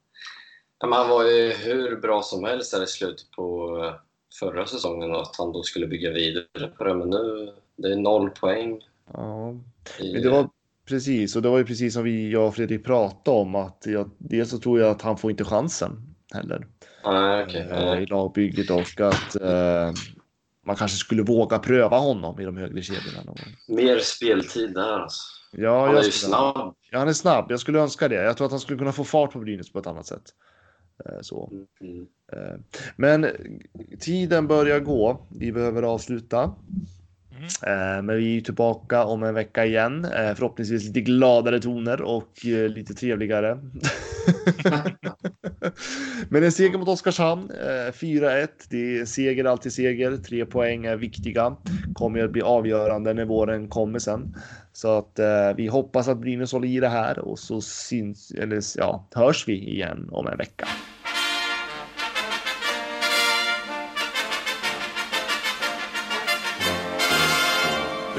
Ja, 0.79 0.87
men 0.87 0.99
han 0.99 1.09
var 1.09 1.25
ju 1.25 1.53
hur 1.53 1.97
bra 1.97 2.23
som 2.23 2.45
helst 2.45 2.73
där 2.73 2.83
i 2.83 2.87
slutet 2.87 3.31
på 3.31 3.77
eh, 3.85 3.95
förra 4.41 4.67
säsongen 4.67 5.11
och 5.11 5.23
att 5.23 5.37
han 5.39 5.53
då 5.53 5.63
skulle 5.63 5.87
bygga 5.87 6.11
vidare 6.11 6.69
på 6.79 6.85
det. 6.85 6.95
Men 6.95 7.11
nu 7.11 7.53
det 7.77 7.93
är 7.93 7.97
noll 7.97 8.31
poäng. 8.31 8.81
Ja, 9.13 9.53
men 9.99 10.23
det 10.23 10.31
var 10.31 10.49
precis 10.89 11.37
och 11.37 11.43
det 11.43 11.49
var 11.49 11.59
ju 11.59 11.65
precis 11.65 11.95
som 11.95 12.05
vi, 12.05 12.31
jag 12.31 12.47
och 12.47 12.55
Fredrik 12.55 12.85
pratade 12.85 13.37
om 13.37 13.55
att 13.55 13.83
jag, 13.87 14.11
dels 14.19 14.51
så 14.51 14.59
tror 14.59 14.81
jag 14.81 14.91
att 14.91 15.03
han 15.03 15.19
får 15.19 15.31
inte 15.31 15.45
chansen 15.45 16.15
heller 16.35 16.67
Nej, 17.05 17.45
okej. 17.45 17.69
eh, 17.71 18.03
i 18.03 18.07
lagbygget 18.07 18.71
och 18.71 19.01
att 19.01 19.37
eh, 19.37 19.93
man 20.67 20.77
kanske 20.77 20.97
skulle 20.97 21.23
våga 21.23 21.59
pröva 21.59 21.99
honom 21.99 22.41
i 22.41 22.45
de 22.45 22.57
högre 22.57 22.83
kedjorna. 22.83 23.35
Mer 23.69 23.99
speltid 23.99 24.75
där 24.75 24.99
alltså. 24.99 25.23
Ja, 25.57 25.81
Han 25.81 25.91
är 25.91 25.95
jag 25.95 26.05
ju 26.05 26.11
snabb. 26.11 26.75
Ja, 26.91 26.99
han 26.99 27.09
är 27.09 27.13
snabb. 27.13 27.47
Jag 27.49 27.61
skulle 27.61 27.79
önska 27.79 28.09
det. 28.09 28.15
Jag 28.15 28.37
tror 28.37 28.45
att 28.45 28.51
han 28.51 28.61
skulle 28.61 28.79
kunna 28.79 28.93
få 28.93 29.05
fart 29.05 29.33
på 29.33 29.39
Brynäs 29.39 29.73
på 29.73 29.79
ett 29.79 29.87
annat 29.87 30.07
sätt. 30.07 30.23
Eh, 31.05 31.21
Så. 31.21 31.53
Mm. 31.81 32.07
Eh, 32.33 32.61
Men 32.97 33.27
tiden 34.01 34.47
börjar 34.47 34.81
gå. 34.81 35.27
Vi 35.31 35.53
behöver 35.53 35.83
avsluta. 35.83 36.55
Mm. 37.31 37.45
Eh, 37.45 38.03
Men 38.03 38.17
vi 38.17 38.25
är 38.25 38.35
ju 38.35 38.41
tillbaka 38.41 39.05
om 39.05 39.23
en 39.23 39.35
vecka 39.35 39.67
igen. 39.67 40.07
Förhoppningsvis 40.11 40.85
lite 40.85 41.01
gladare 41.01 41.61
toner 41.61 42.03
och 42.03 42.45
lite 42.45 42.95
trevligare. 42.95 43.59
Men 46.29 46.45
en 46.45 46.53
seger 46.53 46.79
mot 46.79 46.89
Oskarshamn, 46.89 47.51
eh, 47.51 47.93
4-1. 47.93 48.49
Det 48.71 48.99
är 48.99 49.05
seger, 49.05 49.45
alltid 49.45 49.73
seger. 49.73 50.17
Tre 50.17 50.47
poäng 50.47 50.85
är 50.85 50.97
viktiga. 50.97 51.57
Kommer 51.95 52.25
att 52.25 52.33
bli 52.33 52.43
avgörande 52.43 53.15
när 53.15 53.25
våren 53.25 53.69
kommer 53.69 53.99
sen. 53.99 54.37
Så 54.73 54.99
att 54.99 55.19
eh, 55.19 55.53
vi 55.57 55.67
hoppas 55.67 56.09
att 56.09 56.19
Brynäs 56.19 56.53
håller 56.53 56.69
i 56.69 56.81
det 56.81 56.89
här 56.89 57.19
och 57.19 57.39
så 57.39 57.61
syns, 57.61 58.31
eller 58.31 58.63
ja, 58.77 59.09
hörs 59.15 59.49
vi 59.49 59.69
igen 59.69 60.09
om 60.13 60.27
en 60.27 60.39
vecka. 60.39 60.69